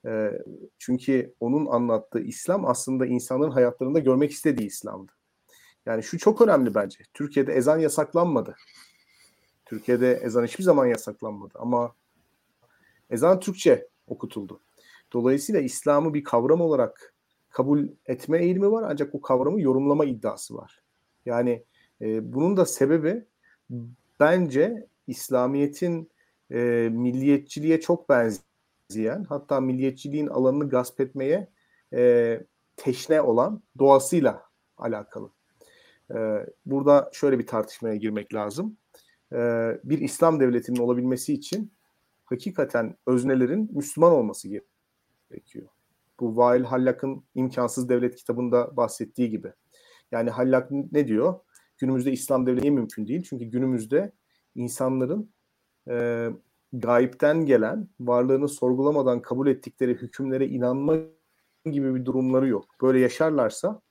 E, 0.05 0.31
çünkü 0.79 1.33
onun 1.39 1.65
anlattığı 1.65 2.19
İslam 2.19 2.65
aslında 2.65 3.05
insanların 3.05 3.51
hayatlarında 3.51 3.99
görmek 3.99 4.31
istediği 4.31 4.67
İslam'dı. 4.67 5.11
Yani 5.85 6.03
şu 6.03 6.17
çok 6.17 6.41
önemli 6.41 6.75
bence. 6.75 7.03
Türkiye'de 7.13 7.53
ezan 7.53 7.79
yasaklanmadı. 7.79 8.55
Türkiye'de 9.65 10.13
ezan 10.13 10.43
hiçbir 10.43 10.63
zaman 10.63 10.85
yasaklanmadı 10.85 11.53
ama 11.59 11.95
ezan 13.09 13.39
Türkçe 13.39 13.87
okutuldu. 14.07 14.59
Dolayısıyla 15.13 15.61
İslam'ı 15.61 16.13
bir 16.13 16.23
kavram 16.23 16.61
olarak 16.61 17.13
kabul 17.49 17.87
etme 18.05 18.43
eğilimi 18.43 18.71
var 18.71 18.83
ancak 18.87 19.13
bu 19.13 19.21
kavramı 19.21 19.61
yorumlama 19.61 20.05
iddiası 20.05 20.55
var. 20.55 20.83
Yani 21.25 21.63
e, 22.01 22.33
bunun 22.33 22.57
da 22.57 22.65
sebebi 22.65 23.25
bence 24.19 24.87
İslamiyet'in 25.07 26.11
e, 26.51 26.89
milliyetçiliğe 26.91 27.81
çok 27.81 28.09
benzeyen 28.09 29.23
hatta 29.23 29.61
milliyetçiliğin 29.61 30.27
alanını 30.27 30.69
gasp 30.69 31.01
etmeye 31.01 31.47
e, 31.93 32.41
teşne 32.75 33.21
olan 33.21 33.61
doğasıyla 33.79 34.43
alakalı. 34.77 35.29
E, 36.13 36.45
burada 36.65 37.09
şöyle 37.13 37.39
bir 37.39 37.47
tartışmaya 37.47 37.95
girmek 37.95 38.33
lazım. 38.33 38.77
E, 39.33 39.37
bir 39.83 39.99
İslam 39.99 40.39
devletinin 40.39 40.79
olabilmesi 40.79 41.33
için 41.33 41.71
hakikaten 42.25 42.97
öznelerin 43.07 43.69
Müslüman 43.73 44.11
olması 44.11 44.47
gerekiyor. 45.29 45.67
Bu 46.19 46.37
Vail 46.37 46.63
Hallak'ın 46.63 47.23
imkansız 47.35 47.89
devlet 47.89 48.15
kitabında 48.15 48.77
bahsettiği 48.77 49.29
gibi. 49.29 49.53
Yani 50.11 50.29
Hallak 50.29 50.71
ne 50.71 51.07
diyor? 51.07 51.39
Günümüzde 51.81 52.11
İslam 52.11 52.45
devleti 52.45 52.71
mümkün 52.71 53.07
değil. 53.07 53.23
Çünkü 53.29 53.45
günümüzde 53.45 54.11
insanların 54.55 55.31
e, 55.89 56.27
gayipten 56.73 57.45
gelen, 57.45 57.87
varlığını 57.99 58.47
sorgulamadan 58.47 59.21
kabul 59.21 59.47
ettikleri 59.47 59.93
hükümlere 59.93 60.47
inanma 60.47 60.97
gibi 61.65 61.95
bir 61.95 62.05
durumları 62.05 62.47
yok. 62.47 62.65
Böyle 62.81 62.99
yaşarlarsa 62.99 63.81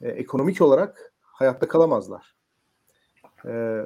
e, 0.00 0.08
ekonomik 0.08 0.60
olarak 0.60 1.12
hayatta 1.22 1.68
kalamazlar. 1.68 2.36
E, 3.46 3.82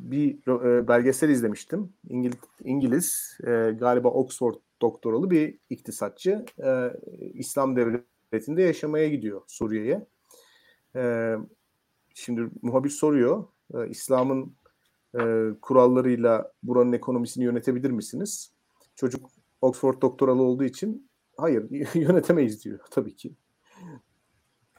bir 0.00 0.48
e, 0.64 0.88
belgesel 0.88 1.28
izlemiştim. 1.28 1.92
İngiliz, 2.08 2.38
İngiliz 2.64 3.38
e, 3.46 3.76
galiba 3.78 4.08
Oxford 4.08 4.54
doktoralı 4.82 5.30
bir 5.30 5.58
iktisatçı 5.70 6.44
e, 6.64 6.90
İslam 7.34 7.76
devletinde 7.76 8.62
yaşamaya 8.62 9.08
gidiyor 9.08 9.42
Suriye'ye. 9.46 10.06
E, 10.96 11.36
şimdi 12.14 12.50
muhabir 12.62 12.90
soruyor 12.90 13.44
e, 13.74 13.88
İslam'ın 13.88 14.54
e, 15.20 15.20
kurallarıyla 15.62 16.52
buranın 16.62 16.92
ekonomisini 16.92 17.44
yönetebilir 17.44 17.90
misiniz? 17.90 18.52
Çocuk 18.96 19.30
Oxford 19.62 20.02
doktoralı 20.02 20.42
olduğu 20.42 20.64
için 20.64 21.10
hayır 21.36 21.70
yönetemeyiz 21.94 22.64
diyor 22.64 22.78
tabii 22.90 23.16
ki. 23.16 23.34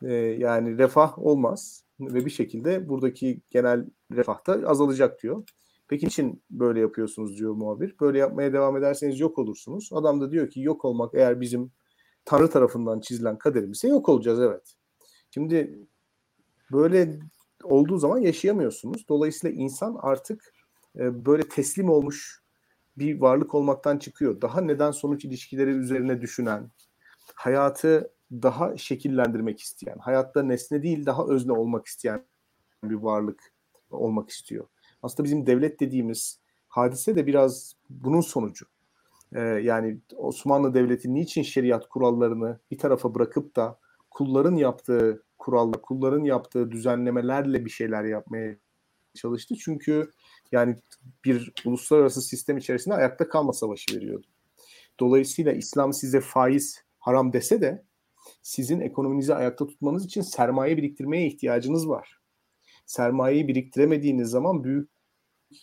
E, 0.02 0.14
yani 0.14 0.78
refah 0.78 1.20
olmaz 1.20 1.84
ve 2.00 2.26
bir 2.26 2.32
şekilde 2.32 2.90
buradaki 2.90 3.42
genel 3.50 3.86
refah 4.12 4.48
da 4.48 4.70
azalacak 4.70 5.24
diyor. 5.24 5.44
Peki 5.88 6.06
için 6.06 6.44
böyle 6.50 6.80
yapıyorsunuz 6.80 7.38
diyor 7.38 7.54
muhabir. 7.54 7.96
Böyle 8.02 8.18
yapmaya 8.18 8.54
devam 8.54 8.78
ederseniz 8.78 9.20
yok 9.20 9.40
olursunuz. 9.40 9.90
Adam 9.94 10.22
da 10.22 10.32
diyor 10.32 10.50
ki 10.50 10.62
yok 10.62 10.86
olmak 10.86 11.16
eğer 11.16 11.42
bizim 11.42 11.72
Tanrı 12.26 12.50
tarafından 12.50 13.00
çizilen 13.00 13.38
kaderimizse 13.38 13.88
yok 13.88 14.10
olacağız 14.10 14.40
evet. 14.40 14.74
Şimdi 15.32 15.80
böyle 16.72 17.20
olduğu 17.64 17.98
zaman 17.98 18.18
yaşayamıyorsunuz. 18.18 19.06
Dolayısıyla 19.10 19.64
insan 19.64 19.98
artık 20.02 20.54
e, 20.96 21.26
böyle 21.26 21.50
teslim 21.50 21.90
olmuş 21.90 22.42
bir 22.98 23.22
varlık 23.22 23.56
olmaktan 23.56 23.98
çıkıyor. 23.98 24.42
Daha 24.42 24.62
neden 24.62 24.92
sonuç 24.92 25.26
ilişkileri 25.26 25.70
üzerine 25.70 26.22
düşünen, 26.22 26.72
hayatı 27.36 28.14
daha 28.32 28.78
şekillendirmek 28.78 29.60
isteyen, 29.60 29.98
hayatta 29.98 30.44
nesne 30.44 30.84
değil 30.84 31.06
daha 31.06 31.26
özne 31.26 31.52
olmak 31.52 31.86
isteyen 31.86 32.26
bir 32.84 32.96
varlık 32.96 33.54
olmak 33.90 34.30
istiyor. 34.30 34.68
Aslında 35.04 35.24
bizim 35.24 35.46
devlet 35.46 35.80
dediğimiz 35.80 36.40
hadise 36.68 37.16
de 37.16 37.28
biraz 37.28 37.74
bunun 37.90 38.22
sonucu. 38.22 38.66
Ee, 39.34 39.40
yani 39.40 40.00
Osmanlı 40.16 40.74
Devleti 40.74 41.14
niçin 41.14 41.44
şeriat 41.44 41.90
kurallarını 41.90 42.60
bir 42.72 42.78
tarafa 42.78 43.16
bırakıp 43.16 43.56
da 43.56 43.80
kulların 44.10 44.56
yaptığı 44.56 45.24
kuralla, 45.42 45.82
kulların 45.82 46.24
yaptığı 46.24 46.72
düzenlemelerle 46.72 47.66
bir 47.66 47.70
şeyler 47.70 48.04
yapmaya 48.04 48.56
çalıştı. 49.14 49.56
Çünkü 49.56 50.12
yani 50.52 50.76
bir 51.26 51.54
uluslararası 51.66 52.22
sistem 52.22 52.58
içerisinde 52.58 52.96
ayakta 52.96 53.30
kalma 53.30 53.54
savaşı 53.54 53.96
veriyordu. 53.96 54.28
Dolayısıyla 55.00 55.52
İslam 55.52 55.94
size 55.94 56.22
faiz 56.22 56.84
haram 57.00 57.34
dese 57.34 57.62
de 57.62 57.84
sizin 58.42 58.80
ekonominizi 58.80 59.36
ayakta 59.36 59.68
tutmanız 59.68 60.06
için 60.06 60.22
sermaye 60.22 60.78
biriktirmeye 60.78 61.28
ihtiyacınız 61.28 61.90
var. 61.90 62.20
Sermayeyi 62.86 63.48
biriktiremediğiniz 63.48 64.30
zaman 64.30 64.64
büyük 64.64 64.90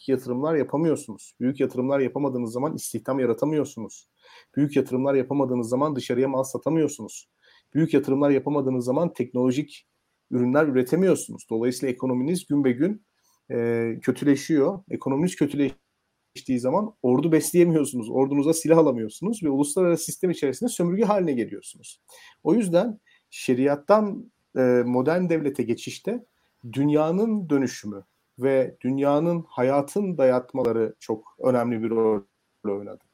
yatırımlar 0.07 0.55
yapamıyorsunuz. 0.55 1.35
Büyük 1.41 1.61
yatırımlar 1.61 2.01
yapamadığınız 2.01 2.53
zaman 2.53 2.75
istihdam 2.75 3.21
yaratamıyorsunuz. 3.21 4.09
Büyük 4.57 4.77
yatırımlar 4.77 5.15
yapamadığınız 5.15 5.69
zaman 5.69 5.97
dışarıya 5.97 6.29
mal 6.29 6.43
satamıyorsunuz. 6.43 7.29
Büyük 7.75 7.95
yatırımlar 7.95 8.31
yapamadığınız 8.31 8.85
zaman 8.85 9.13
teknolojik 9.13 9.87
ürünler 10.31 10.67
üretemiyorsunuz. 10.67 11.47
Dolayısıyla 11.51 11.93
ekonominiz 11.93 12.47
gün 12.47 12.65
be 12.65 12.73
gün 12.73 13.07
e, 13.51 13.99
kötüleşiyor. 14.03 14.79
Ekonominiz 14.91 15.37
kötüleştiği 15.37 16.61
zaman 16.61 16.95
ordu 17.03 17.33
besleyemiyorsunuz. 17.33 18.11
Ordunuza 18.11 18.55
silah 18.55 18.79
alamıyorsunuz 18.79 19.43
ve 19.43 19.51
uluslararası 19.51 20.05
sistem 20.05 20.31
içerisinde 20.31 20.71
sömürge 20.71 21.05
haline 21.05 21.33
geliyorsunuz. 21.33 22.01
O 22.43 22.55
yüzden 22.55 23.01
şeriattan 23.31 24.33
e, 24.57 24.61
modern 24.87 25.29
devlete 25.29 25.63
geçişte 25.63 26.25
dünyanın 26.73 27.51
dönüşümü 27.51 28.05
ve 28.39 28.77
dünyanın 28.81 29.45
hayatın 29.49 30.19
dayatmaları 30.19 30.95
çok 30.99 31.37
önemli 31.39 31.83
bir 31.83 31.91
rol 31.91 32.23
oynadı. 32.65 33.05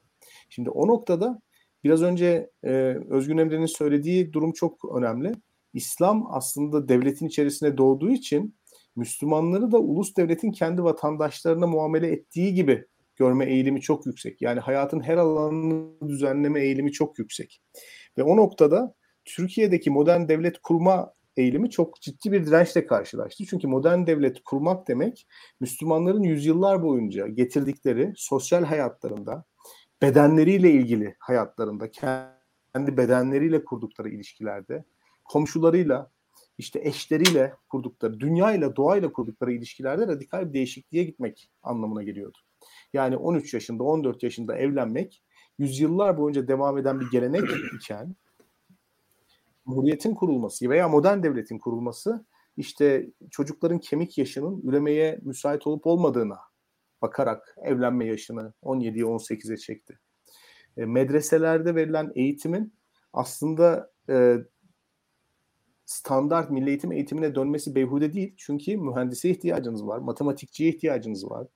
Şimdi 0.49 0.71
o 0.71 0.89
noktada 0.89 1.41
biraz 1.85 2.03
önce 2.03 2.51
e, 2.65 2.71
Özgün 3.11 3.39
Emre'nin 3.39 3.67
söylediği 3.67 4.33
durum 4.33 4.53
çok 4.53 4.95
önemli. 4.97 5.33
İslam 5.73 6.27
aslında 6.31 6.89
devletin 6.89 7.27
içerisine 7.27 7.79
doğduğu 7.79 8.11
için 8.11 8.57
Müslümanları 8.97 9.73
da 9.73 9.79
ulus 9.79 10.17
devletin 10.17 10.53
kendi 10.53 10.85
vatandaşlarına 10.85 11.67
muamele 11.67 12.13
ettiği 12.13 12.55
gibi 12.55 12.85
görme 13.17 13.47
eğilimi 13.47 13.81
çok 13.81 14.07
yüksek. 14.07 14.43
Yani 14.43 14.61
hayatın 14.61 15.01
her 15.01 15.17
alanını 15.17 16.09
düzenleme 16.09 16.61
eğilimi 16.61 16.93
çok 16.93 17.19
yüksek. 17.19 17.63
Ve 18.19 18.23
o 18.23 18.37
noktada 18.37 18.95
Türkiye'deki 19.25 19.91
modern 19.91 20.29
devlet 20.29 20.59
kurma 20.59 21.13
eğilimi 21.37 21.71
çok 21.71 22.01
ciddi 22.01 22.33
bir 22.33 22.47
dirençle 22.47 22.87
karşılaştı. 22.87 23.45
Çünkü 23.51 23.67
modern 23.67 24.07
devlet 24.07 24.45
kurmak 24.45 24.89
demek 24.89 25.27
Müslümanların 25.61 26.23
yüzyıllar 26.23 26.83
boyunca 26.83 27.27
getirdikleri 27.27 28.13
sosyal 28.17 28.65
hayatlarında, 28.65 29.45
bedenleriyle 30.05 30.71
ilgili 30.71 31.17
hayatlarında, 31.19 31.91
kendi 31.91 32.97
bedenleriyle 32.97 33.65
kurdukları 33.65 34.09
ilişkilerde, 34.09 34.85
komşularıyla, 35.25 36.11
işte 36.59 36.81
eşleriyle 36.83 37.55
kurdukları, 37.69 38.21
dünyayla, 38.21 38.77
doğayla 38.77 39.13
kurdukları 39.13 39.53
ilişkilerde 39.53 40.07
radikal 40.07 40.49
bir 40.49 40.53
değişikliğe 40.53 41.05
gitmek 41.05 41.51
anlamına 41.63 42.03
geliyordu. 42.03 42.39
Yani 42.93 43.17
13 43.17 43.55
yaşında, 43.55 43.85
14 43.85 44.23
yaşında 44.23 44.57
evlenmek 44.57 45.23
yüzyıllar 45.59 46.19
boyunca 46.19 46.49
devam 46.49 46.79
eden 46.79 47.01
bir 47.01 47.11
gelenek 47.11 47.45
iken 47.77 48.17
Cumhuriyetin 49.65 50.15
kurulması 50.15 50.71
veya 50.71 50.89
modern 50.89 51.23
devletin 51.23 51.59
kurulması 51.59 52.25
işte 52.57 53.11
çocukların 53.31 53.79
kemik 53.79 54.19
yaşının 54.19 54.61
üremeye 54.63 55.21
müsait 55.23 55.67
olup 55.67 55.87
olmadığına 55.87 56.39
bakarak 57.05 57.57
evlenme 57.63 58.07
yaşını 58.07 58.53
17'ye 58.63 59.05
18'e 59.05 59.57
çekti. 59.57 59.99
E, 60.77 60.85
medreselerde 60.85 61.75
verilen 61.75 62.13
eğitimin 62.15 62.75
aslında 63.13 63.91
e, 64.09 64.37
standart 65.87 66.51
milli 66.51 66.69
eğitim 66.69 66.93
eğitimine 66.93 67.35
dönmesi 67.35 67.75
beyhude 67.75 68.13
değil. 68.13 68.35
Çünkü 68.37 68.77
mühendise 68.77 69.31
ihtiyacınız 69.31 69.87
var, 69.87 69.99
matematikçiye 69.99 70.71
ihtiyacınız 70.71 71.31
var, 71.31 71.47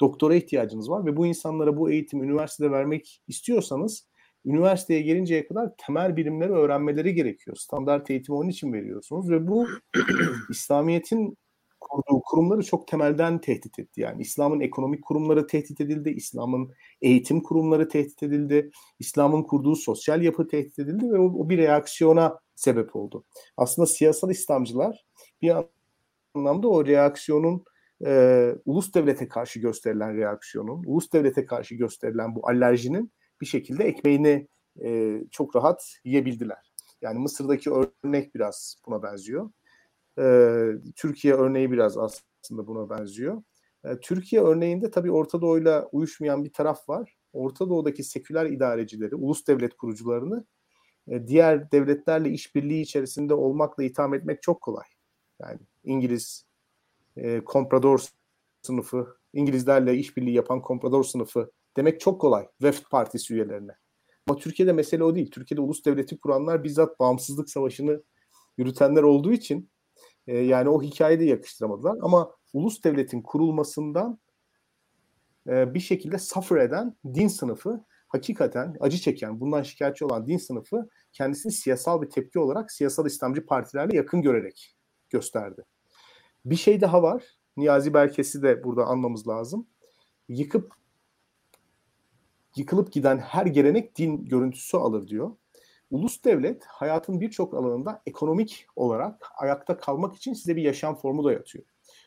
doktora 0.00 0.34
ihtiyacınız 0.34 0.90
var 0.90 1.06
ve 1.06 1.16
bu 1.16 1.26
insanlara 1.26 1.76
bu 1.76 1.90
eğitimi 1.90 2.26
üniversitede 2.26 2.70
vermek 2.70 3.22
istiyorsanız 3.28 4.08
üniversiteye 4.44 5.02
gelinceye 5.02 5.46
kadar 5.46 5.70
temel 5.86 6.16
bilimleri 6.16 6.52
öğrenmeleri 6.52 7.14
gerekiyor. 7.14 7.56
Standart 7.56 8.10
eğitimi 8.10 8.38
onun 8.38 8.48
için 8.48 8.72
veriyorsunuz 8.72 9.30
ve 9.30 9.46
bu 9.46 9.66
İslamiyet'in 10.50 11.36
kurduğu 11.88 12.20
kurumları 12.20 12.62
çok 12.62 12.88
temelden 12.88 13.40
tehdit 13.40 13.78
etti. 13.78 14.00
Yani 14.00 14.22
İslam'ın 14.22 14.60
ekonomik 14.60 15.04
kurumları 15.04 15.46
tehdit 15.46 15.80
edildi, 15.80 16.10
İslam'ın 16.10 16.72
eğitim 17.02 17.42
kurumları 17.42 17.88
tehdit 17.88 18.22
edildi, 18.22 18.70
İslam'ın 18.98 19.42
kurduğu 19.42 19.76
sosyal 19.76 20.22
yapı 20.22 20.48
tehdit 20.48 20.78
edildi 20.78 21.10
ve 21.10 21.18
o, 21.18 21.24
o 21.24 21.48
bir 21.48 21.58
reaksiyona 21.58 22.38
sebep 22.54 22.96
oldu. 22.96 23.24
Aslında 23.56 23.86
siyasal 23.86 24.30
İslamcılar 24.30 25.04
bir 25.42 25.54
anlamda 26.34 26.68
o 26.68 26.86
reaksiyonun 26.86 27.64
e, 28.06 28.52
ulus 28.64 28.94
devlete 28.94 29.28
karşı 29.28 29.60
gösterilen 29.60 30.16
reaksiyonun, 30.16 30.84
ulus 30.86 31.12
devlete 31.12 31.46
karşı 31.46 31.74
gösterilen 31.74 32.34
bu 32.34 32.48
alerjinin 32.48 33.12
bir 33.40 33.46
şekilde 33.46 33.84
ekmeğini 33.84 34.48
e, 34.84 35.20
çok 35.30 35.56
rahat 35.56 35.98
yiyebildiler. 36.04 36.72
Yani 37.02 37.18
Mısır'daki 37.18 37.70
örnek 37.70 38.34
biraz 38.34 38.76
buna 38.86 39.02
benziyor. 39.02 39.50
E, 40.18 40.64
Türkiye 40.96 41.34
örneği 41.34 41.70
biraz 41.70 41.98
aslında 41.98 42.66
buna 42.66 42.90
benziyor. 42.90 43.42
E, 43.84 44.00
Türkiye 44.00 44.42
örneğinde 44.42 44.90
tabii 44.90 45.12
Orta 45.12 45.40
Doğu'yla 45.40 45.88
uyuşmayan 45.92 46.44
bir 46.44 46.52
taraf 46.52 46.88
var. 46.88 47.16
Orta 47.32 47.68
Doğu'daki 47.68 48.04
seküler 48.04 48.46
idarecileri, 48.46 49.14
ulus 49.14 49.46
devlet 49.46 49.76
kurucularını 49.76 50.46
e, 51.08 51.26
diğer 51.26 51.72
devletlerle 51.72 52.30
işbirliği 52.30 52.82
içerisinde 52.82 53.34
olmakla 53.34 53.84
itham 53.84 54.14
etmek 54.14 54.42
çok 54.42 54.60
kolay. 54.60 54.86
Yani 55.40 55.60
İngiliz 55.84 56.46
e, 57.16 57.44
komprador 57.44 58.06
sınıfı, 58.62 59.16
İngilizlerle 59.32 59.94
işbirliği 59.94 60.34
yapan 60.34 60.62
komprador 60.62 61.04
sınıfı 61.04 61.50
demek 61.76 62.00
çok 62.00 62.20
kolay 62.20 62.48
Veft 62.62 62.90
Partisi 62.90 63.34
üyelerine. 63.34 63.72
Ama 64.26 64.38
Türkiye'de 64.38 64.72
mesele 64.72 65.04
o 65.04 65.14
değil. 65.14 65.30
Türkiye'de 65.30 65.60
ulus 65.60 65.84
devleti 65.84 66.18
kuranlar 66.18 66.64
bizzat 66.64 67.00
bağımsızlık 67.00 67.50
savaşını 67.50 68.02
yürütenler 68.58 69.02
olduğu 69.02 69.32
için 69.32 69.70
e, 70.26 70.38
yani 70.38 70.68
o 70.68 70.82
hikayeyi 70.82 71.20
de 71.20 71.24
yakıştıramadılar. 71.24 71.98
Ama 72.02 72.32
ulus 72.52 72.84
devletin 72.84 73.22
kurulmasından 73.22 74.18
e, 75.48 75.74
bir 75.74 75.80
şekilde 75.80 76.18
suffer 76.18 76.56
eden 76.56 76.96
din 77.14 77.28
sınıfı 77.28 77.84
hakikaten 78.08 78.76
acı 78.80 78.98
çeken, 78.98 79.40
bundan 79.40 79.62
şikayetçi 79.62 80.04
olan 80.04 80.26
din 80.26 80.38
sınıfı 80.38 80.88
kendisini 81.12 81.52
siyasal 81.52 82.02
bir 82.02 82.10
tepki 82.10 82.38
olarak 82.38 82.72
siyasal 82.72 83.06
İslamcı 83.06 83.46
partilerle 83.46 83.96
yakın 83.96 84.22
görerek 84.22 84.76
gösterdi. 85.10 85.64
Bir 86.44 86.56
şey 86.56 86.80
daha 86.80 87.02
var. 87.02 87.24
Niyazi 87.56 87.94
Berkes'i 87.94 88.42
de 88.42 88.64
burada 88.64 88.84
anmamız 88.84 89.28
lazım. 89.28 89.66
Yıkıp 90.28 90.72
yıkılıp 92.56 92.92
giden 92.92 93.18
her 93.18 93.46
gelenek 93.46 93.98
din 93.98 94.24
görüntüsü 94.24 94.76
alır 94.76 95.08
diyor. 95.08 95.36
Ulus 95.90 96.24
devlet 96.24 96.64
hayatın 96.64 97.20
birçok 97.20 97.54
alanında 97.54 98.02
ekonomik 98.06 98.66
olarak 98.76 99.30
ayakta 99.36 99.76
kalmak 99.76 100.16
için 100.16 100.32
size 100.32 100.56
bir 100.56 100.62
yaşam 100.62 100.96
formu 100.96 101.24
da 101.24 101.32
yatıyor. 101.32 101.64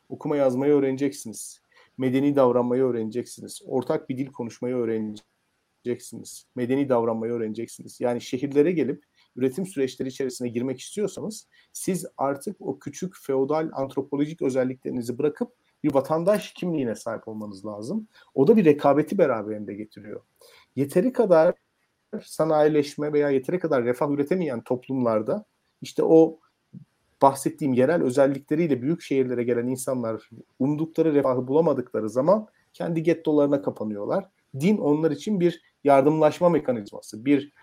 Okuma 0.09 0.37
yazmayı 0.37 0.73
öğreneceksiniz. 0.73 1.61
Medeni 1.97 2.35
davranmayı 2.35 2.83
öğreneceksiniz. 2.83 3.61
Ortak 3.65 4.09
bir 4.09 4.17
dil 4.17 4.27
konuşmayı 4.27 4.75
öğreneceksiniz. 4.75 6.47
Medeni 6.55 6.89
davranmayı 6.89 7.33
öğreneceksiniz. 7.33 8.01
Yani 8.01 8.21
şehirlere 8.21 8.71
gelip 8.71 9.03
üretim 9.35 9.65
süreçleri 9.65 10.09
içerisine 10.09 10.49
girmek 10.49 10.79
istiyorsanız 10.79 11.47
siz 11.73 12.05
artık 12.17 12.55
o 12.59 12.79
küçük 12.79 13.13
feodal 13.21 13.69
antropolojik 13.73 14.41
özelliklerinizi 14.41 15.17
bırakıp 15.17 15.53
bir 15.83 15.93
vatandaş 15.93 16.53
kimliğine 16.53 16.95
sahip 16.95 17.27
olmanız 17.27 17.65
lazım. 17.65 18.07
O 18.33 18.47
da 18.47 18.57
bir 18.57 18.65
rekabeti 18.65 19.17
beraberinde 19.17 19.73
getiriyor. 19.73 20.21
Yeteri 20.75 21.13
kadar 21.13 21.55
sanayileşme 22.23 23.13
veya 23.13 23.29
yeteri 23.29 23.59
kadar 23.59 23.83
refah 23.83 24.09
üretemeyen 24.09 24.61
toplumlarda 24.61 25.45
işte 25.81 26.03
o 26.03 26.39
bahsettiğim 27.21 27.73
yerel 27.73 28.03
özellikleriyle 28.03 28.81
büyük 28.81 29.01
şehirlere 29.01 29.43
gelen 29.43 29.67
insanlar 29.67 30.29
umdukları 30.59 31.13
refahı 31.13 31.47
bulamadıkları 31.47 32.09
zaman 32.09 32.47
kendi 32.73 33.03
gettolarına 33.03 33.61
kapanıyorlar. 33.61 34.25
Din 34.59 34.77
onlar 34.77 35.11
için 35.11 35.39
bir 35.39 35.61
yardımlaşma 35.83 36.49
mekanizması, 36.49 37.25
bir 37.25 37.53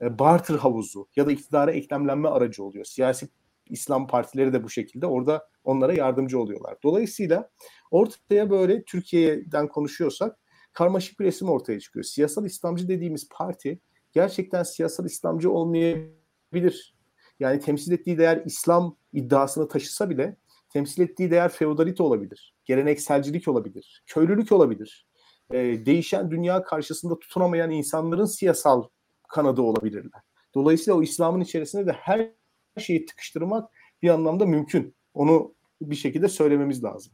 e, 0.00 0.18
barter 0.18 0.54
havuzu 0.54 1.08
ya 1.16 1.26
da 1.26 1.32
iktidara 1.32 1.72
eklemlenme 1.72 2.28
aracı 2.28 2.64
oluyor. 2.64 2.84
Siyasi 2.84 3.28
İslam 3.66 4.06
partileri 4.06 4.52
de 4.52 4.64
bu 4.64 4.70
şekilde 4.70 5.06
orada 5.06 5.48
onlara 5.64 5.92
yardımcı 5.92 6.40
oluyorlar. 6.40 6.76
Dolayısıyla 6.82 7.50
ortaya 7.90 8.50
böyle 8.50 8.82
Türkiye'den 8.82 9.68
konuşuyorsak 9.68 10.38
karmaşık 10.72 11.20
bir 11.20 11.24
resim 11.24 11.48
ortaya 11.48 11.80
çıkıyor. 11.80 12.04
Siyasal 12.04 12.44
İslamcı 12.44 12.88
dediğimiz 12.88 13.28
parti 13.28 13.80
gerçekten 14.12 14.62
siyasal 14.62 15.06
İslamcı 15.06 15.50
olmayabilir. 15.50 16.94
Yani 17.40 17.60
temsil 17.60 17.92
ettiği 17.92 18.18
değer 18.18 18.42
İslam 18.44 18.96
iddiasını 19.12 19.68
taşısa 19.68 20.10
bile 20.10 20.36
temsil 20.68 21.02
ettiği 21.02 21.30
değer 21.30 21.48
feodalite 21.48 22.02
olabilir. 22.02 22.54
Gelenekselcilik 22.64 23.48
olabilir. 23.48 24.02
Köylülük 24.06 24.52
olabilir. 24.52 25.06
Ee, 25.52 25.86
değişen 25.86 26.30
dünya 26.30 26.62
karşısında 26.62 27.18
tutunamayan 27.18 27.70
insanların 27.70 28.24
siyasal 28.24 28.84
kanadı 29.28 29.62
olabilirler. 29.62 30.22
Dolayısıyla 30.54 30.98
o 30.98 31.02
İslam'ın 31.02 31.40
içerisinde 31.40 31.86
de 31.86 31.92
her 31.92 32.30
şeyi 32.78 33.06
tıkıştırmak 33.06 33.70
bir 34.02 34.08
anlamda 34.08 34.46
mümkün. 34.46 34.94
Onu 35.14 35.54
bir 35.82 35.94
şekilde 35.94 36.28
söylememiz 36.28 36.84
lazım. 36.84 37.12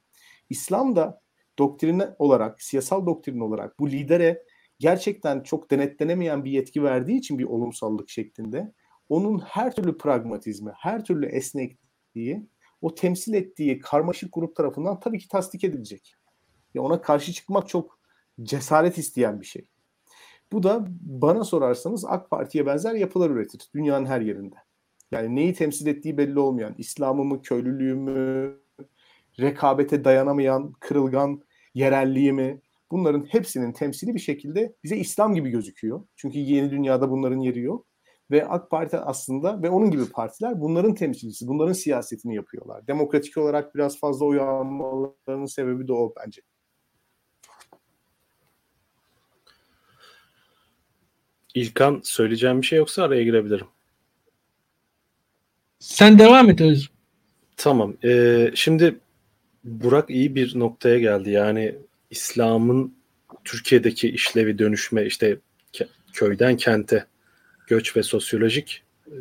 İslam 0.51 0.97
da 0.97 1.21
doktrin 1.59 2.03
olarak, 2.19 2.63
siyasal 2.63 3.07
doktrin 3.07 3.41
olarak 3.41 3.79
bu 3.79 3.91
lidere 3.91 4.43
gerçekten 4.79 5.41
çok 5.41 5.71
denetlenemeyen 5.71 6.45
bir 6.45 6.51
yetki 6.51 6.83
verdiği 6.83 7.19
için 7.19 7.39
bir 7.39 7.45
olumsallık 7.45 8.11
şeklinde 8.11 8.73
onun 9.09 9.39
her 9.39 9.75
türlü 9.75 9.99
pragmatizmi, 9.99 10.73
her 10.77 11.05
türlü 11.05 11.27
esnekliği 11.27 12.47
o 12.83 12.95
temsil 12.95 13.35
ettiği 13.35 13.79
karmaşık 13.79 14.33
grup 14.33 14.57
tarafından 14.57 15.01
tabii 15.01 15.19
ki 15.19 15.29
tasdik 15.29 15.65
edilecek. 15.65 16.15
Ya 16.75 16.83
ona 16.83 17.01
karşı 17.01 17.33
çıkmak 17.33 17.69
çok 17.69 18.01
cesaret 18.43 18.99
isteyen 18.99 19.41
bir 19.41 19.47
şey. 19.47 19.69
Bu 20.53 20.63
da 20.63 20.87
bana 21.01 21.45
sorarsanız 21.45 22.05
AK 22.05 22.31
Parti'ye 22.31 22.67
benzer 22.67 22.95
yapılar 22.95 23.31
üretir 23.31 23.69
dünyanın 23.75 24.07
her 24.07 24.21
yerinde. 24.21 24.57
Yani 25.11 25.37
neyi 25.37 25.55
temsil 25.55 25.87
ettiği 25.87 26.19
belli 26.19 26.39
olmayan, 26.39 26.75
İslam'ı 26.79 27.25
mı, 27.25 27.43
köylülüğü 27.43 27.95
mü, 27.95 28.57
rekabete 29.41 30.05
dayanamayan, 30.05 30.73
kırılgan 30.73 31.43
yerelliği 31.77 32.33
mi? 32.33 32.61
Bunların 32.91 33.25
hepsinin 33.25 33.73
temsili 33.73 34.15
bir 34.15 34.21
şekilde 34.21 34.75
bize 34.85 34.97
İslam 34.97 35.35
gibi 35.35 35.51
gözüküyor. 35.51 36.03
Çünkü 36.17 36.39
yeni 36.39 36.71
dünyada 36.71 37.11
bunların 37.11 37.39
yeri 37.39 37.61
yok. 37.61 37.87
Ve 38.31 38.47
AK 38.47 38.71
Parti 38.71 38.99
aslında 38.99 39.63
ve 39.63 39.71
onun 39.71 39.91
gibi 39.91 40.11
partiler 40.11 40.61
bunların 40.61 40.95
temsilcisi, 40.95 41.49
bunların 41.49 41.73
siyasetini 41.73 42.35
yapıyorlar. 42.35 42.87
Demokratik 42.87 43.37
olarak 43.37 43.75
biraz 43.75 43.99
fazla 44.01 44.27
oy 44.27 44.41
almalarının 44.41 45.47
sebebi 45.47 45.89
de 45.89 45.93
o 45.93 46.15
bence. 46.17 46.43
İlkan 51.55 52.01
söyleyeceğim 52.05 52.63
bir 52.63 52.67
şey 52.67 52.79
yoksa 52.79 53.03
araya 53.03 53.23
girebilirim. 53.23 53.67
Sen 55.79 56.19
devam 56.19 56.51
et 56.51 56.61
Özgür. 56.61 56.91
Tamam. 57.57 57.95
Ee, 58.05 58.51
şimdi 58.55 59.01
Burak 59.67 60.11
iyi 60.11 60.35
bir 60.35 60.59
noktaya 60.59 60.99
geldi. 60.99 61.31
Yani 61.31 61.75
İslam'ın 62.11 62.95
Türkiye'deki 63.45 64.09
işlevi 64.09 64.59
dönüşme 64.59 65.07
işte 65.07 65.37
köyden 66.13 66.57
kente 66.57 67.05
göç 67.67 67.97
ve 67.97 68.03
sosyolojik 68.03 68.83
e, 69.07 69.21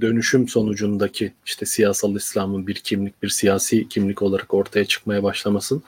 dönüşüm 0.00 0.48
sonucundaki 0.48 1.32
işte 1.46 1.66
siyasal 1.66 2.16
İslam'ın 2.16 2.66
bir 2.66 2.74
kimlik, 2.74 3.22
bir 3.22 3.28
siyasi 3.28 3.88
kimlik 3.88 4.22
olarak 4.22 4.54
ortaya 4.54 4.84
çıkmaya 4.84 5.22
başlamasın 5.22 5.82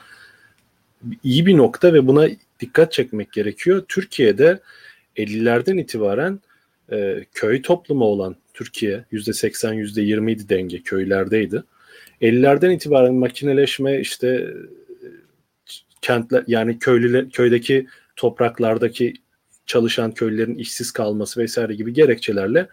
iyi 1.24 1.46
bir 1.46 1.56
nokta 1.56 1.92
ve 1.92 2.06
buna 2.06 2.28
dikkat 2.60 2.92
çekmek 2.92 3.32
gerekiyor. 3.32 3.84
Türkiye'de 3.88 4.60
50'lerden 5.16 5.76
itibaren 5.76 6.40
e, 6.92 7.24
köy 7.34 7.62
toplumu 7.62 8.04
olan 8.04 8.36
Türkiye 8.54 9.04
%80 9.12 9.74
%20 9.74 10.48
denge 10.48 10.82
köylerdeydi. 10.82 11.62
50'lerden 12.22 12.70
itibaren 12.70 13.14
makineleşme 13.14 14.00
işte 14.00 14.54
kentler 16.02 16.44
yani 16.46 16.78
köylüler 16.78 17.30
köydeki 17.30 17.86
topraklardaki 18.16 19.14
çalışan 19.66 20.12
köylülerin 20.12 20.54
işsiz 20.54 20.90
kalması 20.90 21.40
vesaire 21.40 21.74
gibi 21.74 21.92
gerekçelerle 21.92 22.68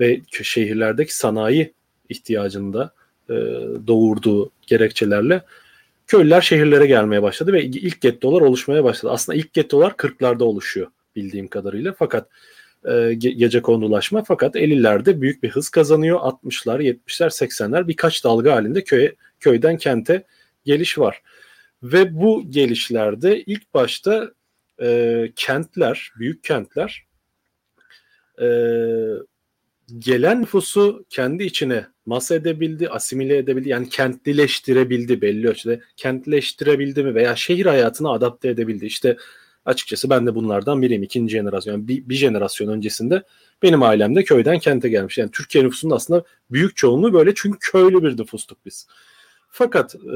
ve 0.00 0.20
şehirlerdeki 0.30 1.16
sanayi 1.16 1.72
ihtiyacında 2.08 2.92
e, 3.30 3.34
doğurduğu 3.86 4.50
gerekçelerle 4.66 5.42
köylüler 6.06 6.40
şehirlere 6.40 6.86
gelmeye 6.86 7.22
başladı 7.22 7.52
ve 7.52 7.64
ilk 7.64 8.00
gettolar 8.00 8.40
oluşmaya 8.40 8.84
başladı. 8.84 9.12
Aslında 9.12 9.38
ilk 9.38 9.52
gettolar 9.52 9.90
40'larda 9.90 10.42
oluşuyor 10.42 10.86
bildiğim 11.16 11.48
kadarıyla. 11.48 11.94
Fakat 11.98 12.28
e, 12.84 13.14
gece 13.14 13.62
konulaşma 13.62 14.24
fakat 14.24 14.56
50'lerde 14.56 15.20
büyük 15.20 15.42
bir 15.42 15.50
hız 15.50 15.68
kazanıyor. 15.68 16.18
60'lar, 16.20 16.82
70'ler, 16.82 17.28
80'ler 17.28 17.88
birkaç 17.88 18.24
dalga 18.24 18.54
halinde 18.54 18.84
köye 18.84 19.14
köyden 19.40 19.76
kente 19.76 20.24
geliş 20.64 20.98
var. 20.98 21.22
Ve 21.82 22.20
bu 22.20 22.50
gelişlerde 22.50 23.42
ilk 23.42 23.74
başta 23.74 24.32
e, 24.82 25.28
kentler, 25.36 26.12
büyük 26.18 26.44
kentler 26.44 27.06
e, 28.40 28.48
gelen 29.98 30.42
nüfusu 30.42 31.04
kendi 31.10 31.44
içine 31.44 31.86
masa 32.06 32.34
edebildi, 32.34 32.88
asimile 32.88 33.36
edebildi. 33.36 33.68
Yani 33.68 33.88
kentlileştirebildi 33.88 35.20
belli 35.20 35.48
ölçüde. 35.48 35.80
Kentleştirebildi 35.96 37.02
mi 37.04 37.14
veya 37.14 37.36
şehir 37.36 37.66
hayatına 37.66 38.10
adapte 38.10 38.48
edebildi. 38.48 38.86
İşte 38.86 39.16
açıkçası 39.64 40.10
ben 40.10 40.26
de 40.26 40.34
bunlardan 40.34 40.82
biriyim. 40.82 41.02
ikinci 41.02 41.32
jenerasyon. 41.32 41.74
Yani 41.74 41.88
bir, 41.88 42.08
bir 42.08 42.14
jenerasyon 42.14 42.68
öncesinde 42.68 43.22
benim 43.62 43.82
ailem 43.82 44.16
de 44.16 44.24
köyden 44.24 44.58
kente 44.58 44.88
gelmiş. 44.88 45.18
Yani 45.18 45.30
Türkiye 45.30 45.64
nüfusunun 45.64 45.94
aslında 45.94 46.24
büyük 46.50 46.76
çoğunluğu 46.76 47.12
böyle 47.12 47.32
çünkü 47.34 47.58
köylü 47.58 48.02
bir 48.02 48.22
nüfustuk 48.22 48.58
biz. 48.66 48.86
Fakat 49.48 49.94
e, 49.94 50.08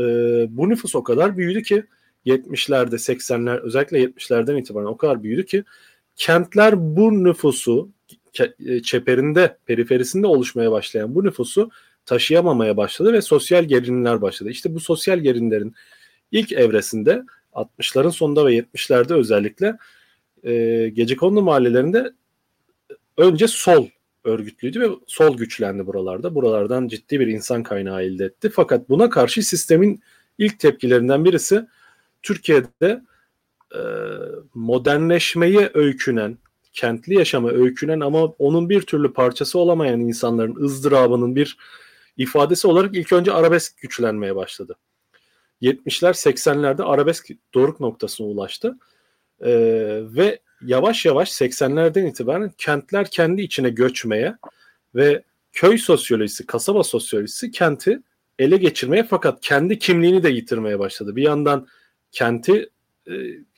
bu 0.57 0.69
nüfus 0.69 0.95
o 0.95 1.03
kadar 1.03 1.37
büyüdü 1.37 1.63
ki 1.63 1.85
70'lerde 2.27 2.95
80'ler 2.95 3.61
özellikle 3.61 4.05
70'lerden 4.05 4.57
itibaren 4.57 4.87
o 4.87 4.97
kadar 4.97 5.23
büyüdü 5.23 5.47
ki 5.47 5.65
kentler 6.17 6.97
bu 6.97 7.25
nüfusu 7.25 7.89
e, 8.67 8.83
çeperinde, 8.83 9.57
periferisinde 9.67 10.27
oluşmaya 10.27 10.73
başlayan 10.73 11.15
bu 11.15 11.25
nüfusu 11.25 11.71
taşıyamamaya 12.07 12.77
başladı 12.77 13.13
ve 13.13 13.23
sosyal 13.23 13.65
gerilimler 13.65 14.23
başladı. 14.23 14.51
İşte 14.51 14.75
bu 14.75 14.81
sosyal 14.81 15.19
gerilimlerin 15.19 15.75
ilk 16.33 16.53
evresinde 16.53 17.23
60'ların 17.53 18.11
sonunda 18.11 18.47
ve 18.47 18.59
70'lerde 18.59 19.15
özellikle 19.15 19.77
e, 20.45 20.89
gecekondu 20.89 21.43
mahallelerinde 21.43 22.13
önce 23.17 23.49
sol 23.49 23.87
örgütlüydü 24.25 24.81
ve 24.81 24.89
sol 25.07 25.37
güçlendi 25.37 25.87
buralarda. 25.87 26.35
Buralardan 26.35 26.89
ciddi 26.89 27.21
bir 27.21 27.27
insan 27.27 27.63
kaynağı 27.63 28.03
elde 28.03 28.25
etti. 28.25 28.51
Fakat 28.51 28.89
buna 28.89 29.11
karşı 29.11 29.43
sistemin 29.43 30.03
ilk 30.39 30.59
tepkilerinden 30.59 31.25
birisi 31.25 31.67
Türkiye'de 32.23 33.03
e, 33.75 33.81
modernleşmeye 34.55 35.71
öykünen, 35.75 36.39
kentli 36.73 37.15
yaşama 37.15 37.51
öykünen 37.51 38.01
ama 38.01 38.25
onun 38.25 38.69
bir 38.69 38.83
türlü 38.83 39.13
parçası 39.13 39.59
olamayan 39.59 40.01
insanların 40.01 40.65
ızdırabının 40.65 41.37
bir 41.37 41.57
ifadesi 42.17 42.67
olarak 42.67 42.97
ilk 42.97 43.13
önce 43.13 43.33
arabesk 43.33 43.79
güçlenmeye 43.81 44.37
başladı. 44.37 44.77
70'ler 45.63 46.13
80'lerde 46.13 46.83
arabesk 46.83 47.31
doruk 47.55 47.81
noktasına 47.81 48.27
ulaştı. 48.27 48.79
Ee, 49.41 49.51
ve 50.03 50.39
yavaş 50.63 51.05
yavaş 51.05 51.31
80'lerden 51.31 52.07
itibaren 52.07 52.53
kentler 52.59 53.11
kendi 53.11 53.43
içine 53.43 53.71
göçmeye 53.71 54.37
ve 54.95 55.23
köy 55.53 55.79
sosyolojisi, 55.79 56.47
kasaba 56.47 56.83
sosyolojisi 56.83 57.51
kenti 57.51 58.01
ele 58.39 58.57
geçirmeye 58.57 59.05
fakat 59.05 59.41
kendi 59.41 59.79
kimliğini 59.79 60.23
de 60.23 60.29
yitirmeye 60.29 60.79
başladı. 60.79 61.17
Bir 61.17 61.23
yandan 61.23 61.67
kenti 62.13 62.71
e, 63.09 63.13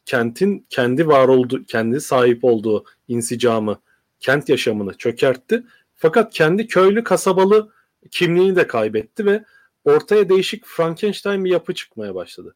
kentin 0.04 0.66
kendi 0.70 1.06
var 1.06 1.28
olduğu, 1.28 1.64
kendi 1.64 2.00
sahip 2.00 2.44
olduğu 2.44 2.84
insicamı, 3.08 3.80
kent 4.20 4.48
yaşamını 4.48 4.94
çökertti. 4.94 5.62
Fakat 5.94 6.34
kendi 6.34 6.66
köylü 6.66 7.04
kasabalı 7.04 7.72
kimliğini 8.10 8.56
de 8.56 8.66
kaybetti 8.66 9.26
ve 9.26 9.44
ortaya 9.84 10.28
değişik 10.28 10.66
Frankenstein 10.66 11.44
bir 11.44 11.50
yapı 11.50 11.74
çıkmaya 11.74 12.14
başladı. 12.14 12.54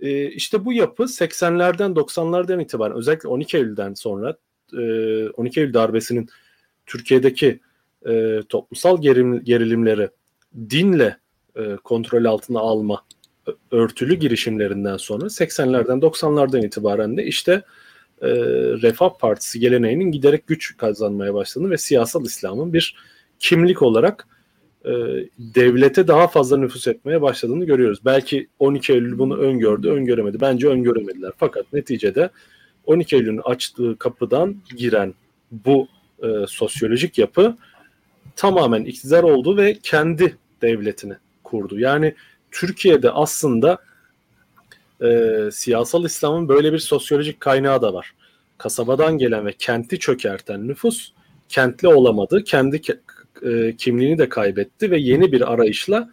Ee, 0.00 0.26
işte 0.26 0.64
bu 0.64 0.72
yapı 0.72 1.02
80'lerden 1.02 1.94
90'lardan 1.94 2.62
itibaren 2.62 2.96
özellikle 2.96 3.28
12 3.28 3.56
Eylül'den 3.56 3.94
sonra 3.94 4.36
12 4.72 5.60
Eylül 5.60 5.74
darbesinin 5.74 6.28
Türkiye'deki 6.86 7.60
e, 8.06 8.42
toplumsal 8.48 9.02
gerim, 9.02 9.44
gerilimleri 9.44 10.08
dinle 10.70 11.16
e, 11.56 11.76
kontrol 11.76 12.24
altına 12.24 12.60
alma 12.60 13.04
örtülü 13.70 14.14
girişimlerinden 14.14 14.96
sonra 14.96 15.24
80'lerden 15.24 16.00
90'lardan 16.00 16.66
itibaren 16.66 17.16
de 17.16 17.24
işte 17.24 17.52
e, 18.22 18.28
Refah 18.82 19.18
Partisi 19.18 19.60
geleneğinin 19.60 20.10
giderek 20.12 20.46
güç 20.46 20.76
kazanmaya 20.76 21.34
başladığını 21.34 21.70
ve 21.70 21.78
siyasal 21.78 22.24
İslam'ın 22.24 22.72
bir 22.72 22.96
kimlik 23.38 23.82
olarak 23.82 24.28
e, 24.84 24.90
devlete 25.38 26.08
daha 26.08 26.28
fazla 26.28 26.56
nüfus 26.56 26.86
etmeye 26.86 27.22
başladığını 27.22 27.64
görüyoruz. 27.64 27.98
Belki 28.04 28.48
12 28.58 28.92
Eylül 28.92 29.18
bunu 29.18 29.36
öngördü, 29.36 29.88
öngöremedi. 29.88 30.40
Bence 30.40 30.68
öngöremediler. 30.68 31.32
Fakat 31.36 31.72
neticede 31.72 32.30
12 32.86 33.16
Eylül'ün 33.16 33.40
açtığı 33.44 33.98
kapıdan 33.98 34.56
giren 34.76 35.14
bu 35.50 35.88
e, 36.22 36.28
sosyolojik 36.48 37.18
yapı 37.18 37.56
tamamen 38.36 38.84
iktidar 38.84 39.22
oldu 39.22 39.56
ve 39.56 39.78
kendi 39.82 40.36
devletini 40.62 41.14
kurdu. 41.44 41.78
Yani 41.78 42.14
Türkiye'de 42.50 43.10
aslında 43.10 43.78
e, 45.02 45.38
siyasal 45.52 46.04
İslam'ın 46.04 46.48
böyle 46.48 46.72
bir 46.72 46.78
sosyolojik 46.78 47.40
kaynağı 47.40 47.82
da 47.82 47.94
var. 47.94 48.14
Kasabadan 48.58 49.18
gelen 49.18 49.46
ve 49.46 49.52
kenti 49.52 49.98
çökerten 49.98 50.68
nüfus 50.68 51.12
kentli 51.48 51.88
olamadı. 51.88 52.44
Kendi 52.44 52.80
e, 53.42 53.76
kimliğini 53.76 54.18
de 54.18 54.28
kaybetti 54.28 54.90
ve 54.90 54.98
yeni 54.98 55.32
bir 55.32 55.52
arayışla 55.52 56.10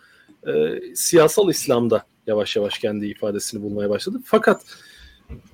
e, 0.48 0.52
siyasal 0.96 1.50
İslam'da 1.50 2.04
yavaş 2.28 2.56
yavaş 2.56 2.80
kendi 2.80 3.06
ifadesini 3.08 3.62
bulmaya 3.62 3.90
başladı. 3.90 4.20
Fakat 4.26 4.62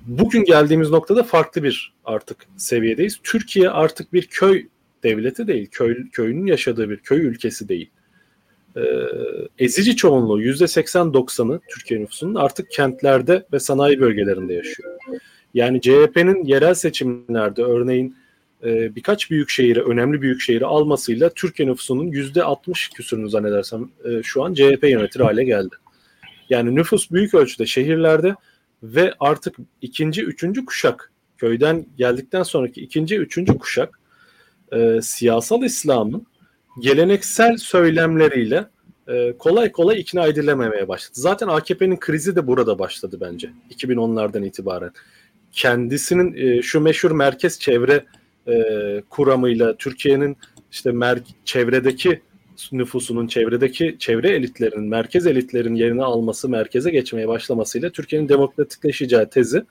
bugün 0.02 0.44
geldiğimiz 0.44 0.90
noktada 0.90 1.22
farklı 1.22 1.62
bir 1.62 1.94
artık 2.04 2.36
seviyedeyiz. 2.56 3.20
Türkiye 3.22 3.70
artık 3.70 4.12
bir 4.12 4.26
köy 4.26 4.66
devleti 5.02 5.46
değil, 5.46 5.68
köy, 5.70 6.10
köyünün 6.10 6.46
yaşadığı 6.46 6.90
bir 6.90 6.96
köy 6.96 7.20
ülkesi 7.20 7.68
değil. 7.68 7.90
Ee, 8.76 8.80
ezici 9.58 9.96
çoğunluğu 9.96 10.42
%80-90'ı 10.42 11.60
Türkiye 11.68 12.00
nüfusunun 12.00 12.34
artık 12.34 12.70
kentlerde 12.70 13.46
ve 13.52 13.58
sanayi 13.58 14.00
bölgelerinde 14.00 14.54
yaşıyor. 14.54 14.96
Yani 15.54 15.80
CHP'nin 15.80 16.44
yerel 16.44 16.74
seçimlerde 16.74 17.62
örneğin 17.62 18.16
e, 18.64 18.94
birkaç 18.96 19.30
büyük 19.30 19.50
şehri, 19.50 19.82
önemli 19.82 20.22
büyük 20.22 20.40
şehri 20.40 20.66
almasıyla 20.66 21.30
Türkiye 21.30 21.68
nüfusunun 21.68 22.06
%60 22.12 22.94
küsürünü 22.94 23.30
zannedersem 23.30 23.88
e, 24.04 24.22
şu 24.22 24.44
an 24.44 24.54
CHP 24.54 24.82
yönetir 24.82 25.20
hale 25.20 25.44
geldi. 25.44 25.74
Yani 26.50 26.74
nüfus 26.74 27.10
büyük 27.10 27.34
ölçüde 27.34 27.66
şehirlerde 27.66 28.34
ve 28.82 29.14
artık 29.20 29.56
ikinci, 29.82 30.22
üçüncü 30.22 30.64
kuşak 30.64 31.12
köyden 31.38 31.86
geldikten 31.98 32.42
sonraki 32.42 32.80
ikinci, 32.80 33.16
üçüncü 33.16 33.58
kuşak 33.58 34.00
e, 34.72 35.02
siyasal 35.02 35.62
İslam'ın 35.62 36.26
geleneksel 36.80 37.56
söylemleriyle 37.56 38.64
e, 39.08 39.34
kolay 39.38 39.72
kolay 39.72 40.00
ikna 40.00 40.26
edilememeye 40.26 40.88
başladı. 40.88 41.20
Zaten 41.20 41.48
AKP'nin 41.48 41.96
krizi 41.96 42.36
de 42.36 42.46
burada 42.46 42.78
başladı 42.78 43.18
bence 43.20 43.50
2010'lardan 43.70 44.46
itibaren. 44.46 44.90
Kendisinin 45.52 46.34
e, 46.36 46.62
şu 46.62 46.80
meşhur 46.80 47.10
merkez 47.10 47.58
çevre 47.58 48.04
e, 48.48 49.02
kuramıyla 49.10 49.76
Türkiye'nin 49.76 50.36
işte 50.72 50.90
mer- 50.90 51.34
çevredeki 51.44 52.20
nüfusunun 52.72 53.26
çevredeki 53.26 53.96
çevre 53.98 54.30
elitlerinin, 54.30 54.88
merkez 54.88 55.26
elitlerin 55.26 55.74
yerini 55.74 56.04
alması, 56.04 56.48
merkeze 56.48 56.90
geçmeye 56.90 57.28
başlamasıyla 57.28 57.90
Türkiye'nin 57.90 58.28
demokratikleşeceği 58.28 59.26
tezi 59.30 59.64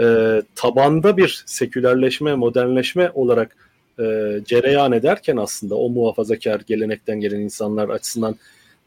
e, 0.00 0.42
tabanda 0.54 1.16
bir 1.16 1.42
sekülerleşme, 1.46 2.34
modernleşme 2.34 3.10
olarak 3.14 3.56
e, 3.98 4.04
cereyan 4.44 4.92
ederken 4.92 5.36
aslında 5.36 5.74
o 5.74 5.90
muhafazakar 5.90 6.60
gelenekten 6.66 7.20
gelen 7.20 7.40
insanlar 7.40 7.88
açısından 7.88 8.36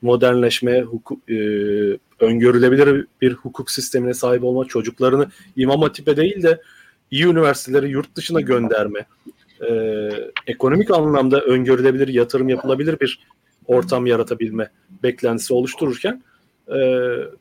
modernleşme, 0.01 0.81
hukuk, 0.81 1.29
e, 1.29 1.35
öngörülebilir 2.19 3.07
bir 3.21 3.33
hukuk 3.33 3.71
sistemine 3.71 4.13
sahip 4.13 4.43
olma, 4.43 4.65
çocuklarını 4.65 5.27
İmam 5.55 5.81
Hatip'e 5.81 6.17
değil 6.17 6.43
de 6.43 6.61
iyi 7.11 7.25
üniversiteleri 7.25 7.89
yurt 7.89 8.15
dışına 8.15 8.41
gönderme, 8.41 9.05
e, 9.69 10.09
ekonomik 10.47 10.91
anlamda 10.91 11.41
öngörülebilir, 11.41 12.07
yatırım 12.07 12.49
yapılabilir 12.49 12.99
bir 12.99 13.19
ortam 13.67 14.05
yaratabilme 14.05 14.69
beklentisi 15.03 15.53
oluştururken 15.53 16.23
e, 16.67 16.75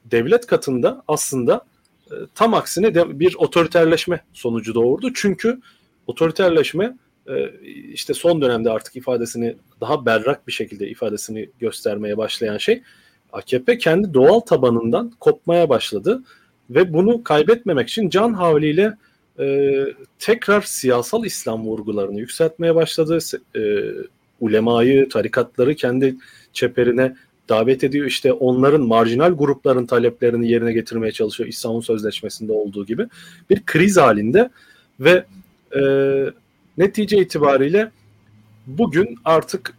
devlet 0.05 0.47
katında 0.47 1.03
aslında 1.09 1.65
e, 2.11 2.15
tam 2.35 2.55
aksine 2.55 2.95
de 2.95 3.21
bir 3.21 3.35
otoriterleşme 3.39 4.21
sonucu 4.33 4.75
doğurdu. 4.75 5.13
Çünkü 5.15 5.61
otoriterleşme 6.07 6.97
e, 7.29 7.51
işte 7.93 8.15
son 8.15 8.43
dönemde 8.43 8.71
artık 8.71 8.97
ifadesini 8.97 9.57
daha 9.81 10.07
berrak 10.07 10.47
bir 10.47 10.53
şekilde 10.53 10.89
ifadesini 10.89 11.51
göstermeye 11.61 12.17
başlayan 12.17 12.59
şey 12.59 12.83
AKP 13.33 13.79
kendi 13.79 14.15
doğal 14.15 14.41
tabanından 14.41 15.13
kopmaya 15.21 15.69
başladı 15.69 16.23
ve 16.71 16.93
bunu 16.93 17.25
kaybetmemek 17.25 17.89
için 17.89 18.11
can 18.11 18.33
havliyle 18.33 18.97
e, 19.41 19.87
tekrar 20.19 20.63
siyasal 20.63 21.25
İslam 21.25 21.65
vurgularını 21.65 22.21
yükseltmeye 22.21 22.75
başladı. 22.75 23.19
E, 23.57 23.61
ulemayı, 24.41 25.09
tarikatları 25.09 25.75
kendi 25.75 26.17
çeperine 26.53 27.17
davet 27.49 27.85
ediyor. 27.85 28.07
İşte 28.07 28.33
onların 28.33 28.81
marjinal 28.81 29.33
grupların 29.33 29.87
taleplerini 29.87 30.51
yerine 30.51 30.73
getirmeye 30.73 31.13
çalışıyor 31.13 31.49
İstanbul 31.49 31.81
Sözleşmesi'nde 31.81 32.53
olduğu 32.53 32.87
gibi. 32.87 33.07
Bir 33.51 33.63
kriz 33.67 33.97
halinde 33.97 34.51
ve 35.01 35.25
e, 35.77 35.83
netice 36.79 37.19
itibariyle 37.19 37.91
bugün 38.67 39.19
artık 39.25 39.75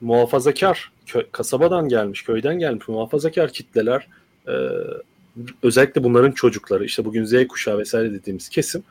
muhafazakar 0.00 0.92
kö- 1.06 1.26
kasabadan 1.32 1.88
gelmiş, 1.88 2.22
köyden 2.22 2.58
gelmiş 2.58 2.88
muhafazakar 2.88 3.52
kitleler 3.52 4.08
e, 4.48 4.54
özellikle 5.62 6.04
bunların 6.04 6.30
çocukları 6.30 6.84
işte 6.84 7.04
bugün 7.04 7.24
Z 7.24 7.46
kuşağı 7.48 7.78
vesaire 7.78 8.12
dediğimiz 8.12 8.48
kesim 8.48 8.82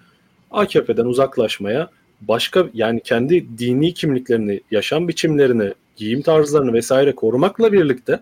AKP'den 0.52 1.06
uzaklaşmaya 1.06 1.90
başka 2.22 2.68
yani 2.74 3.02
kendi 3.04 3.58
dini 3.58 3.94
kimliklerini, 3.94 4.62
yaşam 4.72 5.08
biçimlerini, 5.08 5.74
giyim 5.96 6.22
tarzlarını 6.22 6.74
vesaire 6.74 7.16
korumakla 7.16 7.72
birlikte 7.72 8.20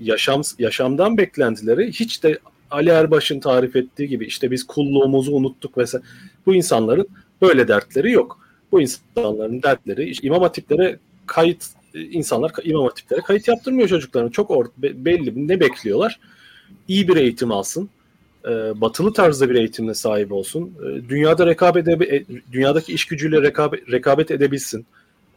yaşam 0.00 0.42
yaşamdan 0.58 1.18
beklentileri 1.18 1.92
hiç 1.92 2.22
de 2.22 2.38
Ali 2.70 2.90
Erbaş'ın 2.90 3.40
tarif 3.40 3.76
ettiği 3.76 4.08
gibi 4.08 4.24
işte 4.24 4.50
biz 4.50 4.66
kulluğumuzu 4.66 5.32
unuttuk 5.32 5.78
vesaire. 5.78 6.04
Bu 6.46 6.54
insanların 6.54 7.08
böyle 7.42 7.68
dertleri 7.68 8.12
yok. 8.12 8.40
Bu 8.72 8.80
insanların 8.80 9.62
dertleri 9.62 10.10
işte 10.10 10.26
imam 10.26 10.42
hatiplere 10.42 10.98
kayıt 11.26 11.64
insanlar 11.94 12.52
imam 12.64 12.84
hatiplere 12.84 13.20
kayıt 13.20 13.48
yaptırmıyor 13.48 13.88
çocuklarını. 13.88 14.30
Çok 14.30 14.50
or- 14.50 14.70
belli 15.04 15.48
ne 15.48 15.60
bekliyorlar? 15.60 16.20
İyi 16.88 17.08
bir 17.08 17.16
eğitim 17.16 17.52
alsın. 17.52 17.90
E, 18.44 18.80
batılı 18.80 19.12
tarzda 19.12 19.50
bir 19.50 19.54
eğitimle 19.54 19.94
sahip 19.94 20.32
olsun. 20.32 20.72
E, 20.82 21.08
dünyada 21.08 21.46
rekabet 21.46 21.88
ede, 21.88 22.24
dünyadaki 22.52 22.92
iş 22.92 23.06
gücüyle 23.06 23.42
rekabet, 23.42 23.92
rekabet 23.92 24.30
edebilsin. 24.30 24.86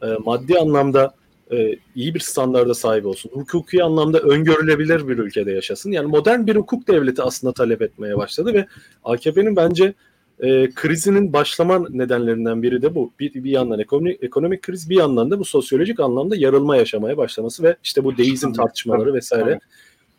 E, 0.02 0.06
maddi 0.24 0.58
anlamda 0.58 1.14
e, 1.52 1.76
iyi 1.94 2.14
bir 2.14 2.20
standarda 2.20 2.74
sahip 2.74 3.06
olsun. 3.06 3.30
Hukuki 3.34 3.84
anlamda 3.84 4.18
öngörülebilir 4.18 5.08
bir 5.08 5.18
ülkede 5.18 5.52
yaşasın. 5.52 5.92
Yani 5.92 6.06
modern 6.06 6.46
bir 6.46 6.56
hukuk 6.56 6.88
devleti 6.88 7.22
aslında 7.22 7.52
talep 7.52 7.82
etmeye 7.82 8.16
başladı 8.16 8.54
ve 8.54 8.66
AKP'nin 9.04 9.56
bence 9.56 9.94
e, 10.40 10.70
krizinin 10.74 11.32
başlama 11.32 11.88
nedenlerinden 11.90 12.62
biri 12.62 12.82
de 12.82 12.94
bu. 12.94 13.12
Bir, 13.20 13.44
bir 13.44 13.50
yandan 13.50 13.78
ekonomik, 13.78 14.22
ekonomik 14.22 14.62
kriz, 14.62 14.90
bir 14.90 14.96
yandan 14.96 15.30
da 15.30 15.38
bu 15.38 15.44
sosyolojik 15.44 16.00
anlamda 16.00 16.36
yarılma 16.36 16.76
yaşamaya 16.76 17.16
başlaması 17.16 17.62
ve 17.62 17.76
işte 17.84 18.04
bu 18.04 18.16
deizm 18.16 18.52
tartışmaları 18.52 19.14
vesaire 19.14 19.60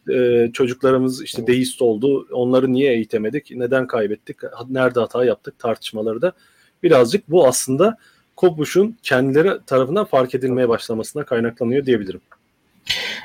e, 0.09 0.49
çocuklarımız 0.53 1.23
işte 1.23 1.47
deist 1.47 1.81
oldu. 1.81 2.27
Onları 2.31 2.73
niye 2.73 2.93
eğitemedik? 2.93 3.51
Neden 3.51 3.87
kaybettik? 3.87 4.37
Nerede 4.69 4.99
hata 4.99 5.25
yaptık? 5.25 5.59
Tartışmaları 5.59 6.21
da 6.21 6.33
birazcık 6.83 7.31
bu 7.31 7.47
aslında 7.47 7.97
Kopuş'un 8.35 8.97
kendileri 9.03 9.65
tarafından 9.65 10.05
fark 10.05 10.35
edilmeye 10.35 10.69
başlamasına 10.69 11.25
kaynaklanıyor 11.25 11.85
diyebilirim. 11.85 12.21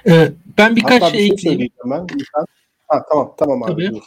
Ee, 0.07 0.33
ben 0.59 0.77
birkaç 0.77 1.03
Hatta 1.03 1.11
şey, 1.11 1.19
şey 1.19 1.29
ekleyeyim. 1.29 1.73
Ben. 1.85 2.07
Ha, 2.89 3.05
tamam 3.11 3.35
tamam 3.39 3.63
abi. 3.63 3.87
Tabii. 3.87 4.01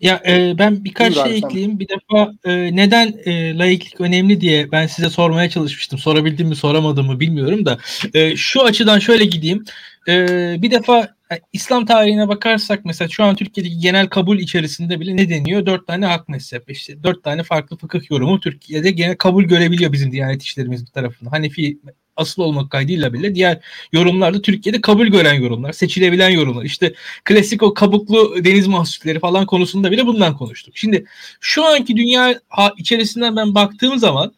Ya 0.00 0.22
e, 0.26 0.58
ben 0.58 0.84
birkaç 0.84 1.14
şey 1.14 1.36
ekleyeyim. 1.36 1.78
Bir 1.78 1.88
defa 1.88 2.32
e, 2.44 2.76
neden 2.76 3.14
e, 3.24 3.58
laiklik 3.58 4.00
önemli 4.00 4.40
diye 4.40 4.72
ben 4.72 4.86
size 4.86 5.10
sormaya 5.10 5.50
çalışmıştım. 5.50 5.98
Sorabildim 5.98 6.48
mi 6.48 6.56
soramadım 6.56 7.06
mı 7.06 7.20
bilmiyorum 7.20 7.66
da. 7.66 7.78
E, 8.14 8.36
şu 8.36 8.62
açıdan 8.62 8.98
şöyle 8.98 9.24
gideyim. 9.24 9.64
E, 10.08 10.56
bir 10.62 10.70
defa 10.70 11.14
yani 11.30 11.40
İslam 11.52 11.86
tarihine 11.86 12.28
bakarsak 12.28 12.84
mesela 12.84 13.08
şu 13.08 13.24
an 13.24 13.36
Türkiye'deki 13.36 13.78
genel 13.78 14.08
kabul 14.08 14.38
içerisinde 14.38 15.00
bile 15.00 15.16
ne 15.16 15.28
deniyor? 15.28 15.66
Dört 15.66 15.86
tane 15.86 16.06
hak 16.06 16.28
mezhep. 16.28 16.70
İşte 16.70 17.02
dört 17.02 17.24
tane 17.24 17.42
farklı 17.42 17.76
fıkıh 17.76 18.10
yorumu 18.10 18.40
Türkiye'de 18.40 18.90
genel 18.90 19.16
kabul 19.16 19.44
görebiliyor 19.44 19.92
bizim 19.92 20.12
diyanet 20.12 20.42
işlerimiz 20.42 20.84
tarafından. 20.92 21.30
Hanefi 21.30 21.78
asıl 22.16 22.42
olmak 22.42 22.70
kaydıyla 22.70 23.12
bile 23.12 23.34
diğer 23.34 23.60
yorumlarda 23.92 24.42
Türkiye'de 24.42 24.80
kabul 24.80 25.06
gören 25.06 25.34
yorumlar, 25.34 25.72
seçilebilen 25.72 26.30
yorumlar. 26.30 26.64
İşte 26.64 26.94
klasik 27.24 27.62
o 27.62 27.74
kabuklu 27.74 28.44
deniz 28.44 28.66
mahsulleri 28.66 29.20
falan 29.20 29.46
konusunda 29.46 29.90
bile 29.90 30.06
bundan 30.06 30.36
konuştuk. 30.36 30.76
Şimdi 30.76 31.04
şu 31.40 31.64
anki 31.64 31.96
dünya 31.96 32.40
içerisinden 32.76 33.36
ben 33.36 33.54
baktığım 33.54 33.98
zaman 33.98 34.32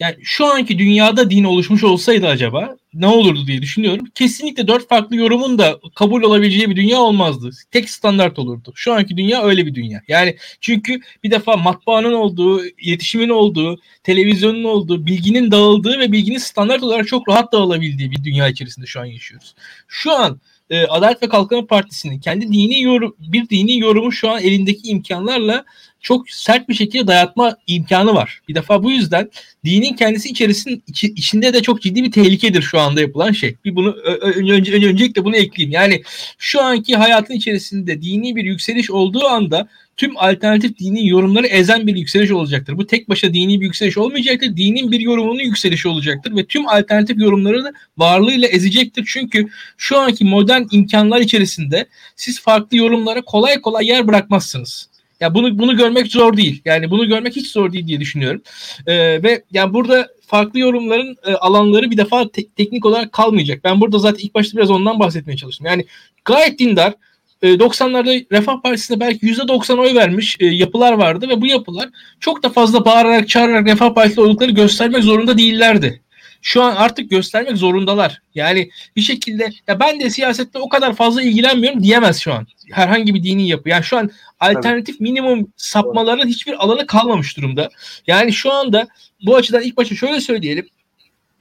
yani 0.00 0.16
şu 0.22 0.46
anki 0.46 0.78
dünyada 0.78 1.30
din 1.30 1.44
oluşmuş 1.44 1.84
olsaydı 1.84 2.26
acaba 2.26 2.76
ne 2.94 3.06
olurdu 3.06 3.46
diye 3.46 3.62
düşünüyorum. 3.62 4.06
Kesinlikle 4.14 4.68
dört 4.68 4.88
farklı 4.88 5.16
yorumun 5.16 5.58
da 5.58 5.80
kabul 5.94 6.22
olabileceği 6.22 6.70
bir 6.70 6.76
dünya 6.76 6.98
olmazdı. 6.98 7.50
Tek 7.70 7.90
standart 7.90 8.38
olurdu. 8.38 8.72
Şu 8.74 8.92
anki 8.92 9.16
dünya 9.16 9.42
öyle 9.42 9.66
bir 9.66 9.74
dünya. 9.74 10.02
Yani 10.08 10.36
çünkü 10.60 11.00
bir 11.24 11.30
defa 11.30 11.56
matbaanın 11.56 12.12
olduğu, 12.12 12.66
iletişimin 12.66 13.28
olduğu, 13.28 13.80
televizyonun 14.02 14.64
olduğu, 14.64 15.06
bilginin 15.06 15.50
dağıldığı 15.50 15.98
ve 15.98 16.12
bilginin 16.12 16.38
standart 16.38 16.82
olarak 16.82 17.08
çok 17.08 17.28
rahat 17.28 17.52
dağılabildiği 17.52 18.10
bir 18.10 18.24
dünya 18.24 18.48
içerisinde 18.48 18.86
şu 18.86 19.00
an 19.00 19.04
yaşıyoruz. 19.04 19.54
Şu 19.88 20.12
an 20.12 20.40
e, 20.70 20.86
Adalet 20.86 21.22
ve 21.22 21.28
Kalkınma 21.28 21.66
Partisi'nin 21.66 22.18
kendi 22.18 22.52
dini 22.52 22.82
yorum, 22.82 23.16
bir 23.18 23.48
dini 23.48 23.78
yorumu 23.78 24.12
şu 24.12 24.30
an 24.30 24.42
elindeki 24.42 24.88
imkanlarla 24.88 25.64
çok 26.00 26.30
sert 26.30 26.68
bir 26.68 26.74
şekilde 26.74 27.06
dayatma 27.06 27.56
imkanı 27.66 28.14
var. 28.14 28.40
Bir 28.48 28.54
defa 28.54 28.82
bu 28.82 28.90
yüzden 28.90 29.30
dinin 29.64 29.92
kendisi 29.92 30.28
içerisinde 30.28 30.80
içi, 30.86 31.06
içinde 31.06 31.54
de 31.54 31.62
çok 31.62 31.82
ciddi 31.82 32.04
bir 32.04 32.12
tehlikedir 32.12 32.62
şu 32.62 32.80
anda 32.80 33.00
yapılan 33.00 33.32
şey. 33.32 33.56
Bir 33.64 33.76
bunu 33.76 33.90
önce, 33.90 34.52
önce 34.52 34.88
öncelikle 34.88 35.24
bunu 35.24 35.36
ekleyeyim. 35.36 35.72
Yani 35.72 36.02
şu 36.38 36.62
anki 36.62 36.96
hayatın 36.96 37.34
içerisinde 37.34 38.02
dini 38.02 38.36
bir 38.36 38.44
yükseliş 38.44 38.90
olduğu 38.90 39.26
anda 39.26 39.68
tüm 39.96 40.16
alternatif 40.16 40.78
dini 40.78 41.08
yorumları 41.08 41.46
ezen 41.46 41.86
bir 41.86 41.96
yükseliş 41.96 42.30
olacaktır. 42.30 42.78
Bu 42.78 42.86
tek 42.86 43.08
başa 43.08 43.34
dini 43.34 43.60
bir 43.60 43.64
yükseliş 43.64 43.98
olmayacaktır. 43.98 44.56
Dinin 44.56 44.92
bir 44.92 45.00
yorumunun 45.00 45.40
yükselişi 45.40 45.88
olacaktır 45.88 46.36
ve 46.36 46.46
tüm 46.46 46.68
alternatif 46.68 47.18
yorumları 47.18 47.64
da 47.64 47.72
varlığıyla 47.98 48.48
ezecektir. 48.48 49.04
Çünkü 49.12 49.46
şu 49.76 49.98
anki 49.98 50.24
modern 50.24 50.62
imkanlar 50.70 51.20
içerisinde 51.20 51.86
siz 52.16 52.40
farklı 52.40 52.76
yorumlara 52.76 53.22
kolay 53.22 53.60
kolay 53.60 53.86
yer 53.86 54.08
bırakmazsınız. 54.08 54.88
Ya 55.20 55.34
bunu 55.34 55.58
bunu 55.58 55.76
görmek 55.76 56.06
zor 56.06 56.36
değil. 56.36 56.62
Yani 56.64 56.90
bunu 56.90 57.08
görmek 57.08 57.36
hiç 57.36 57.52
zor 57.52 57.72
değil 57.72 57.86
diye 57.86 58.00
düşünüyorum. 58.00 58.42
Ee, 58.86 59.22
ve 59.22 59.42
yani 59.52 59.74
burada 59.74 60.08
farklı 60.26 60.58
yorumların 60.58 61.16
e, 61.26 61.34
alanları 61.34 61.90
bir 61.90 61.96
defa 61.96 62.28
te- 62.28 62.48
teknik 62.48 62.86
olarak 62.86 63.12
kalmayacak. 63.12 63.64
Ben 63.64 63.80
burada 63.80 63.98
zaten 63.98 64.24
ilk 64.24 64.34
başta 64.34 64.56
biraz 64.56 64.70
ondan 64.70 65.00
bahsetmeye 65.00 65.36
çalıştım. 65.36 65.66
Yani 65.66 65.86
gayet 66.24 66.58
dindar 66.58 66.94
90'larda 67.42 68.14
e, 68.14 68.26
Refah 68.32 68.62
Partisi'ne 68.62 69.00
belki 69.00 69.26
%90 69.26 69.80
oy 69.80 69.94
vermiş 69.94 70.36
e, 70.40 70.46
yapılar 70.46 70.92
vardı 70.92 71.28
ve 71.28 71.40
bu 71.40 71.46
yapılar 71.46 71.88
çok 72.20 72.42
da 72.42 72.48
fazla 72.48 72.84
bağırarak 72.84 73.28
çağırarak 73.28 73.66
Refah 73.66 73.94
Partisi 73.94 74.20
oldukları 74.20 74.50
göstermek 74.50 75.04
zorunda 75.04 75.38
değillerdi. 75.38 76.02
Şu 76.42 76.62
an 76.62 76.76
artık 76.76 77.10
göstermek 77.10 77.56
zorundalar. 77.56 78.22
Yani 78.34 78.70
bir 78.96 79.00
şekilde 79.00 79.50
ya 79.68 79.80
ben 79.80 80.00
de 80.00 80.10
siyasette 80.10 80.58
o 80.58 80.68
kadar 80.68 80.94
fazla 80.94 81.22
ilgilenmiyorum 81.22 81.82
diyemez 81.82 82.20
şu 82.20 82.32
an. 82.32 82.46
Herhangi 82.70 83.14
bir 83.14 83.22
dini 83.22 83.48
yapı. 83.48 83.68
Yani 83.68 83.84
şu 83.84 83.98
an 83.98 84.10
alternatif 84.40 85.00
minimum 85.00 85.52
sapmaların 85.56 86.28
hiçbir 86.28 86.64
alanı 86.64 86.86
kalmamış 86.86 87.36
durumda. 87.36 87.68
Yani 88.06 88.32
şu 88.32 88.52
anda 88.52 88.88
bu 89.26 89.36
açıdan 89.36 89.62
ilk 89.62 89.76
başta 89.76 89.94
şöyle 89.94 90.20
söyleyelim. 90.20 90.68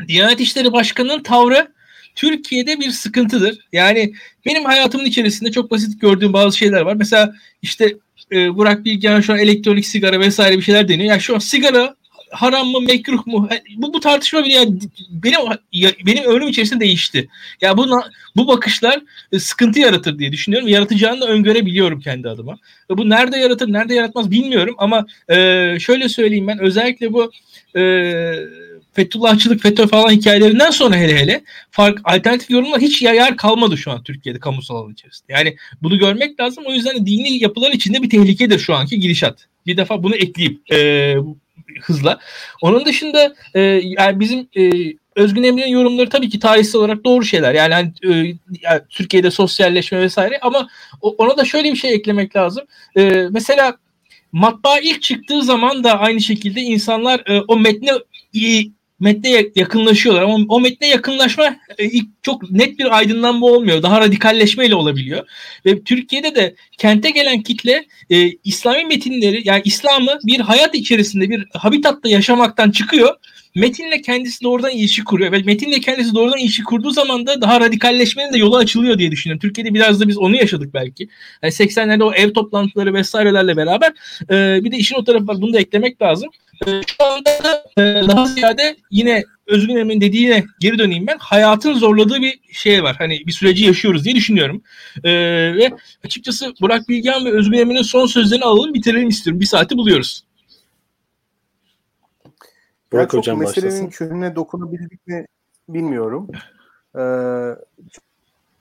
Diyanet 0.08 0.39
İşleri 0.39 0.74
Başkanı'nın 0.74 1.24
tavrı 1.24 1.76
Türkiye'de 2.16 2.80
bir 2.80 2.91
sıkıntıdır. 2.91 3.60
Yani 3.74 4.14
benim 4.46 4.66
hayatımın 4.66 5.06
içerisinde 5.06 5.52
çok 5.52 5.72
basit 5.72 6.02
gördüğüm 6.02 6.34
bazı 6.34 6.58
şeyler 6.58 6.82
var. 6.82 6.96
Mesela 6.96 7.34
işte 7.62 7.96
e, 8.32 8.56
Burak 8.56 8.86
Bilgehan 8.86 9.22
şu 9.22 9.34
an 9.34 9.39
elektronik 9.39 9.86
sigara 9.86 10.20
vesaire 10.20 10.58
bir 10.58 10.62
şeyler 10.62 10.88
deniyor. 10.88 11.10
Yani 11.10 11.22
şu 11.22 11.36
an 11.36 11.39
sigara 11.39 11.96
haram 12.32 12.67
mı 12.67 12.82
mekruh 12.82 13.28
mu 13.28 13.49
bu, 13.78 13.93
bu 13.93 13.99
tartışma 13.99 14.43
bile 14.43 14.53
yani 14.53 14.80
benim 15.09 15.39
ya, 15.71 15.91
benim 16.05 16.23
ömrüm 16.23 16.47
içerisinde 16.47 16.80
değişti. 16.80 17.28
Ya 17.61 17.78
bu 17.78 17.88
bu 18.36 18.47
bakışlar 18.47 19.01
e, 19.32 19.39
sıkıntı 19.39 19.80
yaratır 19.80 20.19
diye 20.19 20.32
düşünüyorum. 20.32 20.67
Yaratacağını 20.67 21.21
da 21.21 21.28
öngörebiliyorum 21.28 21.99
kendi 21.99 22.30
adıma. 22.30 22.57
Ve 22.91 22.97
bu 22.97 23.09
nerede 23.09 23.38
yaratır, 23.38 23.73
nerede 23.73 23.93
yaratmaz 23.93 24.32
bilmiyorum 24.32 24.76
ama 24.78 25.05
e, 25.30 25.36
şöyle 25.80 26.09
söyleyeyim 26.09 26.47
ben 26.47 26.59
özellikle 26.59 27.13
bu 27.13 27.32
e, 27.76 27.82
Fethullahçılık, 28.95 29.61
FETÖ 29.61 29.88
falan 29.88 30.09
hikayelerinden 30.09 30.69
sonra 30.69 30.95
hele 30.95 31.17
hele 31.17 31.43
fark 31.71 31.99
alternatif 32.03 32.49
yorumlar 32.49 32.82
hiç 32.82 33.01
yer 33.01 33.38
kalmadı 33.38 33.78
şu 33.78 33.91
an 33.91 34.03
Türkiye'de 34.03 34.39
kamusal 34.39 34.76
alan 34.76 34.91
içerisinde. 34.91 35.34
Yani 35.34 35.55
bunu 35.82 35.99
görmek 35.99 36.39
lazım. 36.39 36.63
O 36.67 36.73
yüzden 36.73 37.05
dini 37.05 37.43
yapılar 37.43 37.71
içinde 37.71 38.01
bir 38.01 38.09
tehlikedir 38.09 38.59
şu 38.59 38.73
anki 38.76 38.99
gidişat. 38.99 39.47
Bir 39.65 39.78
defa 39.78 40.03
bunu 40.03 40.15
ekleyip 40.15 40.71
e, 40.71 41.15
hızla. 41.82 42.20
Onun 42.61 42.86
dışında 42.86 43.36
e, 43.53 43.61
yani 43.84 44.20
bizim 44.20 44.47
e, 44.57 44.93
Özgün 45.16 45.43
Emre'nin 45.43 45.72
yorumları 45.72 46.09
tabii 46.09 46.30
ki 46.30 46.39
tarihsel 46.39 46.82
olarak 46.82 47.05
doğru 47.05 47.26
şeyler. 47.26 47.53
Yani, 47.53 47.74
hani, 47.74 47.93
e, 48.03 48.36
yani 48.61 48.82
Türkiye'de 48.89 49.32
sosyalleşme 49.32 50.01
vesaire 50.01 50.39
ama 50.41 50.68
ona 51.01 51.38
da 51.38 51.45
şöyle 51.45 51.72
bir 51.72 51.78
şey 51.78 51.93
eklemek 51.93 52.36
lazım. 52.36 52.66
E, 52.97 53.28
mesela 53.32 53.78
matbaa 54.32 54.80
ilk 54.80 55.01
çıktığı 55.01 55.41
zaman 55.43 55.84
da 55.84 55.99
aynı 55.99 56.22
şekilde 56.22 56.61
insanlar 56.61 57.24
e, 57.28 57.41
o 57.47 57.59
metne 57.59 57.91
metne 59.00 59.46
yakınlaşıyorlar 59.56 60.22
ama 60.22 60.38
o 60.50 60.60
metne 60.60 60.88
yakınlaşma 60.88 61.56
e, 61.80 61.89
çok 62.22 62.52
net 62.52 62.80
bir 62.80 62.98
aydınlanma 62.98 63.46
olmuyor. 63.46 63.84
Daha 63.84 64.02
radikalleşmeyle 64.02 64.76
olabiliyor. 64.76 65.28
Ve 65.66 65.84
Türkiye'de 65.84 66.36
de 66.36 66.56
kente 66.78 67.10
gelen 67.10 67.41
kitle 67.41 67.86
e, 68.10 68.32
İslami 68.43 68.86
metinleri 68.86 69.41
yani 69.46 69.62
İslam'ı 69.66 70.20
bir 70.24 70.39
hayat 70.39 70.76
içerisinde 70.76 71.30
bir 71.30 71.46
habitatta 71.54 72.10
yaşamaktan 72.10 72.72
çıkıyor 72.72 73.16
metinle 73.56 74.01
kendisi 74.01 74.43
doğrudan 74.43 74.72
ilişki 74.72 75.03
kuruyor 75.03 75.32
ve 75.32 75.39
metinle 75.39 75.80
kendisi 75.80 76.16
doğrudan 76.16 76.39
ilişki 76.39 76.64
kurduğu 76.64 76.91
zaman 76.91 77.28
da 77.28 77.41
daha 77.41 77.60
radikalleşmenin 77.60 78.34
de 78.34 78.38
yolu 78.38 78.58
açılıyor 78.58 78.97
diye 78.97 79.12
düşünüyorum. 79.12 79.41
Türkiye'de 79.41 79.74
biraz 79.74 79.99
da 80.01 80.08
biz 80.08 80.18
onu 80.18 80.36
yaşadık 80.36 80.74
belki. 80.74 81.08
Yani 81.43 81.51
80'lerde 81.51 82.03
o 82.03 82.14
ev 82.14 82.34
toplantıları 82.34 82.93
vesairelerle 82.93 83.58
beraber 83.58 83.93
e, 84.30 84.64
bir 84.64 84.72
de 84.72 84.78
işin 84.78 84.95
o 84.95 85.03
tarafı 85.03 85.28
var. 85.28 85.41
Bunu 85.41 85.53
da 85.53 85.60
eklemek 85.60 86.01
lazım. 86.01 86.30
E, 86.68 86.72
şu 86.72 87.03
anda 87.03 87.30
da 87.43 87.82
e, 87.82 88.08
daha 88.08 88.26
ziyade 88.26 88.76
yine 88.91 89.24
Özgün 89.47 89.76
Emre'nin 89.76 90.01
dediğine 90.01 90.43
geri 90.60 90.78
döneyim 90.78 91.08
ben. 91.08 91.18
Hayatın 91.20 91.74
zorladığı 91.74 92.22
bir 92.22 92.39
şey 92.51 92.84
var. 92.84 92.95
Hani 92.99 93.28
bir 93.28 93.32
süreci 93.32 93.66
yaşıyoruz 93.66 94.06
diye 94.06 94.16
düşünüyorum. 94.16 94.62
Ee, 95.03 95.12
ve 95.56 95.72
açıkçası 96.06 96.53
Burak 96.62 96.89
Bilgehan 96.89 97.26
ve 97.26 97.32
Özgün 97.32 97.58
Emre'nin 97.58 97.82
son 97.82 98.06
sözlerini 98.06 98.43
alalım 98.43 98.74
bitirelim 98.74 99.10
istiyorum. 99.10 99.41
Bir 99.41 99.45
saati 99.45 99.78
buluyoruz. 99.78 100.24
Burak 102.91 103.13
yani 103.13 103.19
Hocam 103.19 103.39
meselenin 103.39 103.88
başlasın. 103.88 104.36
dokunabildik 104.36 105.07
mi 105.07 105.25
bilmiyorum. 105.69 106.27
Ee, 106.97 107.55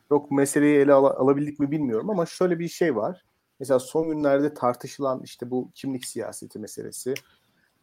çok 0.08 0.30
meseleyi 0.30 0.78
ele 0.78 0.92
al- 0.92 1.04
alabildik 1.26 1.60
mi 1.60 1.70
bilmiyorum 1.70 2.10
ama 2.10 2.26
şöyle 2.26 2.58
bir 2.58 2.68
şey 2.68 2.96
var. 2.96 3.24
Mesela 3.60 3.78
son 3.78 4.08
günlerde 4.08 4.54
tartışılan 4.54 5.20
işte 5.24 5.50
bu 5.50 5.70
kimlik 5.74 6.04
siyaseti 6.04 6.58
meselesi. 6.58 7.14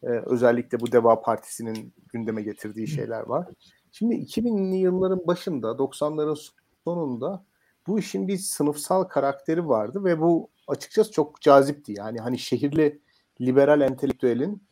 Ee, 0.02 0.06
özellikle 0.06 0.80
bu 0.80 0.92
Deva 0.92 1.22
Partisi'nin 1.22 1.92
gündeme 2.12 2.42
getirdiği 2.42 2.88
şeyler 2.88 3.20
var. 3.20 3.48
Şimdi 3.92 4.14
2000'li 4.14 4.76
yılların 4.76 5.26
başında, 5.26 5.68
90'ların 5.78 6.50
sonunda 6.84 7.44
bu 7.86 7.98
işin 7.98 8.28
bir 8.28 8.36
sınıfsal 8.36 9.04
karakteri 9.04 9.68
vardı 9.68 10.04
ve 10.04 10.20
bu 10.20 10.48
açıkçası 10.68 11.12
çok 11.12 11.40
cazipti. 11.40 11.94
Yani 11.98 12.18
hani 12.20 12.38
şehirli 12.38 13.00
liberal 13.40 13.80
entelektüelin 13.80 14.62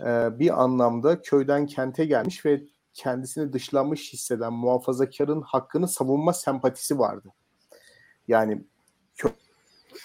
e, 0.00 0.38
bir 0.38 0.62
anlamda 0.62 1.22
köyden 1.22 1.66
kente 1.66 2.04
gelmiş 2.04 2.46
ve 2.46 2.64
kendisini 2.94 3.52
dışlanmış 3.52 4.12
hisseden 4.12 4.52
muhafazakarın 4.52 5.42
hakkını 5.42 5.88
savunma 5.88 6.32
sempatisi 6.32 6.98
vardı. 6.98 7.28
Yani 8.28 8.64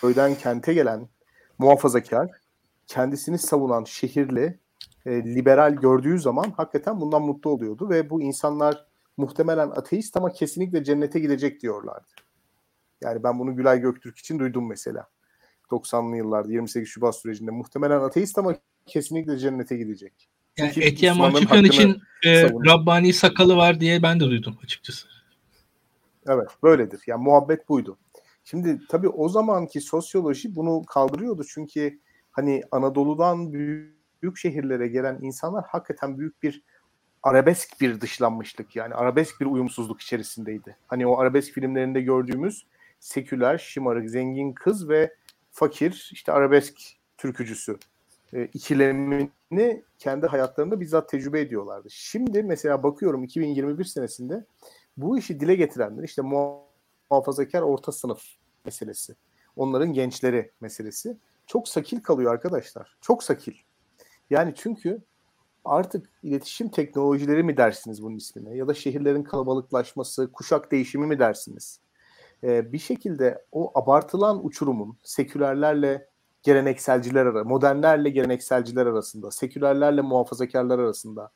köyden 0.02 0.36
kente 0.36 0.74
gelen 0.74 1.10
muhafazakar 1.58 2.32
kendisini 2.88 3.38
savunan 3.38 3.84
şehirli 3.84 4.60
e, 5.06 5.12
liberal 5.24 5.74
gördüğü 5.74 6.20
zaman 6.20 6.52
hakikaten 6.58 7.02
bundan 7.02 7.22
mutlu 7.22 7.50
oluyordu 7.50 7.90
ve 7.90 8.10
bu 8.10 8.22
insanlar 8.22 8.86
muhtemelen 9.18 9.70
ateist 9.70 10.18
ama 10.18 10.32
kesinlikle 10.32 10.84
cennete 10.84 11.20
gidecek 11.20 11.62
diyorlardı. 11.62 12.14
Yani 13.02 13.24
ben 13.24 13.40
bunu 13.40 13.56
Gülay 13.56 13.80
Göktürk 13.80 14.18
için 14.18 14.40
duydum 14.40 14.68
mesela. 14.68 15.08
90'lı 15.72 16.18
yıllarda 16.18 16.52
28 16.52 16.90
Şubat 16.90 17.16
sürecinde 17.16 17.52
muhtemelen 17.52 18.00
ateist 18.00 18.38
ama 18.38 18.56
kesinlikle 18.90 19.38
cennete 19.38 19.78
gidecek. 19.78 20.14
Yani 20.58 20.72
Etiye 20.76 21.14
Mahçukan 21.14 21.66
için 21.66 22.02
e, 22.26 22.44
Rabbani 22.44 23.14
sakalı 23.14 23.58
var 23.58 23.80
diye 23.80 24.04
ben 24.04 24.20
de 24.20 24.24
duydum 24.24 24.58
açıkçası. 24.64 25.08
Evet 26.28 26.48
böyledir. 26.64 27.02
Yani 27.08 27.24
muhabbet 27.24 27.70
buydu. 27.70 27.98
Şimdi 28.44 28.82
tabii 28.90 29.10
o 29.10 29.30
zamanki 29.30 29.82
sosyoloji 29.82 30.56
bunu 30.56 30.84
kaldırıyordu 30.86 31.44
çünkü 31.54 32.00
hani 32.32 32.64
Anadolu'dan 32.72 33.54
büyük, 33.54 33.96
büyük 34.22 34.38
şehirlere 34.38 34.88
gelen 34.88 35.20
insanlar 35.22 35.66
hakikaten 35.68 36.18
büyük 36.18 36.44
bir 36.44 36.64
arabesk 37.24 37.82
bir 37.82 38.02
dışlanmışlık 38.02 38.76
yani 38.76 38.94
arabesk 38.94 39.42
bir 39.42 39.46
uyumsuzluk 39.46 40.02
içerisindeydi. 40.02 40.78
Hani 40.88 41.08
o 41.08 41.20
arabesk 41.20 41.54
filmlerinde 41.54 42.02
gördüğümüz 42.02 42.66
seküler, 43.00 43.58
şımarık, 43.58 44.10
zengin 44.10 44.54
kız 44.54 44.90
ve 44.90 45.14
fakir 45.52 46.10
işte 46.12 46.32
arabesk 46.32 46.82
türkücüsü 47.18 47.78
e, 48.34 48.46
ikilemini 48.46 49.84
kendi 50.00 50.28
hayatlarında 50.28 50.80
bizzat 50.80 51.10
tecrübe 51.10 51.42
ediyorlardı. 51.42 51.88
Şimdi 51.92 52.44
mesela 52.44 52.84
bakıyorum 52.84 53.24
2021 53.24 53.86
senesinde 53.86 54.46
bu 54.98 55.18
işi 55.18 55.40
dile 55.40 55.56
getirenler 55.56 56.04
işte 56.04 56.22
muhafazakar 56.22 57.62
orta 57.62 57.92
sınıf 57.92 58.24
meselesi. 58.66 59.16
Onların 59.56 59.94
gençleri 59.94 60.52
meselesi. 60.62 61.18
Çok 61.48 61.68
sakil 61.68 62.02
kalıyor 62.02 62.34
arkadaşlar. 62.34 62.98
Çok 63.02 63.24
sakil. 63.24 63.54
Yani 64.30 64.54
çünkü 64.56 65.02
artık 65.66 66.10
iletişim 66.24 66.70
teknolojileri 66.70 67.44
mi 67.44 67.58
dersiniz 67.58 68.04
bunun 68.04 68.18
ismine 68.18 68.56
ya 68.56 68.68
da 68.68 68.74
şehirlerin 68.74 69.24
kalabalıklaşması, 69.24 70.32
kuşak 70.32 70.72
değişimi 70.72 71.08
mi 71.08 71.20
dersiniz? 71.20 71.80
Ee, 72.44 72.74
bir 72.74 72.80
şekilde 72.80 73.46
o 73.52 73.72
abartılan 73.80 74.46
uçurumun 74.46 74.98
sekülerlerle 75.04 76.09
gelenekselciler 76.44 77.26
arasında, 77.26 77.44
modernlerle 77.44 78.10
gelenekselciler 78.10 78.86
arasında, 78.86 79.32
sekülerlerle 79.32 80.02
muhafazakarlar 80.02 80.80
arasında 80.80 81.32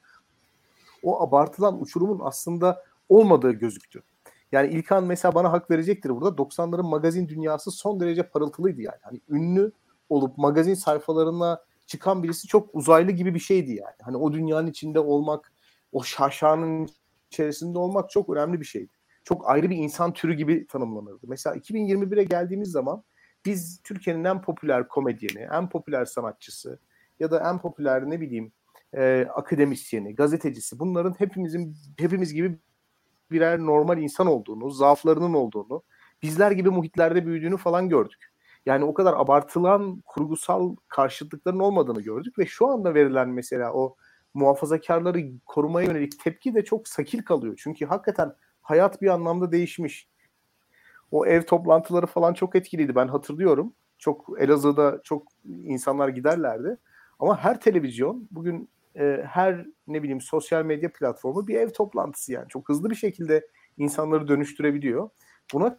o 1.03 1.21
abartılan 1.21 1.81
uçurumun 1.81 2.19
aslında 2.23 2.83
olmadığı 3.09 3.51
gözüktü. 3.51 4.03
Yani 4.51 4.73
İlkan 4.73 5.03
mesela 5.03 5.35
bana 5.35 5.51
hak 5.51 5.71
verecektir 5.71 6.09
burada. 6.09 6.27
90'ların 6.27 6.89
magazin 6.89 7.27
dünyası 7.27 7.71
son 7.71 7.99
derece 7.99 8.23
parıltılıydı 8.23 8.81
yani. 8.81 8.99
Hani 9.01 9.21
ünlü 9.29 9.71
olup 10.09 10.37
magazin 10.37 10.73
sayfalarına 10.73 11.61
çıkan 11.85 12.23
birisi 12.23 12.47
çok 12.47 12.75
uzaylı 12.75 13.11
gibi 13.11 13.33
bir 13.33 13.39
şeydi 13.39 13.71
yani. 13.71 13.95
Hani 14.01 14.17
o 14.17 14.33
dünyanın 14.33 14.67
içinde 14.67 14.99
olmak, 14.99 15.53
o 15.91 16.03
şaşanın 16.03 16.87
içerisinde 17.31 17.77
olmak 17.79 18.09
çok 18.09 18.29
önemli 18.29 18.59
bir 18.59 18.65
şeydi. 18.65 18.91
Çok 19.23 19.49
ayrı 19.49 19.69
bir 19.69 19.77
insan 19.77 20.13
türü 20.13 20.33
gibi 20.33 20.67
tanımlanırdı. 20.67 21.27
Mesela 21.27 21.55
2021'e 21.55 22.23
geldiğimiz 22.23 22.71
zaman 22.71 23.03
biz 23.45 23.81
Türkiye'nin 23.83 24.23
en 24.23 24.41
popüler 24.41 24.87
komedyeni, 24.87 25.47
en 25.51 25.69
popüler 25.69 26.05
sanatçısı 26.05 26.79
ya 27.19 27.31
da 27.31 27.49
en 27.49 27.59
popüler 27.59 28.09
ne 28.09 28.21
bileyim 28.21 28.51
e, 28.93 29.27
akademisyeni, 29.35 30.15
gazetecisi 30.15 30.79
bunların 30.79 31.13
hepimizin 31.19 31.75
hepimiz 31.97 32.33
gibi 32.33 32.57
birer 33.31 33.59
normal 33.59 33.97
insan 33.97 34.27
olduğunu, 34.27 34.69
zaaflarının 34.69 35.33
olduğunu, 35.33 35.83
bizler 36.23 36.51
gibi 36.51 36.69
muhitlerde 36.69 37.25
büyüdüğünü 37.25 37.57
falan 37.57 37.89
gördük. 37.89 38.33
Yani 38.65 38.85
o 38.85 38.93
kadar 38.93 39.13
abartılan 39.13 40.01
kurgusal 40.05 40.75
karşıtlıkların 40.87 41.59
olmadığını 41.59 42.01
gördük 42.01 42.39
ve 42.39 42.45
şu 42.45 42.67
anda 42.67 42.93
verilen 42.93 43.29
mesela 43.29 43.73
o 43.73 43.95
muhafazakarları 44.33 45.23
korumaya 45.45 45.87
yönelik 45.87 46.19
tepki 46.23 46.55
de 46.55 46.63
çok 46.63 46.87
sakil 46.87 47.23
kalıyor. 47.23 47.59
Çünkü 47.63 47.85
hakikaten 47.85 48.33
hayat 48.61 49.01
bir 49.01 49.07
anlamda 49.07 49.51
değişmiş. 49.51 50.07
O 51.13 51.25
ev 51.25 51.41
toplantıları 51.41 52.05
falan 52.05 52.33
çok 52.33 52.55
etkiliydi. 52.55 52.95
Ben 52.95 53.07
hatırlıyorum. 53.07 53.73
Çok 53.97 54.29
Elazığ'da 54.39 55.01
çok 55.03 55.27
insanlar 55.45 56.09
giderlerdi. 56.09 56.77
Ama 57.19 57.37
her 57.37 57.61
televizyon 57.61 58.27
bugün 58.31 58.69
e, 58.95 59.23
her 59.29 59.65
ne 59.87 60.03
bileyim 60.03 60.21
sosyal 60.21 60.65
medya 60.65 60.93
platformu 60.93 61.47
bir 61.47 61.55
ev 61.55 61.69
toplantısı 61.69 62.31
yani. 62.31 62.49
Çok 62.49 62.69
hızlı 62.69 62.89
bir 62.89 62.95
şekilde 62.95 63.47
insanları 63.77 64.27
dönüştürebiliyor. 64.27 65.09
Buna 65.53 65.77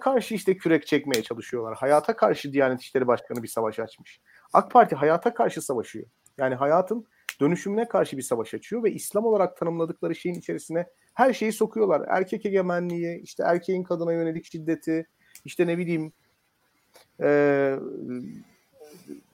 karşı 0.00 0.34
işte 0.34 0.56
kürek 0.56 0.86
çekmeye 0.86 1.22
çalışıyorlar. 1.22 1.76
Hayata 1.76 2.16
karşı 2.16 2.52
Diyanet 2.52 2.80
İşleri 2.80 3.06
Başkanı 3.06 3.42
bir 3.42 3.48
savaş 3.48 3.78
açmış. 3.78 4.20
AK 4.52 4.70
Parti 4.70 4.96
hayata 4.96 5.34
karşı 5.34 5.62
savaşıyor. 5.62 6.06
Yani 6.38 6.54
hayatın 6.54 7.06
dönüşümüne 7.40 7.88
karşı 7.88 8.16
bir 8.16 8.22
savaş 8.22 8.54
açıyor 8.54 8.82
ve 8.82 8.92
İslam 8.92 9.24
olarak 9.24 9.56
tanımladıkları 9.56 10.14
şeyin 10.14 10.34
içerisine 10.34 10.86
her 11.14 11.32
şeyi 11.32 11.52
sokuyorlar. 11.52 12.06
Erkek 12.08 12.46
egemenliği, 12.46 13.20
işte 13.20 13.42
erkeğin 13.46 13.82
kadına 13.82 14.12
yönelik 14.12 14.44
şiddeti, 14.44 15.06
işte 15.44 15.66
ne 15.66 15.78
bileyim 15.78 16.12
e, 17.22 17.78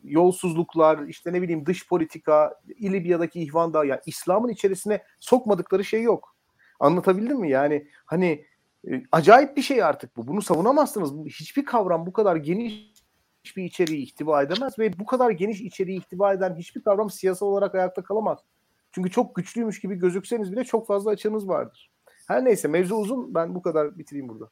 yolsuzluklar, 0.05 1.07
işte 1.07 1.33
ne 1.33 1.43
bileyim 1.43 1.67
dış 1.67 1.89
politika, 1.89 2.61
İlibya'daki 2.77 3.43
ihvan 3.43 3.75
da 3.75 3.85
yani 3.85 4.01
İslam'ın 4.07 4.49
içerisine 4.49 5.03
sokmadıkları 5.21 5.85
şey 5.85 6.03
yok. 6.03 6.37
Anlatabildim 6.81 7.41
mi? 7.41 7.51
Yani 7.51 7.87
hani 8.05 8.45
e, 8.91 9.03
acayip 9.13 9.57
bir 9.57 9.63
şey 9.63 9.83
artık 9.83 10.17
bu. 10.17 10.29
Bunu 10.29 10.43
savunamazsınız. 10.43 11.27
Hiçbir 11.27 11.65
kavram 11.65 12.07
bu 12.07 12.13
kadar 12.13 12.37
geniş 12.37 12.92
bir 13.57 13.65
içeriği 13.65 14.03
ihtiva 14.03 14.43
edemez 14.43 14.79
ve 14.79 14.99
bu 14.99 15.07
kadar 15.07 15.31
geniş 15.31 15.61
içeriği 15.61 15.99
ihtiva 15.99 16.33
eden 16.33 16.55
hiçbir 16.55 16.81
kavram 16.81 17.11
siyasal 17.11 17.47
olarak 17.47 17.75
ayakta 17.75 18.03
kalamaz. 18.03 18.39
Çünkü 18.93 19.11
çok 19.11 19.35
güçlüymüş 19.35 19.81
gibi 19.81 19.95
gözükseniz 19.95 20.53
bile 20.53 20.65
çok 20.65 20.87
fazla 20.87 21.11
açığınız 21.11 21.49
vardır. 21.49 21.91
Her 22.29 22.45
neyse 22.45 22.69
mevzu 22.69 22.95
uzun. 22.95 23.35
Ben 23.35 23.55
bu 23.55 23.63
kadar 23.63 23.99
bitireyim 23.99 24.29
burada. 24.29 24.49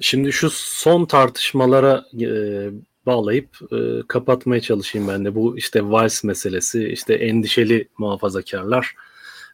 Şimdi 0.00 0.32
şu 0.32 0.50
son 0.50 1.04
tartışmalara 1.04 2.04
e, 2.20 2.28
bağlayıp 3.06 3.48
e, 3.72 4.02
kapatmaya 4.08 4.60
çalışayım 4.60 5.08
ben 5.08 5.24
de. 5.24 5.34
Bu 5.34 5.58
işte 5.58 5.90
Vals 5.90 6.24
meselesi, 6.24 6.88
işte 6.88 7.14
endişeli 7.14 7.88
muhafazakarlar, 7.98 8.94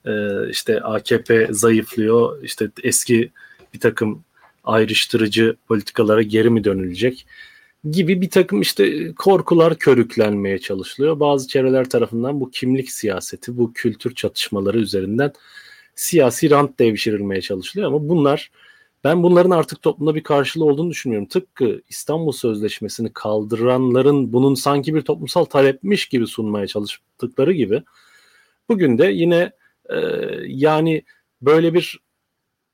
e, 0.04 0.12
işte 0.50 0.80
AKP 0.80 1.48
zayıflıyor, 1.50 2.42
işte 2.42 2.70
eski 2.82 3.30
bir 3.74 3.80
takım 3.80 4.24
ayrıştırıcı 4.70 5.56
politikalara 5.68 6.22
geri 6.22 6.50
mi 6.50 6.64
dönülecek 6.64 7.26
gibi 7.90 8.20
bir 8.20 8.30
takım 8.30 8.60
işte 8.60 9.14
korkular 9.14 9.78
körüklenmeye 9.78 10.58
çalışılıyor. 10.58 11.20
Bazı 11.20 11.48
çevreler 11.48 11.90
tarafından 11.90 12.40
bu 12.40 12.50
kimlik 12.50 12.92
siyaseti, 12.92 13.58
bu 13.58 13.72
kültür 13.72 14.14
çatışmaları 14.14 14.78
üzerinden 14.78 15.32
siyasi 15.94 16.50
rant 16.50 16.78
devşirilmeye 16.78 17.40
çalışılıyor 17.40 17.88
ama 17.88 18.08
bunlar 18.08 18.50
ben 19.04 19.22
bunların 19.22 19.50
artık 19.50 19.82
toplumda 19.82 20.14
bir 20.14 20.22
karşılığı 20.22 20.64
olduğunu 20.64 20.90
düşünmüyorum. 20.90 21.28
Tıpkı 21.28 21.82
İstanbul 21.88 22.32
Sözleşmesi'ni 22.32 23.12
kaldıranların 23.12 24.32
bunun 24.32 24.54
sanki 24.54 24.94
bir 24.94 25.02
toplumsal 25.02 25.44
talepmiş 25.44 26.06
gibi 26.06 26.26
sunmaya 26.26 26.66
çalıştıkları 26.66 27.52
gibi 27.52 27.82
bugün 28.68 28.98
de 28.98 29.06
yine 29.06 29.52
e, 29.90 29.96
yani 30.46 31.02
böyle 31.42 31.74
bir 31.74 31.98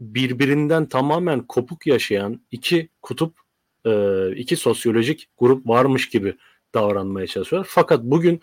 birbirinden 0.00 0.88
tamamen 0.88 1.40
kopuk 1.40 1.86
yaşayan 1.86 2.40
iki 2.50 2.88
kutup, 3.02 3.38
e, 3.86 4.30
iki 4.36 4.56
sosyolojik 4.56 5.28
grup 5.38 5.68
varmış 5.68 6.08
gibi 6.08 6.36
davranmaya 6.74 7.26
çalışıyorlar. 7.26 7.68
Fakat 7.70 8.02
bugün 8.02 8.40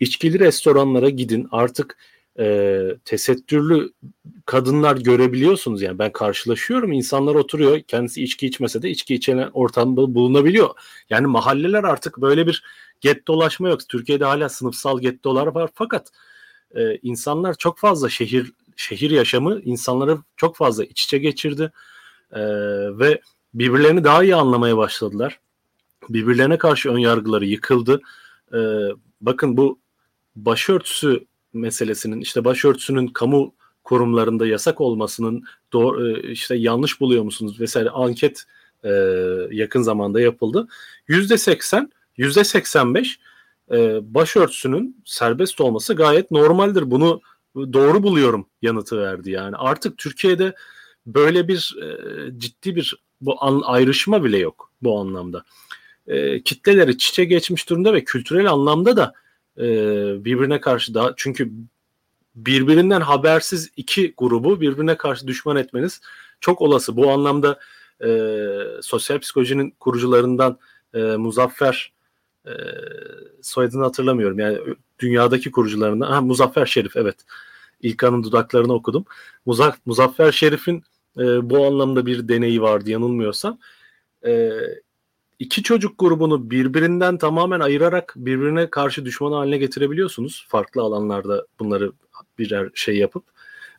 içkili 0.00 0.38
restoranlara 0.38 1.08
gidin 1.08 1.48
artık 1.50 1.98
e, 2.38 2.80
tesettürlü 3.04 3.92
kadınlar 4.46 4.96
görebiliyorsunuz. 4.96 5.82
Yani 5.82 5.98
ben 5.98 6.12
karşılaşıyorum 6.12 6.92
insanlar 6.92 7.34
oturuyor 7.34 7.80
kendisi 7.80 8.24
içki 8.24 8.46
içmese 8.46 8.82
de 8.82 8.90
içki 8.90 9.14
içen 9.14 9.50
ortamda 9.52 10.14
bulunabiliyor. 10.14 10.70
Yani 11.10 11.26
mahalleler 11.26 11.84
artık 11.84 12.20
böyle 12.20 12.46
bir 12.46 12.62
gettolaşma 13.00 13.68
yok. 13.68 13.88
Türkiye'de 13.88 14.24
hala 14.24 14.48
sınıfsal 14.48 15.00
gettolar 15.00 15.46
var. 15.46 15.70
Fakat 15.74 16.10
e, 16.74 16.96
insanlar 16.96 17.54
çok 17.54 17.78
fazla 17.78 18.08
şehir 18.08 18.52
şehir 18.76 19.10
yaşamı 19.10 19.60
insanları 19.60 20.18
çok 20.36 20.56
fazla 20.56 20.84
iç 20.84 21.04
içe 21.04 21.18
geçirdi 21.18 21.72
e, 22.32 22.40
ve 22.98 23.20
birbirlerini 23.54 24.04
daha 24.04 24.24
iyi 24.24 24.34
anlamaya 24.34 24.76
başladılar 24.76 25.40
birbirlerine 26.08 26.58
karşı 26.58 26.90
ön 26.90 26.98
yargıları 26.98 27.46
yıkıldı 27.46 28.00
e, 28.52 28.58
bakın 29.20 29.56
bu 29.56 29.78
başörtüsü 30.36 31.26
meselesinin 31.52 32.20
işte 32.20 32.44
başörtüsünün 32.44 33.06
kamu 33.06 33.54
kurumlarında 33.84 34.46
yasak 34.46 34.80
olmasının 34.80 35.44
doğru, 35.72 36.10
e, 36.10 36.32
işte 36.32 36.56
yanlış 36.56 37.00
buluyor 37.00 37.24
musunuz 37.24 37.60
vesaire 37.60 37.90
anket 37.90 38.44
e, 38.84 38.90
yakın 39.50 39.82
zamanda 39.82 40.20
yapıldı. 40.20 40.68
Yüzde 41.08 41.38
seksen, 41.38 41.90
yüzde 42.16 42.44
seksen 42.44 42.94
beş 42.94 43.18
e, 43.70 43.98
başörtüsünün 44.14 45.02
serbest 45.04 45.60
olması 45.60 45.94
gayet 45.94 46.30
normaldir. 46.30 46.90
Bunu 46.90 47.20
doğru 47.56 48.02
buluyorum 48.02 48.46
yanıtı 48.62 48.98
verdi 48.98 49.30
yani. 49.30 49.56
Artık 49.56 49.98
Türkiye'de 49.98 50.54
böyle 51.06 51.48
bir 51.48 51.76
e, 51.82 52.38
ciddi 52.38 52.76
bir 52.76 52.94
bu 53.20 53.44
an, 53.44 53.62
ayrışma 53.64 54.24
bile 54.24 54.38
yok 54.38 54.72
bu 54.82 55.00
anlamda. 55.00 55.44
E, 56.06 56.42
kitleleri 56.42 56.98
çiçe 56.98 57.24
geçmiş 57.24 57.68
durumda 57.68 57.94
ve 57.94 58.04
kültürel 58.04 58.50
anlamda 58.50 58.96
da 58.96 59.12
e, 59.58 59.64
birbirine 60.24 60.60
karşı 60.60 60.94
daha 60.94 61.14
çünkü 61.16 61.52
birbirinden 62.34 63.00
habersiz 63.00 63.70
iki 63.76 64.14
grubu 64.16 64.60
birbirine 64.60 64.96
karşı 64.96 65.26
düşman 65.26 65.56
etmeniz 65.56 66.00
çok 66.40 66.62
olası. 66.62 66.96
Bu 66.96 67.10
anlamda 67.10 67.58
e, 68.04 68.08
sosyal 68.82 69.18
psikolojinin 69.18 69.70
kurucularından 69.70 70.58
e, 70.94 70.98
Muzaffer 70.98 71.92
e, 72.46 72.52
soyadını 73.42 73.82
hatırlamıyorum. 73.82 74.38
Yani 74.38 74.58
dünyadaki 74.98 75.50
kurucularından 75.50 76.10
ha, 76.10 76.20
Muzaffer 76.20 76.66
Şerif 76.66 76.96
evet. 76.96 77.16
İlkan'ın 77.82 78.22
dudaklarını 78.22 78.72
okudum. 78.72 79.04
Muzaff 79.46 79.76
Muzaffer 79.86 80.32
Şerif'in 80.32 80.84
e, 81.18 81.50
bu 81.50 81.66
anlamda 81.66 82.06
bir 82.06 82.28
deneyi 82.28 82.62
vardı 82.62 82.90
yanılmıyorsam. 82.90 83.58
E, 84.26 84.50
iki 85.38 85.62
çocuk 85.62 85.98
grubunu 85.98 86.50
birbirinden 86.50 87.18
tamamen 87.18 87.60
ayırarak 87.60 88.14
birbirine 88.16 88.70
karşı 88.70 89.04
düşman 89.04 89.32
haline 89.32 89.58
getirebiliyorsunuz. 89.58 90.46
Farklı 90.48 90.82
alanlarda 90.82 91.46
bunları 91.58 91.92
birer 92.38 92.70
şey 92.74 92.96
yapıp. 92.96 93.24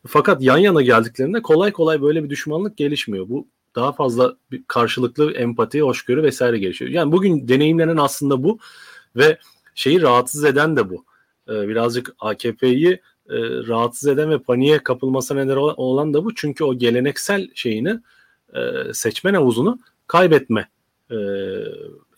Fakat 0.06 0.42
yan 0.42 0.58
yana 0.58 0.82
geldiklerinde 0.82 1.42
kolay 1.42 1.72
kolay 1.72 2.02
böyle 2.02 2.24
bir 2.24 2.30
düşmanlık 2.30 2.76
gelişmiyor. 2.76 3.28
Bu 3.28 3.48
daha 3.74 3.92
fazla 3.92 4.36
karşılıklı 4.68 5.32
empati, 5.32 5.82
hoşgörü 5.82 6.22
vesaire 6.22 6.58
gelişiyor. 6.58 6.90
Yani 6.90 7.12
bugün 7.12 7.48
deneyimlenen 7.48 7.96
aslında 7.96 8.42
bu 8.42 8.58
ve 9.16 9.38
şeyi 9.74 10.02
rahatsız 10.02 10.44
eden 10.44 10.76
de 10.76 10.90
bu. 10.90 11.04
Ee, 11.48 11.68
birazcık 11.68 12.14
AKP'yi 12.20 13.00
e, 13.28 13.38
rahatsız 13.68 14.08
eden 14.08 14.30
ve 14.30 14.38
paniğe 14.38 14.78
kapılmasına 14.78 15.44
neden 15.44 15.56
olan 15.56 16.14
da 16.14 16.24
bu. 16.24 16.34
Çünkü 16.34 16.64
o 16.64 16.78
geleneksel 16.78 17.48
şeyini 17.54 18.00
e, 18.54 18.60
seçmen 18.92 19.34
havuzunu 19.34 19.78
kaybetme 20.06 20.68
e, 21.10 21.16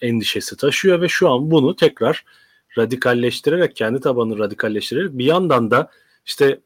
endişesi 0.01 0.57
taşıyor 0.57 1.01
ve 1.01 1.09
şu 1.09 1.31
an 1.31 1.51
bunu 1.51 1.77
tekrar 1.77 2.25
radikalleştirerek 2.79 3.77
kendi 3.77 4.01
tabanını 4.01 4.39
radikalleştirerek 4.39 5.13
bir 5.13 5.25
yandan 5.25 5.71
da 5.71 5.91
işte 6.27 6.61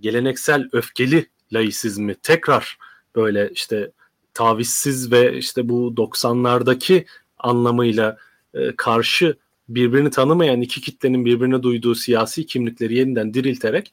geleneksel 0.00 0.68
öfkeli 0.72 1.26
laisizmi 1.52 2.14
tekrar 2.14 2.78
böyle 3.16 3.50
işte 3.52 3.92
tavizsiz 4.38 5.12
ve 5.12 5.38
işte 5.38 5.68
bu 5.68 5.94
90'lardaki 5.96 7.04
anlamıyla 7.38 8.16
e, 8.54 8.76
karşı 8.76 9.36
birbirini 9.68 10.10
tanımayan 10.10 10.60
iki 10.60 10.80
kitlenin 10.80 11.24
birbirine 11.24 11.62
duyduğu 11.62 11.94
siyasi 11.94 12.46
kimlikleri 12.46 12.94
yeniden 12.94 13.34
dirilterek 13.34 13.92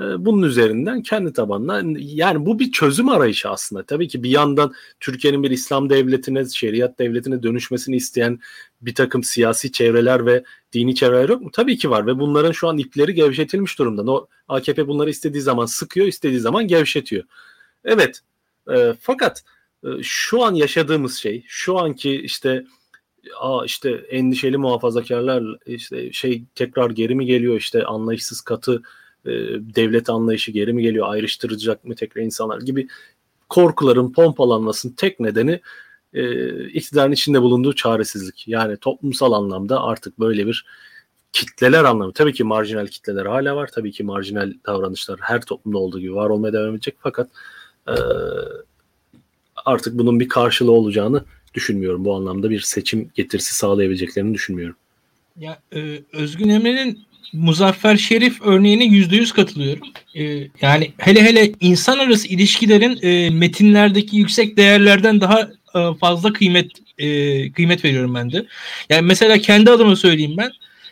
e, 0.00 0.02
bunun 0.02 0.42
üzerinden 0.42 1.02
kendi 1.02 1.32
tabanına 1.32 1.98
yani 1.98 2.46
bu 2.46 2.58
bir 2.58 2.72
çözüm 2.72 3.08
arayışı 3.08 3.50
aslında. 3.50 3.82
Tabii 3.82 4.08
ki 4.08 4.22
bir 4.22 4.30
yandan 4.30 4.72
Türkiye'nin 5.00 5.42
bir 5.42 5.50
İslam 5.50 5.90
devletine, 5.90 6.44
şeriat 6.44 6.98
devletine 6.98 7.42
dönüşmesini 7.42 7.96
isteyen 7.96 8.40
bir 8.80 8.94
takım 8.94 9.22
siyasi 9.22 9.72
çevreler 9.72 10.26
ve 10.26 10.44
dini 10.72 10.94
çevreler 10.94 11.28
yok 11.28 11.42
mu? 11.42 11.50
Tabii 11.52 11.78
ki 11.78 11.90
var 11.90 12.06
ve 12.06 12.18
bunların 12.18 12.52
şu 12.52 12.68
an 12.68 12.78
ipleri 12.78 13.14
gevşetilmiş 13.14 13.78
durumda. 13.78 14.02
No, 14.02 14.26
AKP 14.48 14.88
bunları 14.88 15.10
istediği 15.10 15.42
zaman 15.42 15.66
sıkıyor, 15.66 16.06
istediği 16.06 16.40
zaman 16.40 16.68
gevşetiyor. 16.68 17.24
Evet 17.84 18.20
e, 18.76 18.94
fakat 19.00 19.44
şu 20.02 20.44
an 20.44 20.54
yaşadığımız 20.54 21.16
şey, 21.16 21.44
şu 21.46 21.78
anki 21.78 22.20
işte 22.20 22.64
aa 23.40 23.64
işte 23.64 23.90
endişeli 23.90 24.56
muhafazakarlar 24.56 25.44
işte 25.66 26.12
şey 26.12 26.44
tekrar 26.54 26.90
geri 26.90 27.14
mi 27.14 27.26
geliyor 27.26 27.56
işte 27.56 27.84
anlayışsız 27.84 28.40
katı 28.40 28.82
e, 29.26 29.30
devlet 29.74 30.10
anlayışı 30.10 30.52
geri 30.52 30.72
mi 30.72 30.82
geliyor 30.82 31.06
ayrıştıracak 31.08 31.84
mı 31.84 31.94
tekrar 31.94 32.22
insanlar 32.22 32.60
gibi 32.60 32.88
korkuların 33.48 34.12
pompalanmasının 34.12 34.92
tek 34.92 35.20
nedeni 35.20 35.60
e, 36.14 36.68
iktidarın 36.68 37.12
içinde 37.12 37.42
bulunduğu 37.42 37.74
çaresizlik. 37.74 38.48
Yani 38.48 38.76
toplumsal 38.76 39.32
anlamda 39.32 39.82
artık 39.82 40.20
böyle 40.20 40.46
bir 40.46 40.66
kitleler 41.32 41.84
anlamı. 41.84 42.12
Tabii 42.12 42.32
ki 42.32 42.44
marjinal 42.44 42.86
kitleler 42.86 43.26
hala 43.26 43.56
var. 43.56 43.70
Tabii 43.74 43.92
ki 43.92 44.04
marjinal 44.04 44.52
davranışlar 44.66 45.20
her 45.20 45.40
toplumda 45.40 45.78
olduğu 45.78 46.00
gibi 46.00 46.14
var 46.14 46.30
olmaya 46.30 46.52
devam 46.52 46.74
edecek. 46.74 46.96
Fakat 46.98 47.30
e, 47.88 47.94
artık 49.66 49.98
bunun 49.98 50.20
bir 50.20 50.28
karşılığı 50.28 50.72
olacağını 50.72 51.24
düşünmüyorum. 51.54 52.04
Bu 52.04 52.14
anlamda 52.14 52.50
bir 52.50 52.60
seçim 52.60 53.10
getirisi 53.14 53.54
sağlayabileceklerini 53.54 54.34
düşünmüyorum. 54.34 54.76
Ya 55.40 55.58
e, 55.74 56.00
Özgün 56.12 56.48
Emre'nin 56.48 57.06
Muzaffer 57.32 57.96
Şerif 57.96 58.42
örneğine 58.42 58.84
yüzde 58.84 59.16
yüz 59.16 59.32
katılıyorum. 59.32 59.88
E, 60.14 60.24
yani 60.60 60.92
hele 60.98 61.22
hele 61.22 61.52
insan 61.60 61.98
arası 61.98 62.28
ilişkilerin 62.28 62.98
e, 63.02 63.30
metinlerdeki 63.30 64.16
yüksek 64.16 64.56
değerlerden 64.56 65.20
daha 65.20 65.40
e, 65.74 65.94
fazla 66.00 66.32
kıymet 66.32 66.70
e, 66.98 67.52
kıymet 67.52 67.84
veriyorum 67.84 68.14
ben 68.14 68.32
de. 68.32 68.46
Yani 68.90 69.06
mesela 69.06 69.38
kendi 69.38 69.70
adıma 69.70 69.96
söyleyeyim 69.96 70.34
ben. 70.36 70.50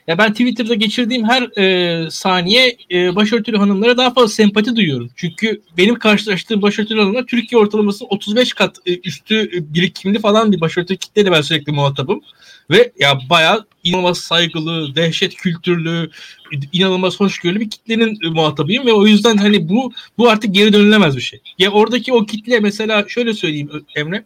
Ya 0.09 0.18
ben 0.18 0.32
Twitter'da 0.32 0.74
geçirdiğim 0.74 1.24
her 1.24 1.59
e, 1.59 2.11
saniye 2.11 2.76
e, 2.90 3.16
başörtülü 3.16 3.57
hanımlara 3.57 3.96
daha 3.96 4.12
fazla 4.12 4.28
sempati 4.28 4.76
duyuyorum. 4.76 5.11
Çünkü 5.16 5.62
benim 5.76 5.94
karşılaştığım 5.94 6.62
başörtülü 6.62 7.00
hanımlar 7.00 7.26
Türkiye 7.26 7.61
ortalamasının 7.61 8.09
35 8.11 8.52
kat 8.52 8.76
e, 8.86 8.98
üstü 8.98 9.50
e, 9.57 9.74
birikimli 9.74 10.18
falan 10.18 10.52
bir 10.52 10.61
başörtülü 10.61 10.96
kitleyle 10.96 11.32
ben 11.32 11.40
sürekli 11.40 11.72
muhatabım. 11.72 12.20
Ve 12.70 12.92
ya 12.98 13.18
bayağı 13.30 13.66
inanılmaz 13.84 14.18
saygılı, 14.18 14.96
dehşet 14.96 15.34
kültürlü, 15.34 16.11
inanılmaz 16.72 17.20
hoşgörülü 17.20 17.61
bir 17.61 17.70
kitlenin 17.70 18.18
e, 18.24 18.28
muhatabıyım 18.28 18.86
ve 18.86 18.92
o 18.92 19.07
yüzden 19.07 19.36
hani 19.36 19.68
bu 19.68 19.92
bu 20.18 20.28
artık 20.28 20.55
geri 20.55 20.72
dönülemez 20.72 21.16
bir 21.16 21.22
şey. 21.22 21.40
Ya 21.59 21.70
oradaki 21.70 22.12
o 22.12 22.26
kitle 22.26 22.61
mesela 22.61 23.05
şöyle 23.09 23.34
söyleyeyim 23.34 23.70
Emre. 23.96 24.24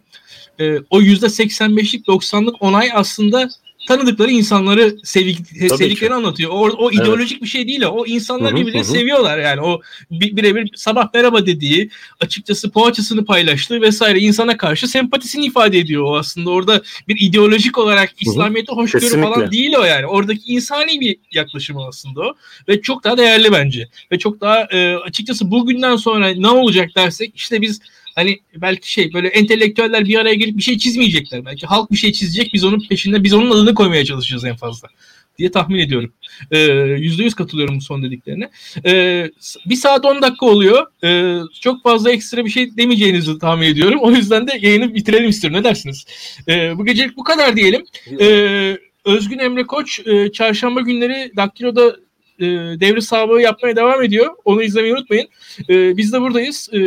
E, 0.61 0.79
o 0.91 1.01
yüzde 1.01 1.27
85'lik 1.27 2.07
90'lık 2.07 2.63
onay 2.63 2.91
aslında 2.95 3.49
tanıdıkları 3.89 4.31
insanları 4.31 4.97
sevdik, 5.05 5.47
sevdiklerini 5.47 6.15
anlatıyor. 6.15 6.51
O, 6.51 6.63
o 6.79 6.91
ideolojik 6.91 7.33
evet. 7.33 7.43
bir 7.43 7.49
şey 7.49 7.69
değil 7.69 7.83
o. 7.83 7.89
O 7.89 8.07
insanlar 8.07 8.57
birbirini 8.57 8.85
seviyorlar 8.85 9.39
yani. 9.39 9.61
O 9.61 9.81
birebir 10.11 10.71
sabah 10.77 11.09
merhaba 11.15 11.47
dediği, 11.47 11.91
açıkçası 12.21 12.71
poğaçasını 12.71 13.25
paylaştığı 13.25 13.81
vesaire 13.81 14.21
insana 14.21 14.57
karşı 14.57 14.89
sempatisini 14.89 15.47
ifade 15.47 15.79
ediyor 15.79 16.03
o 16.03 16.17
aslında. 16.17 16.51
Orada 16.51 16.83
bir 17.09 17.17
ideolojik 17.21 17.79
olarak 17.79 18.15
İslamiyet'e 18.21 18.73
hoşgörü 18.73 19.03
Kesinlikle. 19.03 19.35
falan 19.35 19.53
değil 19.53 19.75
o 19.79 19.85
yani. 19.85 20.07
Oradaki 20.07 20.53
insani 20.53 21.01
bir 21.01 21.17
yaklaşımı 21.33 21.87
aslında 21.87 22.21
o. 22.21 22.35
Ve 22.69 22.81
çok 22.81 23.05
daha 23.05 23.19
değerli 23.19 23.53
bence. 23.53 23.89
Ve 24.13 24.19
çok 24.19 24.41
daha 24.41 24.63
e, 24.71 24.97
açıkçası 24.97 25.51
bugünden 25.51 25.97
sonra 25.97 26.29
ne 26.29 26.49
olacak 26.49 26.91
dersek 26.97 27.33
işte 27.37 27.63
biz 27.63 27.81
hani 28.19 28.41
belki 28.57 28.93
şey 28.93 29.13
böyle 29.13 29.29
entelektüeller 29.29 30.05
bir 30.05 30.19
araya 30.19 30.35
gelip 30.35 30.57
bir 30.57 30.63
şey 30.63 30.79
çizmeyecekler. 30.79 31.45
Belki 31.45 31.67
halk 31.67 31.93
bir 31.93 31.97
şey 31.97 32.13
çizecek 32.13 32.51
biz 32.55 32.65
onun 32.65 32.89
peşinde 32.89 33.25
biz 33.25 33.35
onun 33.35 33.51
adını 33.51 33.75
koymaya 33.75 34.05
çalışacağız 34.05 34.45
en 34.45 34.57
fazla 34.57 34.89
diye 35.39 35.51
tahmin 35.51 35.79
ediyorum. 35.79 36.13
Ee, 36.51 36.59
yüzde 36.99 37.23
yüz 37.23 37.35
katılıyorum 37.35 37.77
bu 37.77 37.81
son 37.81 38.03
dediklerine. 38.03 38.51
Ee, 38.87 39.31
bir 39.67 39.75
saat 39.75 40.05
on 40.05 40.23
dakika 40.23 40.47
oluyor. 40.47 40.87
Ee, 41.05 41.39
çok 41.61 41.83
fazla 41.83 42.11
ekstra 42.13 42.45
bir 42.45 42.51
şey 42.51 42.77
demeyeceğinizi 42.77 43.39
tahmin 43.39 43.67
ediyorum. 43.67 44.01
O 44.03 44.11
yüzden 44.11 44.47
de 44.47 44.59
yayını 44.61 44.95
bitirelim 44.95 45.29
istiyorum. 45.29 45.61
Ne 45.61 45.65
dersiniz? 45.65 46.07
Ee, 46.49 46.79
bu 46.79 46.85
gecelik 46.85 47.17
bu 47.17 47.25
kadar 47.25 47.57
diyelim. 47.57 47.85
Ee, 48.21 48.79
Özgün 49.05 49.39
Emre 49.39 49.67
Koç 49.67 50.01
e, 50.07 50.33
çarşamba 50.33 50.81
günleri 50.81 51.33
Daktilo'da 51.37 51.97
e, 52.41 52.47
devre 52.81 53.01
sahibi 53.01 53.43
yapmaya 53.43 53.77
devam 53.77 54.03
ediyor. 54.03 54.35
Onu 54.45 54.63
izlemeyi 54.63 54.95
unutmayın. 54.95 55.29
E, 55.69 55.97
biz 55.97 56.13
de 56.13 56.21
buradayız. 56.21 56.71
E, 56.73 56.79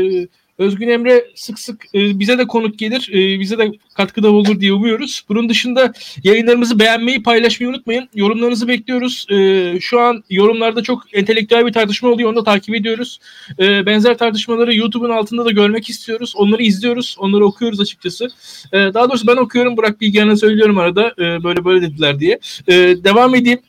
Özgün 0.62 0.88
Emre 0.88 1.26
sık 1.36 1.60
sık 1.60 1.86
e, 1.96 2.20
bize 2.20 2.38
de 2.38 2.48
konuk 2.48 2.80
gelir, 2.80 3.10
e, 3.14 3.40
bize 3.40 3.58
de 3.58 3.72
katkıda 3.94 4.32
olur 4.32 4.60
diye 4.60 4.74
umuyoruz. 4.74 5.22
Bunun 5.30 5.50
dışında 5.50 5.94
yayınlarımızı 6.24 6.80
beğenmeyi, 6.80 7.24
paylaşmayı 7.24 7.70
unutmayın. 7.70 8.10
Yorumlarınızı 8.16 8.68
bekliyoruz. 8.68 9.26
E, 9.30 9.80
şu 9.80 10.00
an 10.00 10.24
yorumlarda 10.30 10.84
çok 10.84 11.04
entelektüel 11.14 11.66
bir 11.66 11.74
tartışma 11.74 12.10
oluyor, 12.10 12.30
onu 12.30 12.36
da 12.36 12.44
takip 12.44 12.76
ediyoruz. 12.76 13.20
Benzer 13.60 14.18
tartışmaları 14.18 14.76
YouTube'un 14.76 15.10
altında 15.10 15.46
da 15.46 15.52
görmek 15.52 15.90
istiyoruz. 15.90 16.34
Onları 16.36 16.64
izliyoruz, 16.64 17.16
onları 17.20 17.46
okuyoruz 17.46 17.82
açıkçası. 17.82 18.28
Daha 18.74 19.10
doğrusu 19.10 19.28
ben 19.28 19.38
okuyorum, 19.38 19.78
Burak 19.78 20.02
Bilgehan'a 20.02 20.36
söylüyorum 20.38 20.78
arada 20.78 21.14
böyle 21.18 21.66
böyle 21.66 21.82
dediler 21.82 22.20
diye. 22.20 22.40
Devam 23.04 23.36
edeyim. 23.36 23.60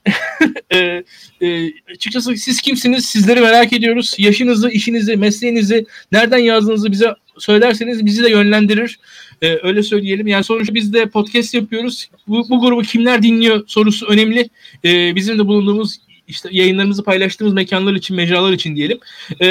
açıkçası 1.90 2.36
siz 2.36 2.60
kimsiniz? 2.60 3.05
Sizleri 3.05 3.40
merak 3.40 3.73
ediyoruz. 3.73 4.14
Yaşınızı, 4.19 4.70
işinizi, 4.70 5.16
mesleğinizi, 5.16 5.86
nereden 6.12 6.39
yazdığınızı 6.39 6.82
bize 6.91 7.15
söylerseniz 7.39 8.07
bizi 8.07 8.23
de 8.23 8.31
yönlendirir. 8.31 8.99
Ee, 9.43 9.59
öyle 9.63 9.83
söyleyelim. 9.83 10.27
Yani 10.27 10.45
sonuçta 10.45 10.75
biz 10.75 10.93
de 10.93 11.07
podcast 11.07 11.55
yapıyoruz. 11.55 12.11
Bu, 12.29 12.49
bu 12.49 12.61
grubu 12.61 12.83
kimler 12.83 13.23
dinliyor 13.23 13.65
sorusu 13.67 14.07
önemli. 14.07 14.49
Ee, 14.85 15.15
bizim 15.15 15.39
de 15.39 15.47
bulunduğumuz 15.47 15.99
işte 16.29 16.49
yayınlarımızı 16.53 17.05
paylaştığımız 17.05 17.55
mekanlar 17.55 17.95
için, 17.95 18.17
mecralar 18.17 18.53
için 18.53 18.77
diyelim. 18.77 18.99
Ee, 19.41 19.49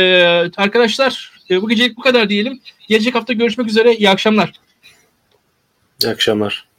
arkadaşlar 0.58 1.32
e, 1.50 1.62
bu 1.62 1.70
gecelik 1.70 1.98
bu 1.98 2.02
kadar 2.02 2.30
diyelim. 2.30 2.60
Gelecek 2.88 3.16
hafta 3.16 3.34
görüşmek 3.34 3.68
üzere. 3.68 3.96
İyi 3.96 4.10
akşamlar. 4.10 4.54
İyi 6.04 6.10
akşamlar. 6.10 6.71